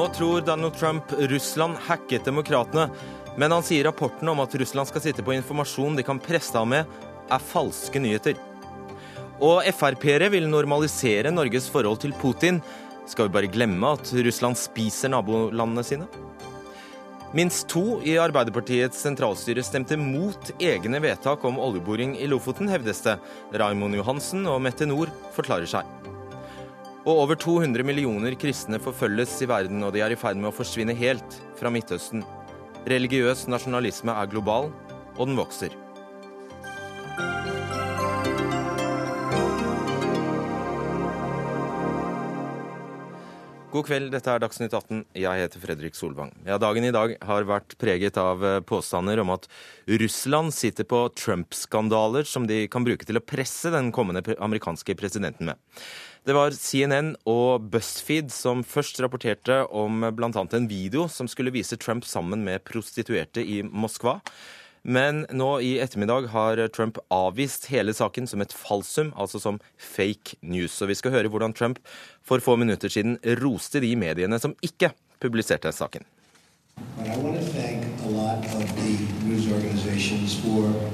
Nå 0.00 0.06
tror 0.08 0.40
Donald 0.40 0.74
Trump 0.74 1.04
Russland 1.12 1.76
hacket 1.76 2.24
demokratene, 2.24 2.86
men 3.36 3.52
han 3.52 3.62
sier 3.62 3.84
rapporten 3.84 4.30
om 4.32 4.40
at 4.40 4.54
Russland 4.56 4.88
skal 4.88 5.02
sitte 5.04 5.20
på 5.20 5.34
informasjon 5.34 5.98
de 5.98 6.04
kan 6.06 6.16
presse 6.24 6.56
ham 6.56 6.72
med, 6.72 6.88
er 7.28 7.44
falske 7.50 8.00
nyheter. 8.00 8.38
Og 9.44 9.60
Frp-ere 9.76 10.30
vil 10.32 10.48
normalisere 10.48 11.34
Norges 11.34 11.68
forhold 11.68 12.00
til 12.00 12.16
Putin. 12.16 12.62
Skal 13.04 13.28
vi 13.28 13.34
bare 13.36 13.52
glemme 13.52 13.92
at 13.92 14.14
Russland 14.24 14.56
spiser 14.56 15.12
nabolandene 15.12 15.84
sine? 15.84 16.08
Minst 17.36 17.68
to 17.68 18.00
i 18.00 18.16
Arbeiderpartiets 18.24 19.04
sentralstyre 19.04 19.60
stemte 19.68 20.00
mot 20.00 20.54
egne 20.56 21.04
vedtak 21.04 21.44
om 21.44 21.60
oljeboring 21.60 22.16
i 22.16 22.32
Lofoten, 22.32 22.72
hevdes 22.72 23.04
det. 23.04 23.20
Raimond 23.52 24.00
Johansen 24.00 24.48
og 24.48 24.62
Mette 24.64 24.88
Nord 24.88 25.12
forklarer 25.36 25.68
seg. 25.68 25.99
Og 27.08 27.16
over 27.16 27.38
200 27.40 27.80
millioner 27.86 28.34
kristne 28.36 28.76
forfølges 28.82 29.38
i 29.40 29.48
verden, 29.48 29.80
og 29.86 29.94
de 29.96 30.02
er 30.04 30.12
i 30.12 30.18
ferd 30.20 30.36
med 30.36 30.50
å 30.50 30.56
forsvinne 30.56 30.92
helt 30.98 31.38
fra 31.56 31.72
Midtøsten. 31.72 32.26
Religiøs 32.88 33.46
nasjonalisme 33.48 34.12
er 34.12 34.28
global, 34.28 34.68
og 35.16 35.30
den 35.30 35.40
vokser. 35.40 35.72
God 43.70 43.86
kveld, 43.86 44.08
dette 44.10 44.28
er 44.28 44.40
Dagsnytt 44.42 44.72
18. 44.74 45.04
Jeg 45.14 45.44
heter 45.44 45.62
Fredrik 45.62 45.96
Solvang. 45.96 46.32
Ja, 46.44 46.58
Dagen 46.60 46.84
i 46.84 46.92
dag 46.92 47.14
har 47.22 47.46
vært 47.48 47.76
preget 47.80 48.18
av 48.20 48.42
eh, 48.44 48.58
påstander 48.66 49.22
om 49.22 49.30
at 49.32 49.46
Russland 50.02 50.52
sitter 50.52 50.88
på 50.90 51.04
Trump-skandaler 51.14 52.26
som 52.26 52.48
de 52.50 52.64
kan 52.68 52.84
bruke 52.84 53.06
til 53.06 53.20
å 53.20 53.24
presse 53.24 53.70
den 53.72 53.92
kommende 53.94 54.34
amerikanske 54.42 54.98
presidenten 54.98 55.52
med. 55.52 55.60
Det 56.20 56.34
var 56.36 56.52
CNN 56.52 57.14
og 57.24 57.70
BuzzFeed 57.72 58.28
som 58.34 58.60
først 58.60 58.98
rapporterte 59.00 59.62
om 59.72 60.02
bl.a. 60.12 60.28
en 60.28 60.66
video 60.68 61.06
som 61.08 61.28
skulle 61.30 61.52
vise 61.54 61.78
Trump 61.80 62.04
sammen 62.04 62.44
med 62.44 62.60
prostituerte 62.68 63.40
i 63.40 63.62
Moskva. 63.64 64.18
Men 64.84 65.24
nå 65.32 65.48
i 65.64 65.72
ettermiddag 65.80 66.28
har 66.34 66.60
Trump 66.76 67.00
avvist 67.08 67.70
hele 67.72 67.96
saken 67.96 68.28
som 68.28 68.44
et 68.44 68.52
falsum, 68.52 69.14
altså 69.16 69.40
som 69.40 69.62
fake 69.80 70.36
news. 70.44 70.76
Og 70.84 70.92
vi 70.92 71.00
skal 71.00 71.16
høre 71.16 71.32
hvordan 71.32 71.56
Trump 71.56 71.80
for 72.20 72.44
få 72.44 72.56
minutter 72.60 72.92
siden 72.92 73.16
roste 73.40 73.80
de 73.80 73.96
mediene 73.96 74.36
som 74.40 74.52
ikke 74.60 74.92
publiserte 75.24 75.72
saken. 75.72 76.04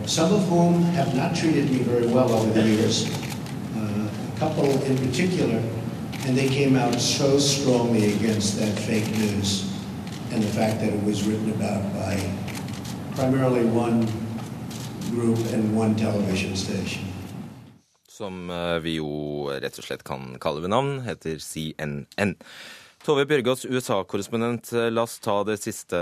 Some 0.06 0.32
of 0.32 0.48
whom 0.48 0.82
have 0.94 1.14
not 1.16 1.34
treated 1.34 1.70
me 1.70 1.82
very 1.82 2.06
well 2.06 2.30
over 2.30 2.52
the 2.54 2.62
years. 2.62 3.35
Couple 4.38 4.68
in 4.84 4.98
particular, 4.98 5.62
and 6.26 6.36
they 6.36 6.48
came 6.48 6.76
out 6.76 7.00
so 7.00 7.38
strongly 7.38 8.12
against 8.14 8.58
that 8.60 8.78
fake 8.84 9.08
news 9.16 9.64
and 10.30 10.42
the 10.42 10.52
fact 10.52 10.80
that 10.80 10.92
it 10.92 11.02
was 11.04 11.24
written 11.24 11.50
about 11.52 11.82
by 11.94 12.20
primarily 13.14 13.64
one 13.64 14.04
group 15.10 15.38
and 15.54 15.74
one 15.74 15.96
television 15.96 16.54
station. 16.54 17.02
Som 18.08 18.50
eh, 18.50 18.76
vi 18.84 18.98
jo 18.98 19.48
rett 19.56 19.78
og 19.80 19.84
slett 19.88 20.04
kan 20.04 20.36
kalle 20.40 20.60
ved 20.60 20.72
navn, 20.72 21.00
heter 21.08 21.40
CNN. 21.40 22.36
Tove 23.06 23.22
Bjørgaas, 23.30 23.60
USA-korrespondent, 23.70 24.72
eh, 24.74 24.88
la 24.90 25.04
oss 25.06 25.20
ta 25.22 25.36
det 25.46 25.60
siste 25.62 25.94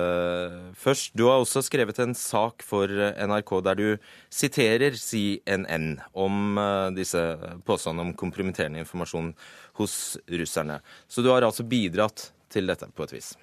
først. 0.72 1.12
Du 1.12 1.26
har 1.28 1.36
også 1.42 1.60
skrevet 1.66 1.98
en 2.00 2.14
sak 2.16 2.64
for 2.64 2.88
eh, 2.88 3.18
NRK 3.28 3.52
der 3.66 3.76
du 3.76 3.88
siterer 4.32 4.96
CNN 4.96 6.00
om 6.16 6.56
disse 6.96 7.20
påstandene 7.68 8.08
om 8.08 8.16
kompromitterende 8.16 8.80
informasjon 8.80 9.34
hos 9.76 10.16
russerne. 10.32 10.80
Så 11.06 11.20
du 11.20 11.28
har 11.28 11.44
altså 11.44 11.68
bidratt 11.68 12.30
til 12.48 12.72
dette 12.72 12.88
på 12.88 13.04
et 13.04 13.18
vis? 13.18 13.34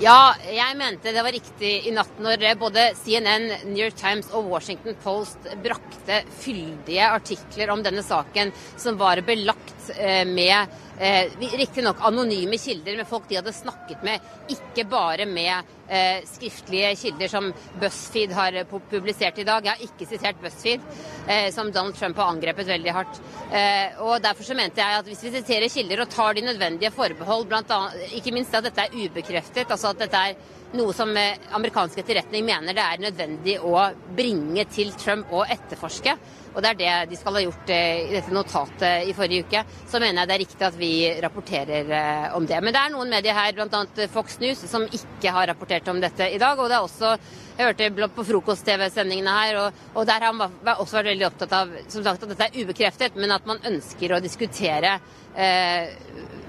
Ja, 0.00 0.32
jeg 0.48 0.78
mente 0.80 1.12
det 1.12 1.20
var 1.20 1.34
riktig 1.36 1.70
i 1.84 1.90
natt 1.92 2.20
når 2.24 2.40
både 2.56 2.86
CNN, 2.96 3.50
New 3.68 3.82
York 3.82 3.98
Times 4.00 4.30
og 4.32 4.46
Washington 4.48 4.94
Post 5.02 5.44
brakte 5.60 6.22
fyldige 6.40 7.04
artikler 7.04 7.68
om 7.74 7.82
denne 7.84 8.00
saken 8.00 8.48
som 8.80 8.96
var 8.96 9.20
belagt 9.28 9.90
eh, 9.98 10.24
med 10.24 10.72
eh, 11.00 11.32
riktignok 11.40 11.96
anonyme 12.06 12.58
kilder 12.58 12.96
med 12.96 13.08
folk 13.08 13.28
de 13.28 13.38
hadde 13.40 13.54
snakket 13.56 14.04
med, 14.04 14.26
ikke 14.52 14.84
bare 14.90 15.26
med 15.26 15.72
eh, 15.88 16.20
skriftlige 16.28 16.92
kilder 17.00 17.32
som 17.32 17.48
BuzzFeed 17.80 18.34
har 18.36 18.60
publisert 18.68 19.40
i 19.40 19.46
dag. 19.48 19.64
Jeg 19.64 19.76
har 19.76 19.86
ikke 19.88 20.08
sitert 20.10 20.40
BuzzFeed, 20.42 20.86
eh, 21.26 21.48
som 21.54 21.72
Donald 21.72 21.96
Trump 21.98 22.20
har 22.20 22.32
angrepet 22.34 22.68
veldig 22.68 22.94
hardt. 22.96 23.20
Eh, 23.50 24.00
og 24.04 24.20
Derfor 24.20 24.46
så 24.46 24.56
mente 24.58 24.82
jeg 24.84 25.00
at 25.00 25.08
hvis 25.08 25.24
vi 25.24 25.34
siterer 25.38 25.72
kilder 25.72 26.04
og 26.04 26.12
tar 26.12 26.36
de 26.36 26.46
nødvendige 26.46 26.92
forbehold, 26.94 27.48
blant 27.50 27.70
annet, 27.74 28.16
ikke 28.20 28.34
minst 28.36 28.54
at 28.54 28.68
dette 28.68 28.86
er 28.86 28.96
ubekreftet, 28.96 29.70
altså 29.70 29.94
at 29.94 30.04
dette 30.04 30.24
er 30.30 30.58
noe 30.76 30.92
som 30.94 31.10
eh, 31.16 31.38
amerikansk 31.56 31.98
etterretning 32.02 32.44
mener 32.46 32.76
det 32.76 32.84
er 32.84 33.02
nødvendig 33.02 33.56
å 33.66 33.88
bringe 34.16 34.64
til 34.70 34.92
Trump 34.98 35.32
og 35.34 35.50
etterforske, 35.50 36.14
og 36.50 36.62
det 36.62 36.70
er 36.70 36.78
det 36.78 37.10
de 37.12 37.18
skal 37.18 37.36
ha 37.36 37.42
gjort 37.44 37.70
eh, 37.74 38.08
i 38.08 38.14
dette 38.14 38.34
notatet 38.34 39.08
i 39.10 39.14
forrige 39.14 39.46
uke, 39.46 39.62
så 39.90 40.00
mener 40.02 40.22
jeg 40.22 40.30
det 40.30 40.34
er 40.36 40.42
riktig 40.44 40.66
at 40.66 40.78
vi 40.78 40.92
rapporterer 41.22 41.92
eh, 41.98 42.26
om 42.38 42.46
det. 42.46 42.58
Men 42.62 42.74
det 42.74 42.82
er 42.82 42.94
noen 42.94 43.12
medier 43.12 43.36
her, 43.36 43.54
bl.a. 43.54 44.08
Fox 44.10 44.40
News, 44.42 44.64
som 44.70 44.86
ikke 44.86 45.34
har 45.34 45.50
rapportert 45.50 45.90
om 45.92 46.00
dette 46.02 46.26
i 46.30 46.40
dag. 46.42 46.58
Og 46.58 46.70
det 46.70 46.78
er 46.78 46.88
også 46.88 47.14
Jeg 47.60 47.66
hørte 47.66 48.08
på 48.16 48.24
frokost-TV-sendingene 48.24 49.32
her, 49.36 49.56
og, 49.60 49.80
og, 49.92 50.04
der 50.08 50.22
har 50.24 50.32
man 50.32 50.54
også 50.78 50.96
vært 50.96 51.10
veldig 51.10 51.26
opptatt 51.26 51.56
av 51.58 51.74
som 51.92 52.04
sagt, 52.06 52.22
at 52.24 52.32
dette 52.32 52.46
er 52.48 52.62
ubekreftet, 52.62 53.18
men 53.20 53.34
at 53.34 53.44
man 53.46 53.60
ønsker 53.68 54.14
å 54.16 54.22
diskutere 54.24 54.94
eh, 55.36 55.92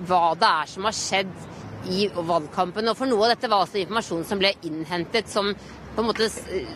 hva 0.08 0.22
det 0.40 0.54
er 0.62 0.72
som 0.72 0.88
har 0.88 0.96
skjedd 0.96 1.34
i 1.90 2.08
valgkampen. 2.14 2.90
Og 2.92 2.98
for 2.98 3.10
noe 3.10 3.28
av 3.28 3.36
dette 3.36 3.50
var 3.52 3.66
også 3.66 3.82
informasjon 3.82 4.26
som 4.28 4.42
ble 4.42 4.54
innhentet 4.68 5.30
som 5.32 5.54
på 5.92 6.00
en 6.00 6.08
måte 6.08 6.28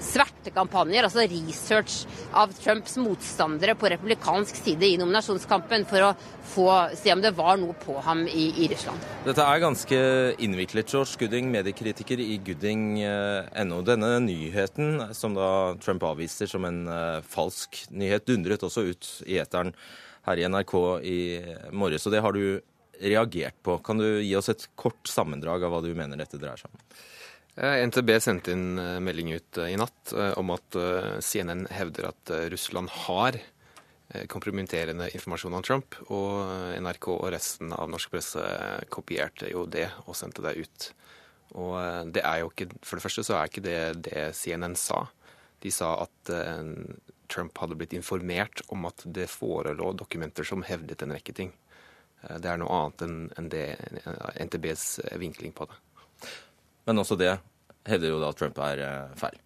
svertekampanjer, 0.04 1.06
altså 1.08 1.24
research 1.32 2.02
av 2.36 2.52
Trumps 2.58 2.98
motstandere 3.00 3.76
på 3.80 3.88
republikansk 3.94 4.58
side 4.60 4.90
i 4.90 4.98
nominasjonskampen 5.00 5.86
for 5.88 6.10
å 6.10 6.10
få 6.52 6.68
se 7.00 7.14
om 7.14 7.24
det 7.24 7.32
var 7.38 7.56
noe 7.62 7.78
på 7.80 7.96
ham 8.04 8.26
i, 8.28 8.50
i 8.60 8.68
Russland. 8.72 9.08
Dette 9.24 9.46
er 9.46 9.64
ganske 9.64 10.02
innviklet. 10.44 10.92
George 10.92 11.16
Gooding, 11.22 11.48
mediekritiker 11.54 12.20
i 12.20 12.36
gooding.no. 12.44 13.82
Denne 13.88 14.12
nyheten, 14.26 15.08
som 15.16 15.38
da 15.38 15.50
Trump 15.80 16.04
avviser 16.12 16.52
som 16.52 16.68
en 16.68 16.84
uh, 16.92 17.24
falsk 17.24 17.86
nyhet, 17.96 18.28
dundret 18.28 18.68
også 18.68 18.90
ut 18.92 19.12
i 19.30 19.40
eteren 19.40 19.72
her 20.28 20.42
i 20.42 20.48
NRK 20.50 20.76
i 21.06 21.20
morges. 21.72 22.04
Og 22.04 22.16
det 22.16 22.24
har 22.26 22.36
du 22.36 22.60
reagert 23.02 23.58
på. 23.64 23.78
Kan 23.84 24.00
du 24.02 24.08
gi 24.22 24.36
oss 24.38 24.50
et 24.52 24.68
kort 24.80 25.08
sammendrag 25.10 25.64
av 25.66 25.74
hva 25.74 25.82
du 25.84 25.92
mener 25.98 26.20
dette 26.20 26.40
dreier 26.42 26.60
seg 26.60 26.72
om? 26.72 26.82
Eh, 27.56 27.88
NTB 27.88 28.18
sendte 28.20 28.52
inn 28.52 28.80
eh, 28.80 29.00
melding 29.00 29.32
ut 29.38 29.58
eh, 29.64 29.72
i 29.72 29.80
natt 29.80 30.12
om 30.36 30.52
at 30.52 30.76
CNN 31.24 31.66
hevder 31.72 32.10
at 32.12 32.32
Russland 32.52 32.92
har 33.08 33.40
kompromitterende 34.30 35.08
informasjon 35.18 35.56
om 35.58 35.64
Trump, 35.66 35.96
og 36.14 36.46
NRK 36.78 37.08
og 37.16 37.32
resten 37.34 37.72
av 37.74 37.90
norsk 37.90 38.12
presse 38.14 38.44
kopierte 38.94 39.50
jo 39.50 39.64
det 39.66 39.88
og 40.06 40.14
sendte 40.16 40.44
det 40.46 40.54
ut. 40.62 40.86
Og 41.58 42.12
det 42.14 42.22
er 42.22 42.44
jo 42.44 42.52
ikke, 42.52 42.70
For 42.86 43.00
det 43.00 43.04
første 43.08 43.26
så 43.26 43.40
er 43.40 43.50
ikke 43.50 43.66
det 43.66 43.80
det 44.06 44.28
CNN 44.38 44.78
sa. 44.78 45.08
De 45.66 45.74
sa 45.74 45.96
at 46.06 46.32
Trump 47.34 47.58
hadde 47.58 47.80
blitt 47.82 47.98
informert 47.98 48.62
om 48.70 48.86
at 48.88 49.02
det 49.10 49.26
forelå 49.34 49.90
dokumenter 49.98 50.48
som 50.48 50.64
hevdet 50.70 51.02
en 51.02 51.16
rekke 51.18 51.34
ting. 51.34 51.52
Eh, 52.26 52.40
det 52.42 52.52
er 52.52 52.62
noe 52.62 52.80
annet 52.80 53.06
enn 53.40 53.50
det 53.52 53.66
NTBs 54.48 54.86
eh, 55.06 55.18
vinkling 55.22 55.54
på 55.56 55.68
det. 55.70 55.78
Men 56.86 57.02
også 57.02 57.18
det 57.20 57.34
hevder 57.90 58.14
jo 58.14 58.22
da 58.22 58.32
at 58.34 58.40
Trump 58.42 58.60
er 58.66 58.84
eh, 58.86 59.16
feil? 59.20 59.40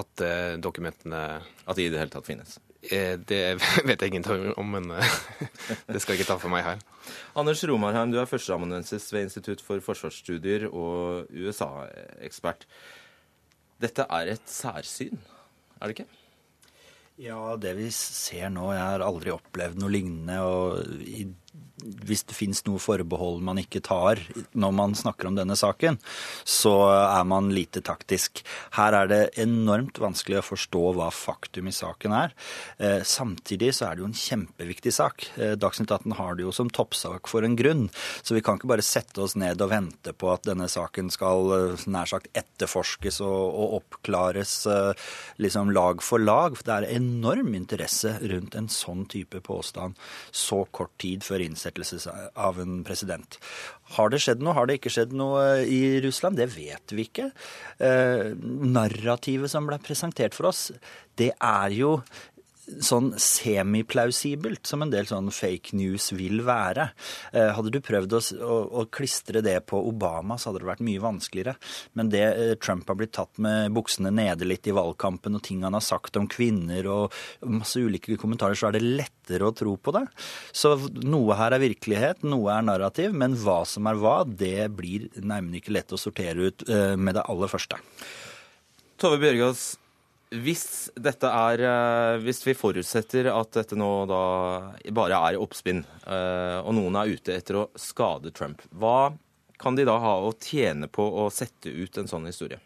At 0.00 0.22
eh, 0.22 0.56
dokumentene 0.62 1.22
At 1.66 1.78
de 1.78 1.88
i 1.88 1.92
det 1.92 1.98
hele 1.98 2.12
tatt 2.12 2.28
finnes? 2.28 2.58
Det 2.80 3.40
vet 3.88 4.00
jeg 4.00 4.08
ingenting 4.08 4.54
om, 4.56 4.70
men 4.76 4.86
det 5.92 6.00
skal 6.00 6.14
jeg 6.14 6.22
ikke 6.22 6.30
ta 6.30 6.38
for 6.40 6.52
meg 6.52 6.64
her. 6.64 6.78
Anders 7.36 7.60
Romarheim, 7.68 8.14
du 8.14 8.16
er 8.22 8.30
førsteamanuensis 8.30 9.10
ved 9.12 9.26
Institutt 9.26 9.60
for 9.60 9.82
forsvarsstudier 9.84 10.64
og 10.70 11.28
USA-ekspert. 11.28 12.64
Dette 13.84 14.08
er 14.08 14.32
et 14.32 14.48
særsyn, 14.48 15.20
er 15.76 15.90
det 15.90 15.98
ikke? 15.98 16.08
Ja, 17.20 17.56
det 17.60 17.74
vi 17.76 17.90
ser 17.92 18.48
nå 18.52 18.70
Jeg 18.72 18.80
har 18.80 19.02
aldri 19.04 19.32
opplevd 19.34 19.80
noe 19.80 19.92
lignende. 19.92 20.38
og 20.40 21.00
i 21.04 21.26
hvis 21.82 22.22
det 22.28 22.36
finnes 22.36 22.62
noe 22.66 22.80
forbehold 22.82 23.40
man 23.44 23.58
ikke 23.60 23.82
tar 23.84 24.20
når 24.52 24.74
man 24.76 24.94
snakker 24.98 25.28
om 25.30 25.36
denne 25.38 25.56
saken, 25.58 25.98
så 26.44 26.74
er 26.92 27.26
man 27.28 27.50
lite 27.54 27.82
taktisk. 27.84 28.42
Her 28.76 28.96
er 29.02 29.10
det 29.10 29.20
enormt 29.42 29.98
vanskelig 30.00 30.40
å 30.40 30.46
forstå 30.46 30.84
hva 30.98 31.08
faktum 31.14 31.70
i 31.70 31.74
saken 31.74 32.14
er. 32.16 32.34
Eh, 32.78 33.00
samtidig 33.06 33.72
så 33.76 33.88
er 33.88 33.96
det 33.96 34.04
jo 34.04 34.10
en 34.10 34.20
kjempeviktig 34.22 34.94
sak. 34.94 35.26
Eh, 35.36 35.56
Dagsnytt 35.60 35.90
18 35.90 36.16
har 36.20 36.38
det 36.38 36.46
jo 36.46 36.54
som 36.54 36.70
toppsak 36.70 37.30
for 37.30 37.46
en 37.46 37.58
grunn. 37.58 37.88
Så 38.22 38.36
vi 38.36 38.44
kan 38.44 38.58
ikke 38.58 38.70
bare 38.70 38.86
sette 38.86 39.22
oss 39.24 39.36
ned 39.40 39.60
og 39.62 39.72
vente 39.72 40.14
på 40.14 40.30
at 40.32 40.46
denne 40.48 40.68
saken 40.70 41.10
skal 41.12 41.54
eh, 41.56 41.86
nær 41.90 42.10
sagt 42.10 42.30
etterforskes 42.38 43.20
og, 43.26 43.40
og 43.50 43.78
oppklares 43.80 44.52
liksom 45.40 45.70
lag 45.74 46.02
for 46.04 46.22
lag. 46.22 46.56
Det 46.64 46.74
er 46.74 46.88
enorm 46.94 47.54
interesse 47.56 48.12
rundt 48.30 48.56
en 48.58 48.68
sånn 48.70 49.06
type 49.10 49.40
påstand 49.44 49.98
så 50.36 50.62
kort 50.74 50.92
tid 51.00 51.24
før 51.26 51.40
før 51.40 51.46
innsettelse 51.78 52.30
av 52.34 52.60
en 52.60 52.82
president. 52.84 53.38
Har 53.96 54.10
det 54.10 54.20
skjedd 54.22 54.42
noe? 54.42 54.54
Har 54.54 54.66
det 54.66 54.78
ikke 54.80 54.92
skjedd 54.92 55.14
noe 55.16 55.62
i 55.62 56.00
Russland? 56.04 56.36
Det 56.36 56.48
vet 56.54 56.94
vi 56.94 57.06
ikke. 57.08 57.30
Eh, 57.78 58.32
narrativet 58.36 59.50
som 59.50 59.66
ble 59.66 59.78
presentert 59.82 60.34
for 60.34 60.50
oss, 60.50 60.70
det 61.20 61.32
er 61.36 61.74
jo 61.74 61.98
sånn 62.84 63.12
semiplausibelt 63.20 64.68
som 64.68 64.84
en 64.84 64.92
del 64.92 65.08
sånn 65.08 65.30
fake 65.34 65.76
news 65.78 66.10
vil 66.16 66.42
være. 66.46 66.90
Eh, 67.32 67.50
hadde 67.56 67.72
du 67.74 67.80
prøvd 67.84 68.16
å, 68.16 68.20
å, 68.44 68.58
å, 68.80 68.84
klistre 68.92 69.42
det 69.44 69.56
på 69.70 69.80
Obama, 69.90 70.38
så 70.38 70.50
hadde 70.50 70.62
det 70.62 70.70
vært 70.70 70.84
mye 70.86 71.02
vanskeligere. 71.02 71.56
Men 71.98 72.12
det 72.12 72.24
eh, 72.28 72.54
Trump 72.62 72.88
har 72.90 72.98
blitt 73.00 73.14
tatt 73.18 73.40
med 73.42 73.74
buksene 73.76 74.12
nede 74.14 74.48
litt 74.48 74.68
i 74.70 74.76
valgkampen, 74.76 75.38
og 75.38 75.44
ting 75.46 75.64
han 75.66 75.76
har 75.76 75.84
sagt 75.84 76.18
om 76.20 76.28
kvinner 76.30 76.88
og 76.90 77.18
masse 77.46 77.80
ulike 77.80 78.18
kommentarer, 78.20 78.58
så 78.58 78.70
er 78.70 78.78
det 78.78 78.86
lettere 78.86 79.48
å 79.48 79.56
tro 79.56 79.76
på 79.76 79.94
det. 79.96 80.06
Så 80.52 80.76
noe 81.02 81.38
her 81.38 81.56
er 81.56 81.64
virkelighet, 81.64 82.24
noe 82.26 82.54
er 82.54 82.66
narrativ, 82.66 83.14
men 83.16 83.36
hva 83.40 83.62
som 83.68 83.88
er 83.90 84.00
hva, 84.00 84.20
det 84.24 84.70
blir 84.76 85.10
nærmest 85.18 85.60
ikke 85.60 85.76
lett 85.76 85.94
å 85.94 86.00
sortere 86.00 86.50
ut 86.50 86.66
eh, 86.68 86.96
med 87.00 87.18
det 87.18 87.26
aller 87.30 87.50
første. 87.50 87.80
Tove 89.00 89.16
Bjørgaas, 89.16 89.79
hvis 90.30 90.90
er 90.94 91.60
eh, 91.60 92.20
Hvis 92.22 92.44
vi 92.46 92.54
forutsetter 92.54 93.26
at 93.34 93.50
dette 93.52 93.74
nå 93.74 94.06
da 94.06 94.22
bare 94.94 95.18
er 95.26 95.40
oppspinn, 95.42 95.82
eh, 96.06 96.58
og 96.62 96.74
noen 96.76 96.96
er 97.00 97.10
ute 97.10 97.34
etter 97.34 97.58
å 97.58 97.70
skade 97.74 98.30
Trump, 98.30 98.62
hva 98.70 99.12
kan 99.58 99.74
de 99.74 99.84
da 99.84 99.98
ha 99.98 100.14
å 100.22 100.30
tjene 100.38 100.86
på 100.88 101.02
å 101.02 101.26
sette 101.34 101.68
ut 101.68 101.98
en 101.98 102.08
sånn 102.08 102.30
historie? 102.30 102.60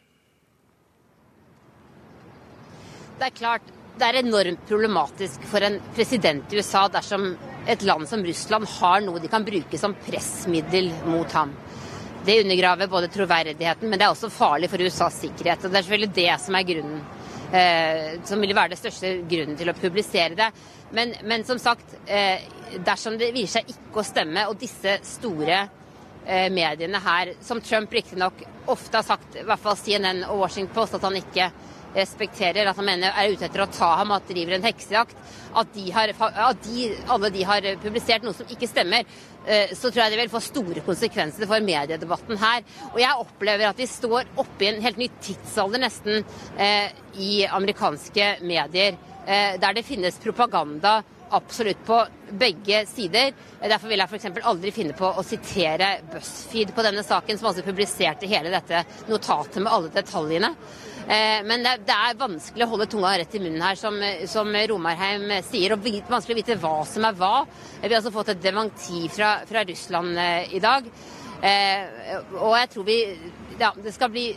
Det 3.19 3.31
er 3.31 3.35
klart 3.35 3.73
det 3.97 4.07
er 4.11 4.21
enormt 4.21 4.69
problematisk 4.69 5.43
for 5.49 5.65
en 5.65 5.81
president 5.95 6.53
i 6.53 6.59
USA 6.59 6.89
dersom 6.91 7.31
et 7.71 7.83
land 7.87 8.09
som 8.11 8.25
Russland 8.27 8.69
har 8.77 9.01
noe 9.01 9.23
de 9.23 9.31
kan 9.31 9.47
bruke 9.47 9.79
som 9.79 9.95
pressmiddel 10.05 10.91
mot 11.07 11.33
ham. 11.33 11.55
Det 12.27 12.43
undergraver 12.43 12.91
både 12.91 13.09
troverdigheten, 13.13 13.89
men 13.89 14.01
det 14.01 14.05
er 14.05 14.13
også 14.13 14.33
farlig 14.33 14.69
for 14.73 14.83
USAs 14.83 15.23
sikkerhet. 15.23 15.65
og 15.65 15.71
Det 15.71 15.79
er 15.79 15.87
selvfølgelig 15.87 16.17
det 16.17 16.33
som 16.43 16.59
er 16.59 16.67
grunnen 16.69 17.05
eh, 17.53 18.21
som 18.25 18.41
ville 18.41 18.57
være 18.57 18.75
det 18.75 18.81
største 18.81 19.13
grunnen 19.29 19.59
til 19.59 19.71
å 19.71 19.77
publisere 19.79 20.39
det. 20.39 20.51
Men, 20.95 21.15
men 21.25 21.45
som 21.47 21.59
sagt, 21.59 21.97
eh, 22.07 22.45
dersom 22.87 23.19
det 23.19 23.33
viser 23.35 23.61
seg 23.61 23.75
ikke 23.75 24.03
å 24.03 24.07
stemme, 24.07 24.47
og 24.51 24.59
disse 24.61 24.99
store 25.07 25.61
eh, 26.27 26.51
mediene 26.55 27.01
her, 27.05 27.35
som 27.45 27.63
Trump 27.65 27.93
riktignok 27.93 28.45
ofte 28.73 29.01
har 29.01 29.07
sagt, 29.07 29.39
i 29.41 29.47
hvert 29.47 29.63
fall 29.63 29.79
CNN 29.79 30.25
og 30.29 30.45
Washington 30.45 30.75
Post, 30.75 30.99
at 30.99 31.07
han 31.07 31.19
ikke 31.21 31.51
respekterer, 31.95 32.67
at 32.67 32.79
han 32.79 32.89
mener 32.89 33.15
er 33.15 33.35
ute 33.35 33.47
etter 33.47 33.65
å 33.65 33.71
ta 33.71 33.93
ham, 34.01 34.15
at 34.15 34.27
driver 34.29 34.57
en 34.57 34.67
heksejakt, 34.67 35.17
at, 35.55 35.71
de 35.75 35.87
har, 35.95 36.13
at 36.19 36.67
de, 36.67 36.89
alle 37.15 37.31
de 37.35 37.47
har 37.47 37.69
publisert 37.83 38.27
noe 38.27 38.35
som 38.37 38.51
ikke 38.51 38.69
stemmer, 38.71 39.07
eh, 39.47 39.73
så 39.77 39.89
tror 39.89 40.05
jeg 40.05 40.15
det 40.15 40.21
vil 40.25 40.33
få 40.33 40.43
store 40.43 40.85
konsekvenser 40.87 41.49
for 41.51 41.65
mediedebatten 41.65 42.41
her. 42.43 42.67
Og 42.93 43.01
jeg 43.03 43.25
opplever 43.25 43.71
at 43.71 43.81
vi 43.81 43.89
står 43.91 44.35
oppe 44.43 44.67
i 44.67 44.73
en 44.73 44.83
helt 44.85 45.01
ny 45.01 45.11
tidsalder 45.23 45.85
nesten 45.87 46.23
eh, 46.59 46.95
i 47.23 47.33
amerikanske 47.47 48.31
medier, 48.43 48.99
eh, 49.27 49.59
der 49.63 49.77
det 49.79 49.87
finnes 49.87 50.19
propaganda 50.23 51.01
absolutt 51.35 51.87
på 51.87 52.07
begge 52.31 52.85
sider. 52.87 53.33
Derfor 53.61 53.91
vil 53.91 54.03
jeg 54.03 54.11
f.eks. 54.11 54.27
aldri 54.47 54.73
finne 54.75 54.95
på 54.97 55.09
å 55.09 55.25
sitere 55.27 55.97
BuzzFeed 56.13 56.75
på 56.77 56.85
denne 56.87 57.03
saken, 57.07 57.39
som 57.39 57.51
altså 57.51 57.65
publiserte 57.67 58.29
hele 58.31 58.53
dette 58.55 58.85
notatet 59.11 59.63
med 59.63 59.73
alle 59.73 59.91
detaljene. 59.95 60.53
Eh, 61.05 61.43
men 61.45 61.65
det, 61.65 61.93
er 61.93 62.17
vanskelig 62.17 62.65
å 62.65 62.71
holde 62.71 62.89
tunga 62.89 63.13
rett 63.21 63.35
i 63.37 63.41
munnen 63.43 63.65
her, 63.65 63.77
som, 63.77 63.99
som 64.31 64.49
Romarheim 64.71 65.29
sier. 65.45 65.75
Og 65.75 65.89
vanskelig 66.09 66.37
å 66.37 66.41
vite 66.41 66.59
hva 66.63 66.77
som 66.89 67.05
er 67.05 67.19
hva. 67.19 67.35
Vi 67.83 67.91
har 67.91 67.99
altså 68.01 68.15
fått 68.15 68.33
et 68.33 68.45
dementi 68.45 69.05
fra, 69.13 69.37
fra 69.49 69.65
Russland 69.69 70.21
eh, 70.21 70.55
i 70.57 70.63
dag. 70.65 70.89
Eh, 71.45 72.21
og 72.39 72.55
jeg 72.57 72.71
tror 72.73 72.87
vi 72.87 72.99
Ja, 73.59 73.69
det 73.77 73.93
skal 73.95 74.11
bli 74.11 74.31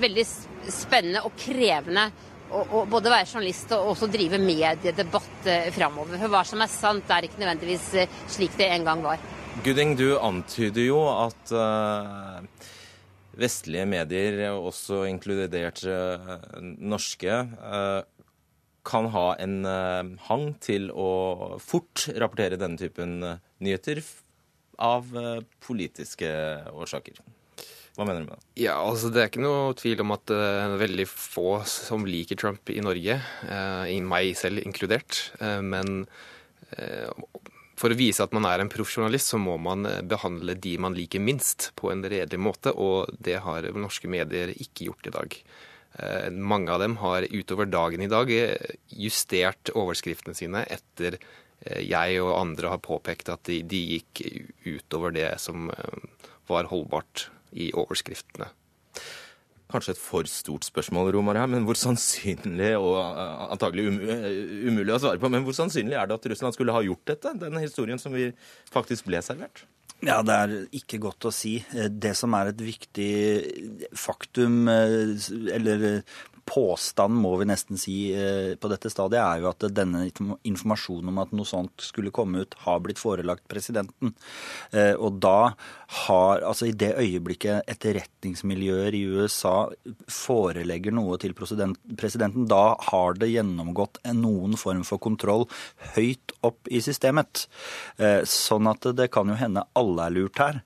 veldig 0.00 0.24
spennende 0.70 1.22
og 1.26 1.32
krevende 1.40 2.10
å 2.50 2.82
både 2.90 3.10
være 3.10 3.28
journalist 3.28 3.72
og 3.76 3.92
også 3.92 4.08
drive 4.10 4.38
mediedebatt 4.42 5.48
framover. 5.74 6.18
For 6.18 6.32
hva 6.32 6.40
som 6.46 6.62
er 6.62 6.70
sant, 6.70 7.10
er 7.10 7.26
ikke 7.26 7.38
nødvendigvis 7.42 7.86
slik 8.34 8.56
det 8.58 8.66
en 8.74 8.86
gang 8.88 9.04
var. 9.04 9.22
Gudding, 9.64 9.94
du 9.98 10.18
antyder 10.18 10.86
jo 10.86 11.04
at 11.10 11.54
uh 11.54 12.76
vestlige 13.40 13.88
medier, 13.88 14.40
også 14.54 15.04
inkludert 15.08 15.82
eh, 15.88 16.32
norske, 16.60 17.40
eh, 17.46 18.00
kan 18.86 19.10
ha 19.12 19.26
en 19.42 19.58
eh, 19.68 20.14
hang 20.28 20.46
til 20.62 20.88
å 20.92 21.58
fort 21.62 22.08
rapportere 22.16 22.60
denne 22.60 22.80
typen 22.80 23.18
nyheter 23.60 24.02
av 24.80 25.10
politiske 25.60 26.28
årsaker. 26.72 27.18
Hva 27.98 28.06
mener 28.08 28.22
du 28.22 28.30
med 28.30 28.38
det? 28.38 28.46
Ja, 28.62 28.78
altså 28.80 29.10
Det 29.12 29.20
er 29.20 29.28
ikke 29.28 29.42
noe 29.44 29.74
tvil 29.76 30.00
om 30.00 30.14
at 30.14 30.22
det 30.30 30.38
er 30.40 30.76
veldig 30.80 31.04
få 31.10 31.58
som 31.68 32.06
liker 32.08 32.38
Trump 32.40 32.72
i 32.72 32.80
Norge, 32.80 33.18
i 33.92 33.98
meg 34.00 34.30
selv 34.40 34.62
inkludert. 34.62 35.18
Men 35.60 36.06
for 37.80 37.92
å 37.92 37.96
vise 37.96 38.22
at 38.24 38.34
man 38.36 38.46
er 38.48 38.60
en 38.62 38.70
profesjonalist, 38.72 39.32
så 39.32 39.40
må 39.40 39.56
man 39.62 39.88
eh, 39.88 40.02
behandle 40.06 40.56
de 40.60 40.76
man 40.82 40.96
liker 40.96 41.22
minst, 41.24 41.70
på 41.80 41.92
en 41.92 42.04
redelig 42.04 42.40
måte, 42.40 42.74
og 42.76 43.12
det 43.18 43.40
har 43.46 43.70
norske 43.72 44.10
medier 44.10 44.52
ikke 44.52 44.90
gjort 44.90 45.08
i 45.08 45.14
dag. 45.16 45.36
Eh, 45.96 46.28
mange 46.30 46.74
av 46.74 46.84
dem 46.84 46.98
har 47.00 47.28
utover 47.30 47.70
dagen 47.70 48.04
i 48.04 48.10
dag 48.10 48.32
eh, 48.34 48.76
justert 48.92 49.72
overskriftene 49.74 50.36
sine 50.36 50.66
etter 50.68 51.20
jeg 51.60 52.22
og 52.22 52.38
andre 52.38 52.70
har 52.72 52.78
påpekt 52.80 53.28
at 53.28 53.42
de, 53.44 53.58
de 53.68 53.80
gikk 53.98 54.22
utover 54.64 55.12
det 55.12 55.26
som 55.42 55.66
var 56.48 56.70
holdbart 56.70 57.26
i 57.52 57.66
overskriftene 57.76 58.46
kanskje 59.72 59.94
et 59.96 60.02
for 60.02 60.28
stort 60.30 60.66
spørsmål, 60.68 61.12
Romar, 61.16 61.40
her, 61.40 61.50
men 61.50 61.66
hvor 61.68 61.78
sannsynlig 61.78 62.72
og 62.78 62.96
eh, 63.00 63.42
antagelig 63.56 63.88
umulig 63.90 64.94
å 64.94 65.00
svare 65.02 65.22
på, 65.22 65.32
men 65.32 65.44
hvor 65.46 65.56
sannsynlig 65.56 65.98
er 65.98 66.10
det 66.10 66.18
at 66.20 66.30
Russland 66.32 66.56
skulle 66.56 66.76
ha 66.76 66.84
gjort 66.86 67.04
dette? 67.12 67.34
Den 67.40 67.60
historien 67.62 68.00
som 68.02 68.14
vi 68.16 68.30
faktisk 68.72 69.08
ble 69.10 69.22
servert? 69.24 69.64
Ja, 70.00 70.22
Det 70.24 70.32
er 70.32 70.52
ikke 70.72 70.96
godt 71.02 71.26
å 71.28 71.32
si. 71.34 71.58
Det 71.72 72.14
som 72.16 72.32
er 72.38 72.48
et 72.50 72.62
viktig 72.64 73.10
faktum, 73.92 74.62
eh, 74.72 75.12
eller 75.52 76.02
påstand, 76.50 77.14
må 77.22 77.36
vi 77.38 77.46
nesten 77.48 77.78
si, 77.78 77.96
eh, 78.14 78.56
på 78.58 78.70
dette 78.70 78.90
stadiet, 78.90 79.20
er 79.22 79.42
jo 79.42 79.50
at 79.52 79.66
denne 79.74 80.06
informasjonen 80.46 81.12
om 81.12 81.20
at 81.22 81.34
noe 81.36 81.46
sånt 81.46 81.84
skulle 81.84 82.10
komme 82.14 82.42
ut, 82.42 82.56
har 82.64 82.80
blitt 82.82 82.98
forelagt 82.98 83.46
presidenten. 83.50 84.14
Eh, 84.72 84.94
og 84.94 85.20
da 85.22 85.54
har 86.06 86.40
Altså 86.50 86.68
i 86.68 86.74
det 86.74 86.94
øyeblikket 86.98 87.66
etterretningsmiljøer 87.70 88.94
i 88.94 89.02
USA 89.10 89.68
forelegger 90.10 90.94
noe 90.94 91.18
til 91.20 91.34
presidenten, 91.34 92.46
da 92.48 92.76
har 92.90 93.14
det 93.18 93.30
gjennomgått 93.30 93.98
noen 94.14 94.56
form 94.58 94.82
for 94.86 94.98
kontroll 95.02 95.46
høyt 95.94 96.32
opp 96.46 96.70
i 96.70 96.80
systemet. 96.82 97.46
Eh, 97.98 98.22
sånn 98.24 98.70
at 98.70 98.86
det 98.96 99.10
kan 99.14 99.28
jo 99.28 99.38
hende 99.38 99.66
alle 99.78 100.06
er 100.06 100.14
lurt 100.14 100.38
her. 100.42 100.60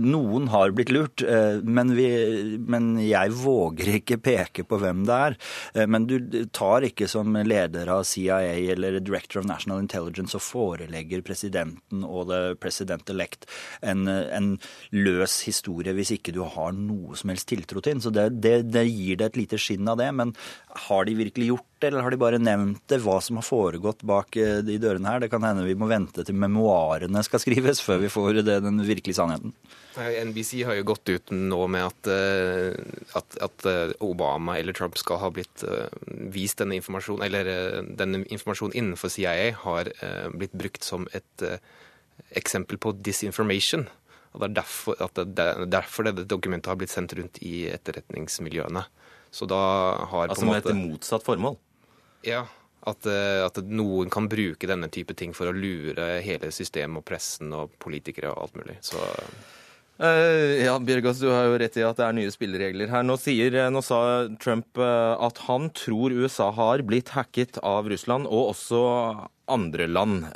Noen 0.00 0.48
har 0.52 0.74
blitt 0.76 0.92
lurt, 0.92 1.22
men, 1.64 1.94
vi, 1.96 2.58
men 2.58 2.96
jeg 3.00 3.32
våger 3.36 3.94
ikke 4.00 4.20
peke 4.24 4.64
på 4.68 4.80
hvem 4.80 5.04
det 5.08 5.13
er. 5.14 5.36
Eh, 5.74 5.86
men 5.90 6.08
du 6.10 6.18
tar 6.54 6.86
ikke 6.86 7.08
som 7.10 7.36
leder 7.46 7.90
av 7.92 8.04
CIA 8.08 8.40
eller 8.74 9.00
Director 9.00 9.42
of 9.42 9.48
National 9.48 9.82
Intelligence 9.82 10.36
og 10.38 10.44
forelegger 10.44 11.24
presidenten 11.26 12.04
og 12.04 12.28
the 12.30 12.42
president-elect 12.60 13.48
en, 13.82 14.06
en, 14.08 14.54
løs 14.94 15.40
historie 15.46 15.94
hvis 15.96 16.12
ikke 16.14 16.32
du 16.34 16.42
har 16.46 16.74
noe 16.76 17.16
som 17.18 17.32
helst 17.32 17.48
tiltro 17.50 17.80
til 17.80 17.96
den. 17.96 18.04
Så 18.04 18.12
det, 18.14 18.28
det, 18.44 18.56
det 18.74 18.86
gir 18.88 19.18
det 19.20 19.32
et 19.32 19.40
lite 19.44 19.60
skinn 19.60 19.88
av 19.90 19.98
det. 20.00 20.10
Men 20.16 20.34
har 20.88 21.06
de 21.08 21.16
virkelig 21.18 21.52
gjort 21.52 21.68
det, 21.84 21.90
eller 21.90 22.04
har 22.04 22.14
de 22.14 22.18
bare 22.20 22.40
nevnt 22.40 22.82
det, 22.90 22.98
hva 23.04 23.18
som 23.22 23.38
har 23.38 23.46
foregått 23.46 24.02
bak 24.06 24.36
eh, 24.40 24.58
de 24.64 24.78
dørene 24.80 25.10
her? 25.10 25.22
Det 25.22 25.30
kan 25.32 25.44
hende 25.44 25.66
vi 25.66 25.76
må 25.78 25.88
vente 25.90 26.24
til 26.26 26.36
memoarene 26.40 27.22
skal 27.26 27.42
skrives 27.42 27.82
før 27.84 28.00
vi 28.02 28.10
får 28.12 28.40
det, 28.42 28.58
den 28.64 28.80
virkelige 28.84 29.18
sannheten. 29.20 29.54
NBC 29.94 30.64
har 30.66 30.74
jo 30.74 30.86
gått 30.90 31.12
ut 31.12 31.32
nå 31.34 31.60
med 31.70 31.86
at, 31.86 32.10
eh, 32.10 32.78
at, 33.20 33.38
at, 33.46 33.66
Obama 34.02 34.56
eller 34.58 34.74
Trump 34.74 34.98
skal 34.98 35.20
ha 35.22 35.30
blitt 35.34 35.62
eh, 35.68 35.92
vist 36.34 36.58
denne 36.62 36.80
informasjonen, 36.80 37.26
eller 37.28 37.52
denne 38.00 38.24
informasjonen 38.24 38.74
innenfor 38.80 39.12
CIA 39.12 39.52
har 39.62 39.92
blitt 40.34 40.56
brukt 40.56 40.86
som 40.86 41.06
et 41.14 41.44
eksempel 42.34 42.80
på 42.80 42.96
disinformation. 43.04 43.86
Og 44.34 44.42
Det 44.42 44.48
er 44.48 44.54
derfor, 44.58 44.98
at 44.98 45.18
det, 45.38 45.48
derfor 45.70 46.08
dette 46.08 46.26
dokumentet 46.26 46.72
har 46.72 46.78
blitt 46.80 46.90
sendt 46.90 47.14
rundt 47.14 47.38
i 47.46 47.68
etterretningsmiljøene. 47.70 48.82
Så 49.34 49.46
da 49.50 49.60
har 50.10 50.30
Altså 50.30 50.46
med 50.46 50.62
et 50.62 50.76
motsatt 50.78 51.24
formål? 51.26 51.56
Ja. 52.26 52.44
At, 52.84 53.06
eh, 53.08 53.40
at, 53.40 53.58
noen 53.64 54.10
kan 54.12 54.28
bruke 54.28 54.68
denne 54.68 54.90
type 54.92 55.16
ting 55.16 55.32
for 55.36 55.48
å 55.48 55.56
lure 55.56 56.18
hele 56.24 56.52
systemet 56.52 57.00
og 57.00 57.06
pressen 57.08 57.52
og 57.56 57.76
politikere 57.80 58.32
og 58.32 58.46
alt 58.46 58.58
mulig. 58.62 58.80
Så 58.84 59.00
Uh, 59.94 60.58
ja, 60.58 60.72
Birgos, 60.82 61.20
du 61.22 61.28
har 61.30 61.44
jo 61.46 61.58
rett 61.62 61.76
i 61.78 61.84
at 61.86 62.00
det 62.00 62.02
er 62.02 62.14
nye 62.16 62.30
spilleregler 62.34 62.88
her. 62.90 63.04
Nå, 63.06 63.14
sier, 63.14 63.54
nå 63.70 63.78
sa 63.86 64.26
Trump 64.42 64.74
at 64.74 65.38
han 65.46 65.68
tror 65.70 66.10
USA 66.10 66.48
har 66.50 66.82
blitt 66.82 67.12
hacket 67.14 67.60
av 67.62 67.86
Russland, 67.86 68.26
og 68.26 68.56
også 68.56 68.80
andre 69.54 69.86
land. 69.86 70.26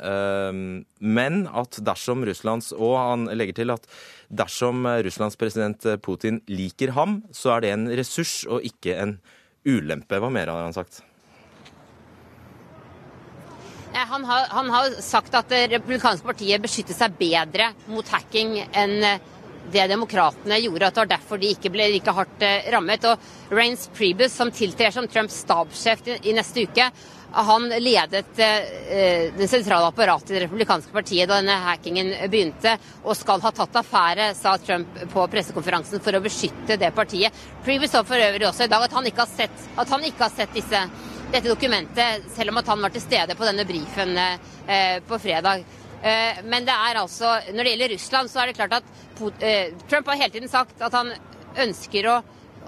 Men 1.03 1.41
at 1.51 1.81
dersom 1.83 2.23
Russlands 2.29 2.71
Og 2.71 2.95
han 2.95 3.27
legger 3.35 3.57
til 3.59 3.75
at 3.75 3.91
dersom 4.31 4.87
Russlands 5.03 5.35
president 5.35 5.83
Putin 6.07 6.39
liker 6.47 6.95
ham, 6.95 7.19
så 7.35 7.57
er 7.57 7.67
det 7.67 7.75
en 7.75 7.87
ressurs 7.99 8.45
og 8.47 8.63
ikke 8.63 8.95
en 8.95 9.17
ulempe. 9.67 10.23
Hva 10.23 10.31
mer 10.31 10.55
har 10.55 10.69
han 10.69 10.79
sagt? 10.79 11.03
Han 13.93 14.25
har, 14.25 14.47
han 14.49 14.69
har, 14.69 15.01
sagt 15.01 15.33
at 15.35 15.49
det 15.49 15.67
republikanske 15.73 16.27
partiet 16.27 16.61
beskytter 16.61 16.97
seg 16.97 17.17
bedre 17.19 17.71
mot 17.89 18.07
hacking 18.13 18.55
enn 18.69 18.97
det 19.69 19.85
demokratene 19.91 20.57
gjorde. 20.63 20.87
At 20.87 20.95
det 20.95 21.03
var 21.03 21.13
derfor 21.13 21.41
de 21.41 21.53
ikke 21.53 21.71
ble 21.73 21.89
like 21.93 22.13
hardt 22.15 22.45
rammet. 22.73 23.05
Og 23.09 23.53
Rains 23.53 23.87
Prebus, 23.93 24.33
som 24.33 24.53
tiltrer 24.53 24.93
som 24.93 25.07
Trumps 25.09 25.41
stabssjef 25.43 26.05
i 26.21 26.35
neste 26.37 26.65
uke, 26.69 26.89
han 27.31 27.67
ledet 27.69 28.39
eh, 28.39 29.33
det 29.37 29.47
sentrale 29.47 29.85
apparatet 29.87 30.31
i 30.31 30.33
det 30.33 30.43
republikanske 30.47 30.93
partiet 30.93 31.29
da 31.29 31.37
denne 31.37 31.59
hackingen 31.61 32.09
begynte, 32.31 32.73
og 33.03 33.17
skal 33.17 33.43
ha 33.43 33.51
tatt 33.53 33.77
affære, 33.83 34.31
sa 34.37 34.55
Trump 34.57 34.97
på 35.13 35.27
pressekonferansen, 35.29 36.01
for 36.01 36.17
å 36.17 36.23
beskytte 36.25 36.79
det 36.81 36.89
partiet. 36.97 37.35
Previous 37.65 37.93
sa 37.93 38.01
for 38.07 38.17
øvrig 38.17 38.49
også 38.49 38.65
i 38.65 38.71
dag 38.71 38.87
at 38.87 38.97
han 38.97 39.09
ikke 39.09 39.25
har 39.25 39.29
sett, 39.31 39.69
han 39.77 40.09
ikke 40.09 40.25
har 40.25 40.33
sett 40.33 40.57
disse, 40.57 40.81
dette 41.31 41.49
dokumentet, 41.49 42.25
selv 42.33 42.49
om 42.49 42.57
at 42.57 42.69
han 42.71 42.81
var 42.81 42.93
til 42.93 43.03
stede 43.03 43.35
på 43.37 43.45
denne 43.45 43.65
brifen 43.69 44.17
eh, 44.17 44.97
på 45.05 45.19
fredag. 45.21 45.61
Eh, 46.01 46.41
men 46.43 46.65
det 46.65 46.73
er 46.73 47.01
altså, 47.01 47.35
når 47.53 47.63
det 47.63 47.73
gjelder 47.73 47.93
Russland, 47.93 48.31
så 48.31 48.41
er 48.41 48.49
det 48.49 48.57
klart 48.57 48.77
at 48.79 49.43
eh, 49.43 49.75
Trump 49.89 50.09
har 50.09 50.21
hele 50.23 50.33
tiden 50.33 50.51
sagt 50.51 50.81
at 50.81 50.95
han 50.95 51.11
ønsker 51.59 52.07
å 52.09 52.19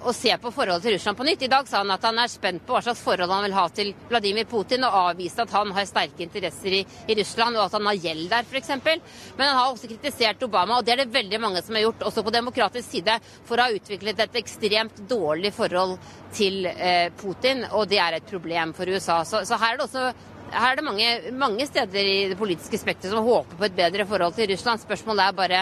å 0.03 0.13
se 0.15 0.33
på 0.41 0.51
forholdet 0.53 0.85
til 0.85 0.95
Russland 0.95 1.17
på 1.17 1.25
nytt. 1.27 1.43
I 1.45 1.51
dag 1.51 1.67
sa 1.69 1.81
han 1.81 1.93
at 1.93 2.05
han 2.07 2.19
er 2.21 2.31
spent 2.31 2.63
på 2.65 2.75
hva 2.75 2.81
slags 2.83 3.01
forhold 3.03 3.31
han 3.31 3.45
vil 3.45 3.55
ha 3.57 3.65
til 3.73 3.91
Vladimir 4.09 4.47
Putin, 4.49 4.85
og 4.87 4.97
avviste 5.11 5.45
at 5.45 5.53
han 5.55 5.73
har 5.75 5.87
sterke 5.89 6.25
interesser 6.25 6.77
i, 6.79 6.81
i 7.07 7.17
Russland, 7.19 7.57
og 7.57 7.67
at 7.67 7.77
han 7.77 7.89
har 7.89 7.99
gjeld 8.07 8.25
der, 8.31 8.47
f.eks. 8.49 8.71
Men 8.81 9.45
han 9.45 9.59
har 9.59 9.69
også 9.69 9.91
kritisert 9.91 10.47
Obama, 10.47 10.79
og 10.79 10.87
det 10.87 10.95
er 10.95 11.03
det 11.03 11.13
veldig 11.13 11.41
mange 11.43 11.61
som 11.65 11.77
har 11.77 11.85
gjort, 11.87 12.07
også 12.09 12.25
på 12.25 12.35
demokratisk 12.37 12.97
side, 12.97 13.19
for 13.47 13.59
å 13.59 13.67
ha 13.67 13.77
utviklet 13.77 14.25
et 14.25 14.41
ekstremt 14.41 15.03
dårlig 15.09 15.53
forhold 15.55 15.97
til 16.35 16.65
eh, 16.71 17.07
Putin, 17.21 17.65
og 17.71 17.87
det 17.91 18.01
er 18.01 18.17
et 18.17 18.29
problem 18.29 18.75
for 18.77 18.89
USA. 18.89 19.21
Så, 19.27 19.45
så 19.47 19.59
her 19.61 19.75
er 19.75 19.81
det 19.81 19.89
også 19.89 20.11
her 20.51 20.73
er 20.73 20.79
det 20.79 20.83
mange, 20.83 21.11
mange 21.39 21.63
steder 21.63 22.07
i 22.07 22.15
det 22.27 22.35
politiske 22.35 22.75
spekteret 22.79 23.13
som 23.13 23.23
håper 23.23 23.55
på 23.55 23.67
et 23.67 23.77
bedre 23.77 24.03
forhold 24.09 24.35
til 24.35 24.49
Russland. 24.51 24.81
Spørsmålet 24.83 25.23
er 25.23 25.37
bare 25.37 25.61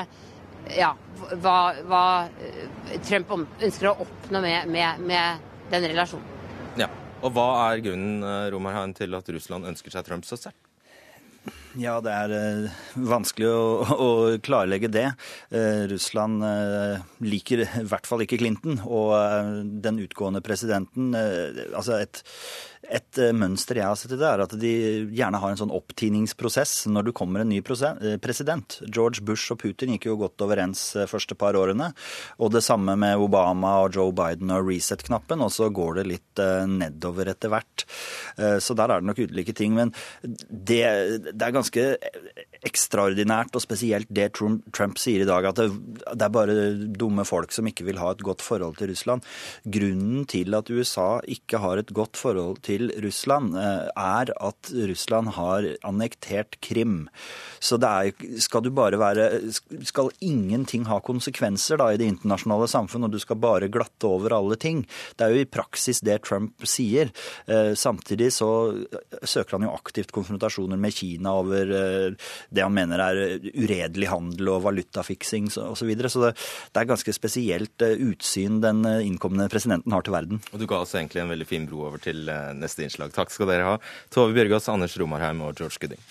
ja, 0.78 0.94
hva, 1.42 1.58
hva, 1.88 2.04
eh, 2.42 2.98
Trump 3.06 3.34
ønsker 3.38 3.92
å 3.92 3.98
oppnå 4.06 4.42
med, 4.44 4.70
med, 4.72 5.04
med, 5.06 5.46
den 5.70 5.86
relasjonen. 5.92 6.38
Ja, 6.80 6.90
og 7.22 7.36
Hva 7.36 7.50
er 7.68 7.84
grunnen 7.86 8.24
eh, 8.24 8.48
Romerheim, 8.54 8.96
til 8.98 9.14
at 9.18 9.30
Russland 9.34 9.70
ønsker 9.70 9.94
seg 9.94 10.08
Trump 10.08 10.28
så 10.28 10.40
sterkt? 10.40 10.66
Ja, 11.78 12.00
det 12.02 12.12
er 12.12 12.32
uh, 12.34 12.80
vanskelig 13.10 13.48
å, 13.54 13.60
å, 13.94 14.08
klarlegge 14.44 14.90
det. 14.92 15.06
Eh, 15.54 15.84
Russland 15.92 16.44
eh, 16.44 17.04
liker 17.22 17.62
i 17.64 17.84
hvert 17.88 18.10
fall 18.10 18.26
ikke 18.26 18.40
Clinton. 18.42 18.82
Og 18.90 19.14
den 19.84 20.02
utgående 20.04 20.42
presidenten 20.44 21.14
Altså 21.14 22.00
et 22.00 22.24
et 22.88 23.20
eh, 23.20 23.34
mønster 23.36 23.80
jeg 23.80 23.88
har 23.90 23.98
sett 24.00 24.14
i 24.16 24.20
det, 24.20 24.28
er 24.28 24.44
at 24.44 24.54
de 24.60 24.72
gjerne 25.16 25.42
har 25.42 25.54
en 25.54 25.60
sånn 25.60 25.74
opptiningsprosess 25.76 26.88
når 26.90 27.10
du 27.10 27.12
kommer 27.16 27.44
en 27.44 27.52
ny 27.52 27.60
eh, 27.60 28.16
president. 28.24 28.80
George 28.88 29.24
Bush 29.26 29.52
og 29.54 29.60
Putin 29.64 29.94
gikk 29.96 30.08
jo 30.08 30.18
godt 30.22 30.42
overens 30.46 30.84
de 30.96 31.08
første 31.10 31.36
par 31.40 31.58
årene. 31.60 31.92
Og 32.40 32.54
det 32.56 32.64
samme 32.66 32.96
med 33.00 33.20
Obama 33.20 33.76
og 33.84 33.98
Joe 33.98 34.16
Biden 34.16 34.54
og 34.56 34.70
reset-knappen. 34.70 35.44
Og 35.44 35.52
så 35.54 35.70
går 35.74 36.00
det 36.00 36.08
litt 36.10 36.44
nedover 36.70 37.30
etter 37.32 37.52
hvert. 37.52 37.84
Så 38.64 38.76
der 38.78 38.92
er 38.92 39.02
det 39.02 39.10
nok 39.10 39.20
ulike 39.20 39.54
ting. 39.56 39.76
Men 39.76 39.92
det, 40.24 40.82
det 41.34 41.46
er 41.46 41.56
ganske 41.56 41.86
ekstraordinært, 42.66 43.56
og 43.56 43.64
spesielt 43.64 44.10
det 44.14 44.32
Trump, 44.38 44.66
Trump 44.76 45.00
sier 45.00 45.24
i 45.24 45.28
dag, 45.30 45.46
at 45.50 45.60
det, 45.60 45.70
det, 46.10 46.26
er 46.26 46.34
bare 46.34 46.56
dumme 47.00 47.26
folk 47.28 47.54
som 47.56 47.68
ikke 47.70 47.88
vil 47.88 48.00
ha 48.02 48.12
et 48.14 48.24
godt 48.26 48.44
forhold 48.46 48.80
til 48.80 48.92
Russland. 48.92 49.26
Grunnen 49.64 50.26
til 50.30 50.56
at 50.58 50.72
USA 50.72 51.10
ikke 51.30 51.62
har 51.64 51.82
et 51.82 51.94
godt 51.96 52.20
forhold 52.20 52.62
til 52.68 52.92
Russland, 53.04 53.56
eh, 53.60 53.88
er 53.96 54.34
at 54.36 54.74
Russland 54.92 55.34
har 55.38 55.70
annektert 55.88 56.60
Krim. 56.66 57.08
Så 57.60 57.80
er, 57.80 58.12
skal 58.40 58.64
du 58.64 58.70
bare 58.72 59.00
være 59.00 59.28
Skal 59.86 60.12
ingenting 60.24 60.86
ha 60.88 61.00
konsekvenser 61.04 61.80
da 61.80 61.90
i 61.92 62.00
det 62.00 62.08
internasjonale 62.08 62.68
samfunn, 62.72 63.08
og 63.08 63.14
du 63.14 63.20
skal 63.22 63.40
bare 63.40 63.70
glatte 63.72 64.08
over 64.08 64.36
alle 64.36 64.58
ting? 64.60 64.84
Det 65.16 65.26
er 65.26 65.36
jo 65.36 65.44
i 65.44 65.50
praksis 65.50 66.02
det 66.06 66.22
Trump 66.28 66.68
sier. 66.68 67.12
Eh, 67.48 67.74
samtidig 67.80 68.32
så 68.36 68.50
søker 69.24 69.58
han 69.58 69.68
jo 69.68 69.76
aktivt 69.76 70.14
konfrontasjoner 70.16 70.80
med 70.80 70.96
Kina 70.96 71.36
over 71.40 71.74
eh, 71.76 72.30
det 72.50 72.66
han 72.66 72.76
mener 72.76 73.02
er 73.04 73.20
uredelig 73.54 74.10
handel 74.12 74.54
og 74.56 74.64
valutafiksing 74.68 75.50
osv. 75.52 75.76
Så, 75.80 75.88
videre. 75.88 76.12
så 76.12 76.24
det, 76.26 76.34
det, 76.74 76.82
er 76.82 76.90
ganske 76.90 77.16
spesielt 77.16 77.86
eh, 77.86 77.98
utsyn 78.10 78.60
den 78.64 78.84
eh, 78.88 79.06
innkommende 79.08 79.50
presidenten 79.52 79.96
har 79.96 80.06
til 80.06 80.16
verden. 80.16 80.44
Og 80.54 80.62
Du 80.62 80.68
ga 80.70 80.82
oss 80.84 80.96
egentlig 80.98 81.24
en 81.24 81.34
veldig 81.34 81.50
fin 81.50 81.68
bro 81.70 81.86
over 81.90 82.02
til 82.04 82.28
eh, 82.30 82.52
neste 82.58 82.86
innslag. 82.86 83.14
Takk 83.16 83.34
skal 83.34 83.52
dere 83.52 83.68
ha. 83.74 83.78
Tove 84.14 84.36
Bjørgaas, 84.38 84.70
Anders 84.72 84.98
Romarheim 85.00 85.46
og 85.46 85.56
George 85.60 85.82
Gooding. 85.82 86.02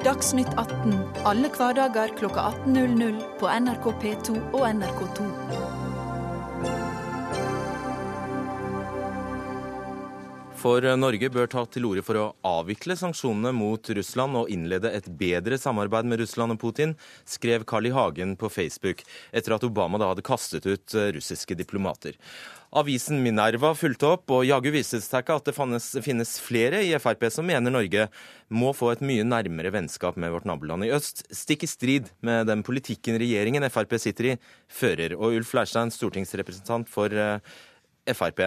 Dagsnytt 0.00 0.48
18 0.56 0.94
alle 1.28 1.50
hverdager 1.52 2.14
kl 2.16 2.30
18.00 2.32 3.20
på 3.42 3.52
NRK 3.66 3.92
P2 4.00 4.40
og 4.56 4.64
NRK2. 4.70 5.79
For 10.60 10.84
Norge 11.00 11.30
bør 11.32 11.48
ta 11.48 11.62
til 11.72 11.86
orde 11.88 12.02
for 12.04 12.18
å 12.20 12.24
avvikle 12.44 12.92
sanksjonene 12.98 13.54
mot 13.56 13.86
Russland 13.96 14.36
og 14.36 14.50
innlede 14.52 14.90
et 14.92 15.06
bedre 15.16 15.56
samarbeid 15.56 16.04
med 16.10 16.20
Russland 16.20 16.52
og 16.52 16.58
Putin, 16.60 16.92
skrev 17.24 17.64
Carl 17.64 17.88
I. 17.88 17.92
Hagen 17.96 18.34
på 18.36 18.50
Facebook 18.52 19.00
etter 19.32 19.54
at 19.56 19.64
Obama 19.64 19.96
da 19.98 20.10
hadde 20.10 20.24
kastet 20.26 20.68
ut 20.68 20.96
eh, 20.98 21.14
russiske 21.16 21.56
diplomater. 21.56 22.18
Avisen 22.76 23.22
Minerva 23.24 23.72
fulgte 23.74 24.10
opp, 24.10 24.28
og 24.36 24.44
jaggu 24.44 24.68
viste 24.74 25.00
det 25.00 25.06
seg 25.06 25.24
ikke 25.24 25.38
at 25.40 25.48
det 25.48 25.56
finnes, 25.56 25.88
finnes 26.04 26.34
flere 26.44 26.84
i 26.84 26.92
Frp 27.00 27.24
som 27.32 27.48
mener 27.48 27.72
Norge 27.72 28.10
må 28.52 28.74
få 28.76 28.92
et 28.92 29.06
mye 29.06 29.24
nærmere 29.24 29.72
vennskap 29.74 30.20
med 30.20 30.34
vårt 30.36 30.46
naboland 30.50 30.84
i 30.84 30.92
øst, 30.92 31.24
stikk 31.32 31.64
i 31.64 31.72
strid 31.72 32.12
med 32.26 32.52
den 32.52 32.66
politikken 32.66 33.16
regjeringen 33.22 33.64
Frp 33.72 33.96
sitter 34.04 34.34
i, 34.34 34.38
fører. 34.68 35.16
Og 35.16 35.40
Ulf 35.40 35.56
Leirstein, 35.56 35.96
stortingsrepresentant 35.96 36.92
for 36.92 37.16
eh, 37.16 37.58
Frp 38.12 38.44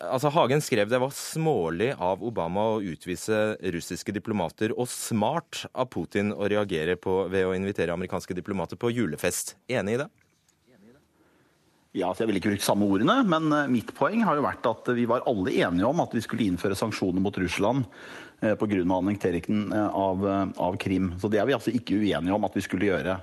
altså 0.00 0.30
Hagen 0.34 0.62
skrev 0.64 0.90
det 0.90 1.00
var 1.02 1.14
smålig 1.14 1.92
av 1.98 2.22
Obama 2.24 2.66
å 2.74 2.82
utvise 2.82 3.56
russiske 3.74 4.14
diplomater, 4.14 4.74
og 4.76 4.88
smart 4.90 5.64
av 5.72 5.90
Putin 5.92 6.32
å 6.34 6.48
reagere 6.50 6.96
på 7.00 7.24
ved 7.32 7.48
å 7.48 7.54
invitere 7.56 7.94
amerikanske 7.94 8.36
diplomater 8.36 8.80
på 8.80 8.92
julefest. 8.94 9.56
Enig 9.68 9.98
i 9.98 10.02
det? 10.04 10.10
Ja, 11.94 12.08
Jeg 12.18 12.26
vil 12.26 12.40
ikke 12.40 12.50
bruke 12.50 12.66
samme 12.66 12.88
ordene, 12.90 13.20
men 13.22 13.52
eh, 13.54 13.68
mitt 13.70 13.92
poeng 13.94 14.24
har 14.26 14.34
jo 14.34 14.42
vært 14.42 14.66
at 14.66 14.88
vi 14.96 15.04
var 15.06 15.22
alle 15.30 15.52
enige 15.54 15.86
om 15.86 16.00
at 16.02 16.16
vi 16.16 16.24
skulle 16.24 16.48
innføre 16.48 16.74
sanksjoner 16.74 17.22
mot 17.22 17.36
Russland 17.38 17.84
eh, 18.42 18.56
pga. 18.58 18.80
annekteringen 18.82 19.68
eh, 19.70 19.94
av, 19.94 20.26
av 20.58 20.78
Krim. 20.82 21.12
Så 21.22 21.30
det 21.30 21.38
er 21.38 21.46
vi 21.46 21.54
altså 21.54 21.70
ikke 21.70 22.00
uenige 22.02 22.34
om 22.34 22.48
at 22.48 22.58
vi 22.58 22.64
skulle 22.66 22.90
gjøre. 22.90 23.20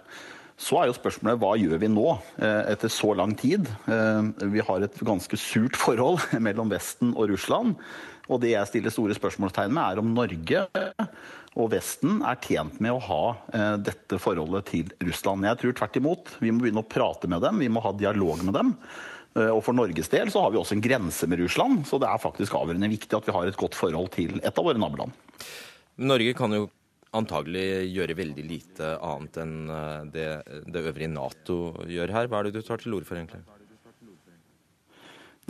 Så 0.61 0.77
er 0.77 0.89
jo 0.89 0.95
spørsmålet 0.95 1.41
hva 1.41 1.55
gjør 1.57 1.79
vi 1.81 1.89
nå, 1.89 2.07
eh, 2.37 2.71
etter 2.75 2.91
så 2.93 3.15
lang 3.17 3.33
tid? 3.39 3.65
Eh, 3.89 4.47
vi 4.53 4.61
har 4.61 4.85
et 4.85 4.97
ganske 5.01 5.37
surt 5.39 5.77
forhold 5.79 6.21
mellom 6.47 6.69
Vesten 6.69 7.15
og 7.15 7.31
Russland. 7.33 7.77
Og 8.29 8.43
det 8.43 8.53
jeg 8.53 8.69
stiller 8.69 8.93
store 8.93 9.17
spørsmålstegn 9.17 9.73
med, 9.73 9.83
er 9.83 10.01
om 10.01 10.11
Norge 10.13 10.65
og 11.59 11.71
Vesten 11.73 12.21
er 12.23 12.37
tjent 12.39 12.77
med 12.79 12.93
å 12.93 13.01
ha 13.07 13.23
eh, 13.57 13.73
dette 13.81 14.19
forholdet 14.21 14.69
til 14.69 14.91
Russland. 15.01 15.47
Jeg 15.49 15.59
tror 15.63 15.73
tvert 15.79 15.97
imot. 15.99 16.35
Vi 16.43 16.53
må 16.53 16.61
begynne 16.61 16.85
å 16.85 16.91
prate 16.93 17.31
med 17.31 17.41
dem, 17.43 17.57
vi 17.63 17.71
må 17.71 17.81
ha 17.83 17.95
dialog 17.97 18.45
med 18.45 18.55
dem. 18.57 18.75
Og 19.31 19.61
For 19.63 19.71
Norges 19.71 20.09
del 20.11 20.27
så 20.27 20.41
har 20.43 20.51
vi 20.51 20.57
også 20.59 20.75
en 20.75 20.83
grense 20.83 21.23
med 21.31 21.39
Russland, 21.39 21.85
så 21.87 21.95
det 22.03 22.09
er 22.09 22.19
faktisk 22.19 22.51
avgjørende 22.57 22.89
viktig 22.91 23.15
at 23.15 23.29
vi 23.29 23.31
har 23.31 23.47
et 23.47 23.55
godt 23.55 23.77
forhold 23.79 24.09
til 24.11 24.41
et 24.41 24.51
av 24.51 24.65
våre 24.67 24.75
naboland. 24.75 25.15
Norge 26.03 26.33
kan 26.35 26.51
jo 26.51 26.65
antagelig 27.17 27.91
gjøre 27.91 28.15
veldig 28.15 28.43
lite 28.47 28.91
annet 29.03 29.39
enn 29.43 29.55
eh, 29.71 30.03
det, 30.13 30.27
det 30.71 30.85
øvrige 30.91 31.11
Nato 31.11 31.57
gjør 31.89 32.15
her. 32.15 32.29
Hva 32.31 32.41
er 32.41 32.49
det 32.49 32.59
du 32.59 32.63
tar 32.65 32.81
til 32.83 32.95
orde 32.97 33.09
for, 33.09 33.19
egentlig? 33.19 33.43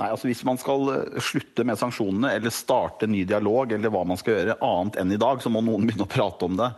Nei, 0.01 0.09
altså 0.09 0.29
Hvis 0.31 0.41
man 0.47 0.57
skal 0.57 0.87
eh, 0.95 1.19
slutte 1.21 1.65
med 1.67 1.77
sanksjonene 1.77 2.33
eller 2.37 2.53
starte 2.53 3.09
ny 3.09 3.21
dialog, 3.29 3.71
eller 3.75 3.93
hva 3.93 4.01
man 4.07 4.17
skal 4.17 4.39
gjøre 4.39 4.57
annet 4.65 4.97
enn 4.97 5.13
i 5.13 5.19
dag, 5.21 5.43
så 5.43 5.51
må 5.53 5.61
noen 5.61 5.85
begynne 5.87 6.07
å 6.07 6.11
prate 6.11 6.47
om 6.47 6.57
det. 6.57 6.71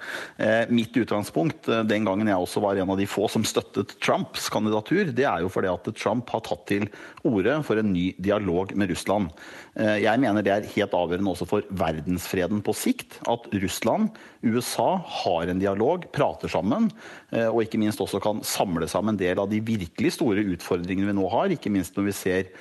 Eh, 0.44 0.74
mitt 0.74 0.98
utgangspunkt, 1.00 1.70
eh, 1.72 1.86
den 1.88 2.08
gangen 2.08 2.28
jeg 2.28 2.44
også 2.44 2.64
var 2.66 2.80
en 2.82 2.92
av 2.92 3.00
de 3.00 3.08
få 3.08 3.30
som 3.32 3.46
støttet 3.48 3.96
Trumps 4.04 4.50
kandidatur, 4.52 5.14
det 5.16 5.28
er 5.30 5.46
jo 5.46 5.52
fordi 5.54 5.72
at 5.72 5.88
Trump 5.96 6.36
har 6.36 6.44
tatt 6.44 6.68
til 6.68 6.90
orde 7.24 7.56
for 7.64 7.80
en 7.80 7.94
ny 7.94 8.10
dialog 8.20 8.76
med 8.76 8.92
Russland. 8.92 9.32
Eh, 9.74 10.04
jeg 10.04 10.22
mener 10.22 10.46
det 10.46 10.52
er 10.54 10.68
helt 10.76 10.94
avgjørende 10.94 11.32
også 11.34 11.48
for 11.50 11.66
verdensfreden 11.74 12.62
på 12.66 12.76
sikt 12.78 13.18
at 13.30 13.48
Russland, 13.64 14.12
USA 14.44 15.00
har 15.24 15.50
en 15.50 15.62
dialog, 15.62 16.06
prater 16.14 16.52
sammen, 16.52 16.90
eh, 17.32 17.48
og 17.48 17.64
ikke 17.64 17.80
minst 17.82 18.02
også 18.04 18.22
kan 18.22 18.44
samle 18.46 18.90
sammen 18.92 19.16
en 19.16 19.22
del 19.22 19.42
av 19.42 19.50
de 19.50 19.62
virkelig 19.64 20.14
store 20.18 20.44
utfordringene 20.54 21.10
vi 21.10 21.18
nå 21.18 21.30
har, 21.32 21.54
ikke 21.54 21.72
minst 21.74 21.98
når 21.98 22.10
vi 22.10 22.16
ser 22.18 22.52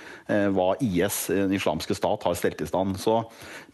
hva 0.57 0.73
IS, 0.85 1.27
den 1.33 1.55
islamske 1.57 1.97
stat, 1.99 2.25
har 2.27 2.39
stelt 2.39 2.63
i 2.63 2.69
stand. 2.69 2.99
Så 3.01 3.21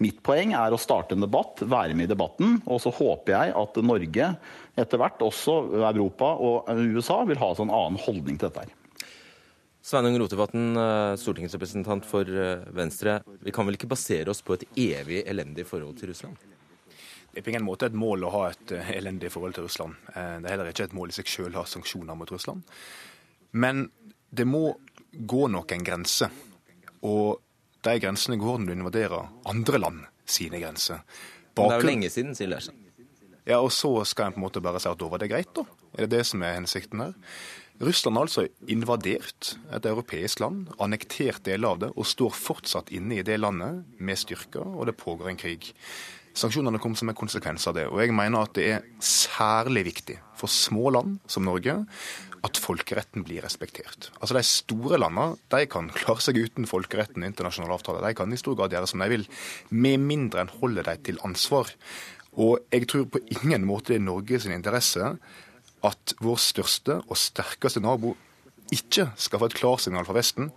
mitt 0.03 0.23
poeng 0.27 0.55
er 0.57 0.75
å 0.75 0.81
starte 0.81 1.17
en 1.17 1.25
debatt, 1.25 1.63
være 1.63 1.97
med 1.99 2.09
i 2.09 2.13
debatten. 2.15 2.59
Og 2.67 2.83
så 2.85 2.95
håper 2.95 3.37
jeg 3.37 3.57
at 3.63 3.81
Norge 3.85 4.33
etter 4.79 5.01
hvert, 5.01 5.23
også 5.25 5.61
Europa 5.83 6.35
og 6.39 6.69
USA, 6.79 7.23
vil 7.29 7.41
ha 7.41 7.53
en 7.53 7.63
sånn 7.63 7.75
annen 7.75 8.03
holdning 8.05 8.39
til 8.39 8.51
dette. 8.51 8.69
her. 8.69 8.79
Sveinung 9.89 10.19
Rotevatn, 10.21 10.77
eh, 10.77 11.17
stortingsrepresentant 11.17 12.05
for 12.05 12.29
eh, 12.29 12.65
Venstre. 12.77 13.23
Vi 13.41 13.53
kan 13.55 13.65
vel 13.65 13.79
ikke 13.79 13.89
basere 13.89 14.29
oss 14.29 14.43
på 14.45 14.59
et 14.59 14.67
evig 14.77 15.23
elendig 15.25 15.65
forhold 15.65 15.97
til 15.97 16.11
Russland? 16.11 16.37
Det 17.33 17.41
er 17.41 17.47
på 17.47 17.53
ingen 17.55 17.65
måte 17.65 17.89
et 17.89 17.97
mål 17.97 18.27
å 18.27 18.33
ha 18.35 18.43
et 18.51 18.75
eh, 18.77 18.91
elendig 18.99 19.31
forhold 19.33 19.57
til 19.57 19.65
Russland. 19.65 19.97
Det 20.13 20.45
er 20.45 20.53
heller 20.53 20.69
ikke 20.73 20.91
et 20.91 20.99
mål 20.99 21.15
i 21.15 21.17
seg 21.17 21.31
selv 21.33 21.57
å 21.57 21.63
ha 21.63 21.71
sanksjoner 21.73 22.19
mot 22.21 22.35
Russland. 22.35 22.67
Men 23.57 23.87
det 24.29 24.45
må 24.45 24.75
gå 25.13 25.47
noen 25.49 25.87
grenser. 25.87 26.35
Og 27.07 27.39
de 27.87 27.95
grensene 28.03 28.39
går 28.41 28.61
når 28.61 28.67
du 28.67 28.77
invaderer 28.79 29.33
andre 29.49 29.81
land 29.81 30.05
sine 30.29 30.61
grenser. 30.63 31.05
Bakgrunn... 31.55 31.71
det 31.71 31.79
er 31.79 31.85
jo 31.85 31.91
lenge 31.93 32.13
siden, 32.13 32.37
sier 32.39 32.51
Lersen. 32.51 32.85
Ja, 33.49 33.63
og 33.63 33.71
så 33.73 33.91
skal 34.05 34.29
en 34.29 34.37
på 34.37 34.43
en 34.43 34.45
måte 34.45 34.61
bare 34.65 34.81
si 34.83 34.91
at 34.91 35.01
da 35.01 35.09
var 35.09 35.23
det 35.23 35.31
greit, 35.31 35.55
da. 35.57 35.65
Er 35.97 36.05
det 36.05 36.19
det 36.19 36.27
som 36.29 36.43
er 36.45 36.59
hensikten 36.59 37.01
her? 37.01 37.15
Russland 37.81 38.19
har 38.19 38.27
altså 38.27 38.45
invadert 38.69 39.55
et 39.73 39.87
europeisk 39.87 40.43
land, 40.43 40.67
annektert 40.83 41.45
deler 41.47 41.71
av 41.71 41.83
det, 41.85 41.91
og 41.95 42.09
står 42.11 42.35
fortsatt 42.35 42.91
inne 42.93 43.21
i 43.21 43.25
det 43.25 43.39
landet 43.39 43.85
med 44.03 44.19
styrker, 44.19 44.67
og 44.67 44.91
det 44.91 44.99
pågår 44.99 45.31
en 45.31 45.41
krig. 45.41 45.71
Sanksjonene 46.39 46.81
kom 46.83 46.95
som 46.99 47.09
en 47.11 47.19
konsekvens 47.19 47.65
av 47.71 47.79
det. 47.79 47.87
Og 47.91 48.03
jeg 48.03 48.15
mener 48.15 48.45
at 48.45 48.55
det 48.59 48.67
er 48.75 48.85
særlig 49.03 49.87
viktig 49.89 50.19
for 50.39 50.51
små 50.51 50.91
land 50.95 51.17
som 51.31 51.47
Norge 51.47 51.81
at 52.47 52.61
folkeretten 52.61 53.25
blir 53.27 53.43
respektert. 53.45 54.11
Altså 54.21 54.37
De 54.37 54.45
store 54.47 54.99
landene 55.01 55.39
de 55.53 55.65
kan 55.71 55.91
klare 55.95 56.23
seg 56.25 56.39
uten 56.39 56.69
folkeretten 56.71 57.25
og 57.25 57.31
internasjonale 57.31 57.79
avtaler. 57.79 58.05
De 58.05 58.19
kan 58.19 58.33
i 58.33 58.41
stor 58.41 58.57
grad 58.59 58.75
gjøre 58.75 58.91
som 58.91 59.03
de 59.03 59.11
vil, 59.13 59.27
med 59.71 60.05
mindre 60.05 60.45
enn 60.45 60.55
holder 60.61 60.91
dem 60.91 61.05
til 61.09 61.21
ansvar. 61.27 61.73
Og 62.39 62.59
jeg 62.73 62.89
tror 62.91 63.09
på 63.11 63.23
ingen 63.41 63.67
måte 63.67 63.95
det 63.95 64.01
er 64.01 64.07
Norges 64.07 64.47
interesse 64.47 65.13
at 65.87 66.15
vår 66.23 66.41
største 66.43 67.01
og 67.07 67.19
sterkeste 67.19 67.83
nabo 67.83 68.15
ikke 68.75 69.09
skal 69.17 69.41
få 69.41 69.49
et 69.49 69.57
klarsignal 69.59 70.07
fra 70.07 70.17
Vesten 70.19 70.51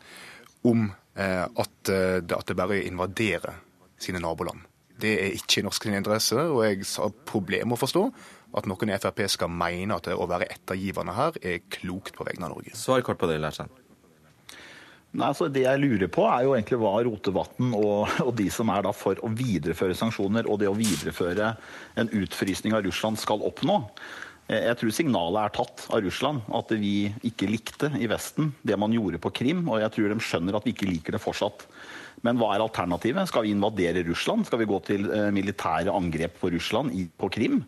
om 0.68 0.90
eh, 1.16 1.46
at, 1.46 1.78
det, 1.88 2.36
at, 2.36 2.48
det 2.48 2.58
bare 2.58 2.82
invaderer 2.84 3.62
sine 4.02 4.22
naboland. 4.22 4.66
Det 5.02 5.14
er 5.18 5.38
ikke 5.38 5.62
i 5.62 5.66
norsk 5.66 5.88
interesse, 5.90 6.38
og 6.38 6.66
jeg 6.68 6.84
har 6.86 7.14
problemer 7.26 7.72
med 7.72 7.80
å 7.80 7.82
forstå 7.82 8.04
at 8.58 8.68
noen 8.68 8.92
i 8.92 8.98
Frp 8.98 9.24
skal 9.32 9.52
mene 9.54 9.96
at 9.96 10.10
det 10.10 10.18
å 10.18 10.28
være 10.30 10.50
ettergivende 10.52 11.16
her 11.16 11.38
er 11.42 11.64
klokt 11.72 12.18
på 12.18 12.28
vegne 12.28 12.48
av 12.48 12.56
Norge. 12.56 12.76
Svar 12.78 13.04
kort 13.06 13.22
på 13.22 13.30
det, 13.32 13.40
Lerstein. 13.42 13.72
Nei, 15.12 15.28
altså 15.28 15.50
Det 15.52 15.66
jeg 15.66 15.80
lurer 15.82 16.08
på, 16.08 16.24
er 16.24 16.46
jo 16.46 16.54
egentlig 16.56 16.80
hva 16.80 16.94
Rotevatn 17.04 17.74
og, 17.76 18.08
og, 18.26 18.32
de 18.38 18.48
som 18.54 18.70
er 18.72 18.86
da 18.86 18.94
for 18.96 19.20
å 19.20 19.32
videreføre 19.36 19.98
sanksjoner 19.98 20.48
og 20.48 20.62
det 20.62 20.70
å 20.72 20.78
videreføre 20.78 21.54
en 22.00 22.12
utfrysning 22.22 22.78
av 22.78 22.86
Russland 22.88 23.20
skal 23.20 23.44
oppnå. 23.44 23.82
Eh, 24.48 24.70
jeg 24.70 24.80
tror 24.80 24.96
signalet 24.96 25.42
er 25.44 25.56
tatt 25.58 25.84
av 25.92 26.04
Russland, 26.06 26.46
at 26.56 26.72
vi 26.80 27.12
ikke 27.28 27.50
likte 27.52 27.92
i 28.00 28.08
Vesten 28.12 28.54
det 28.64 28.80
man 28.80 28.96
gjorde 28.96 29.20
på 29.24 29.34
Krim. 29.42 29.66
Og 29.68 29.84
jeg 29.84 29.96
tror 29.98 30.14
de 30.14 30.24
skjønner 30.24 30.58
at 30.58 30.68
vi 30.68 30.76
ikke 30.76 30.90
liker 30.90 31.18
det 31.18 31.24
fortsatt. 31.24 31.68
Men 32.26 32.38
hva 32.38 32.52
er 32.54 32.64
alternativet? 32.64 33.30
Skal 33.30 33.48
vi 33.48 33.54
invadere 33.56 34.04
Russland? 34.06 34.46
Skal 34.46 34.62
vi 34.62 34.70
gå 34.70 34.78
til 34.86 35.08
eh, 35.10 35.32
militære 35.34 35.94
angrep 35.94 36.38
på 36.42 36.52
Russland 36.54 36.94
på 37.18 37.32
Krim? 37.34 37.62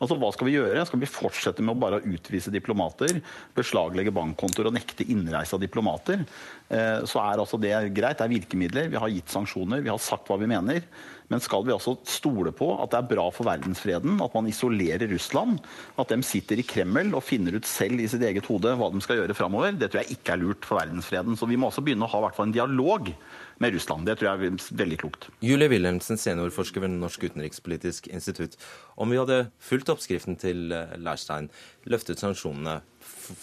Altså, 0.00 0.16
Hva 0.16 0.30
skal 0.32 0.48
vi 0.48 0.56
gjøre? 0.56 0.82
Skal 0.88 1.02
vi 1.02 1.10
fortsette 1.10 1.62
med 1.62 1.74
å 1.74 1.80
bare 1.82 2.00
utvise 2.08 2.52
diplomater, 2.52 3.20
beslaglegge 3.56 4.14
bankkontoer 4.16 4.70
og 4.70 4.76
nekte 4.78 5.06
innreise 5.12 5.54
av 5.56 5.62
diplomater? 5.62 6.24
Eh, 6.72 7.04
så 7.04 7.20
er 7.22 7.42
altså 7.42 7.60
det 7.60 7.74
greit. 7.94 8.18
Det 8.18 8.26
er 8.26 8.34
virkemidler. 8.34 8.90
Vi 8.90 9.00
har 9.00 9.12
gitt 9.12 9.30
sanksjoner. 9.30 9.84
Vi 9.84 9.92
har 9.92 10.00
sagt 10.02 10.30
hva 10.30 10.40
vi 10.40 10.48
mener. 10.50 10.82
Men 11.30 11.42
skal 11.44 11.62
vi 11.62 11.70
også 11.70 11.94
stole 12.10 12.50
på 12.56 12.72
at 12.82 12.90
det 12.90 12.98
er 12.98 13.10
bra 13.12 13.28
for 13.30 13.46
verdensfreden 13.46 14.16
at 14.24 14.32
man 14.34 14.48
isolerer 14.50 15.06
Russland? 15.12 15.60
At 16.00 16.10
de 16.10 16.18
sitter 16.26 16.58
i 16.58 16.66
Kreml 16.66 17.14
og 17.14 17.22
finner 17.22 17.54
ut 17.54 17.68
selv 17.68 18.02
i 18.02 18.08
sitt 18.10 18.24
eget 18.26 18.48
hode 18.50 18.72
hva 18.80 18.90
de 18.90 19.04
skal 19.04 19.20
gjøre 19.20 19.36
framover? 19.38 19.76
Det 19.78 19.92
tror 19.92 20.02
jeg 20.02 20.16
ikke 20.16 20.34
er 20.34 20.42
lurt 20.42 20.66
for 20.66 20.80
verdensfreden. 20.80 21.38
Så 21.38 21.46
vi 21.46 21.60
må 21.60 21.70
også 21.70 21.84
begynne 21.86 22.08
å 22.08 22.10
ha 22.16 22.32
en 22.40 22.56
dialog 22.56 23.12
med 23.60 23.74
Russland. 23.74 24.06
Det 24.08 24.16
tror 24.16 24.30
jeg 24.30 24.48
er 24.48 24.62
veldig 24.80 24.98
klokt. 25.02 25.26
Julie 25.44 25.68
Wilhelmsen, 25.68 26.16
seniorforsker 26.20 26.80
ved 26.80 26.94
Norsk 26.94 27.26
utenrikspolitisk 27.28 28.08
institutt. 28.08 28.56
Om 28.96 29.12
vi 29.12 29.18
hadde 29.20 29.40
fulgt 29.60 29.92
oppskriften 29.92 30.38
til 30.40 30.72
eh, 30.72 30.96
Leirstein, 30.96 31.50
løftet 31.92 32.22
sanksjonene, 32.22 32.78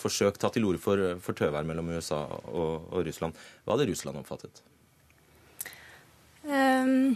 forsøkt 0.02 0.42
tatt 0.42 0.58
til 0.58 0.66
orde 0.66 0.82
for, 0.82 1.04
for 1.22 1.38
tøvær 1.38 1.68
mellom 1.70 1.94
USA 1.94 2.24
og, 2.50 2.90
og, 2.90 3.04
Russland, 3.06 3.38
hva 3.66 3.76
hadde 3.76 3.88
Russland 3.92 4.18
oppfattet? 4.24 4.64
Um, 6.48 7.14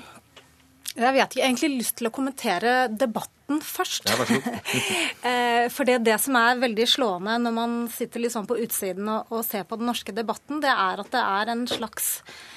jeg 0.93 1.15
vet 1.15 1.25
ikke. 1.25 1.39
Jeg 1.39 1.47
har 1.47 1.49
egentlig 1.49 1.71
lyst 1.79 1.97
til 1.97 2.11
å 2.11 2.13
kommentere 2.13 2.75
debatten 2.93 3.63
først. 3.65 4.11
Ja, 4.11 4.21
vær 4.21 4.29
så 4.29 4.41
god. 4.45 4.61
Eh, 5.21 5.67
for 5.69 5.85
det, 5.85 5.99
det 6.01 6.15
som 6.17 6.33
er 6.39 6.57
veldig 6.57 6.85
slående 6.89 7.35
når 7.43 7.53
man 7.53 7.73
sitter 7.93 8.23
litt 8.23 8.33
sånn 8.33 8.47
på 8.49 8.57
utsiden 8.61 9.05
og, 9.05 9.29
og 9.29 9.43
ser 9.45 9.67
på 9.69 9.77
den 9.77 9.85
norske 9.89 10.13
debatten, 10.17 10.61
det 10.63 10.71
er 10.73 11.01
at 11.01 11.11
det 11.13 11.21
er 11.21 11.51
en 11.53 11.67
slags 11.69 12.15
Eh, 12.25 12.50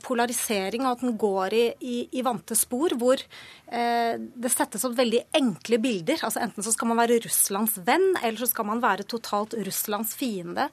polarisering, 0.00 0.86
og 0.86 0.96
at 0.96 1.02
den 1.04 1.16
går 1.20 1.56
i, 1.56 1.64
i, 1.84 1.96
i 2.16 2.22
vante 2.24 2.56
spor, 2.56 2.94
hvor 2.96 3.20
eh, 3.20 4.14
det 4.16 4.52
settes 4.52 4.86
opp 4.88 4.96
veldig 4.96 5.20
enkle 5.36 5.78
bilder. 5.82 6.22
altså 6.24 6.40
Enten 6.44 6.64
så 6.64 6.72
skal 6.74 6.88
man 6.90 7.00
være 7.02 7.20
Russlands 7.26 7.76
venn, 7.84 8.08
eller 8.22 8.40
så 8.40 8.48
skal 8.48 8.68
man 8.70 8.82
være 8.82 9.06
totalt 9.08 9.56
Russlands 9.66 10.14
fiende. 10.18 10.68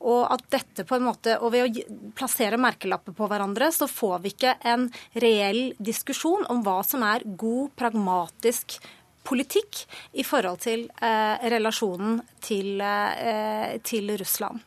Og 0.00 0.24
at 0.30 0.46
dette 0.52 0.86
på 0.86 0.98
en 0.98 1.08
måte, 1.08 1.36
og 1.40 1.54
ved 1.54 1.66
å 1.66 1.98
plassere 2.18 2.60
merkelapper 2.60 3.16
på 3.16 3.28
hverandre, 3.30 3.72
så 3.74 3.90
får 3.90 4.22
vi 4.24 4.34
ikke 4.34 4.56
en 4.72 4.88
reell 5.18 5.62
diskusjon 5.78 6.46
om 6.52 6.64
hva 6.66 6.80
som 6.86 7.04
er 7.06 7.26
god, 7.26 7.74
pragmatisk 7.78 8.78
politikk 9.26 9.84
i 10.18 10.24
forhold 10.26 10.62
til 10.64 10.86
eh, 11.02 11.48
relasjonen 11.52 12.20
til, 12.42 12.80
eh, 12.80 13.78
til 13.86 14.14
Russland. 14.20 14.62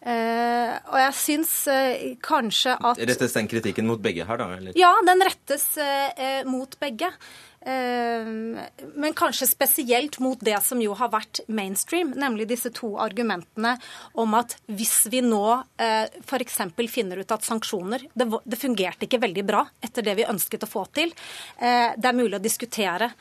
Uh, 0.00 0.78
og 0.94 0.96
jeg 0.96 1.12
syns 1.18 1.50
uh, 1.68 2.14
kanskje 2.24 2.72
at 2.72 3.02
Rettes 3.04 3.34
den 3.36 3.48
kritikken 3.50 3.84
mot 3.84 4.00
begge 4.00 4.24
her, 4.24 4.40
da? 4.40 4.46
Eller? 4.56 4.72
Ja, 4.78 4.94
den 5.04 5.20
rettes 5.28 5.66
uh, 5.76 6.40
mot 6.48 6.78
begge. 6.80 7.12
Men 7.60 9.12
kanskje 9.12 9.44
spesielt 9.44 10.16
mot 10.24 10.40
det 10.40 10.54
som 10.64 10.80
jo 10.80 10.94
har 10.96 11.10
vært 11.12 11.42
mainstream, 11.52 12.14
nemlig 12.16 12.46
disse 12.48 12.70
to 12.72 12.94
argumentene 12.96 13.74
om 14.16 14.32
at 14.38 14.54
hvis 14.64 14.94
vi 15.12 15.20
nå 15.20 15.42
f.eks. 15.76 16.56
finner 16.88 17.20
ut 17.20 17.36
at 17.36 17.44
sanksjoner 17.44 18.06
det, 18.16 18.30
det, 18.48 18.56
fungerte 18.56 19.04
ikke 19.04 19.20
veldig 19.20 19.44
bra 19.44 19.66
etter 19.84 20.08
det 20.08 20.16
vi 20.22 20.28
ønsket 20.32 20.64
å 20.64 20.72
få 20.72 20.86
til, 20.96 21.12
det 21.60 22.08
er 22.08 22.16
mulig 22.16 22.40
å 22.40 22.42
diskutere 22.48 23.12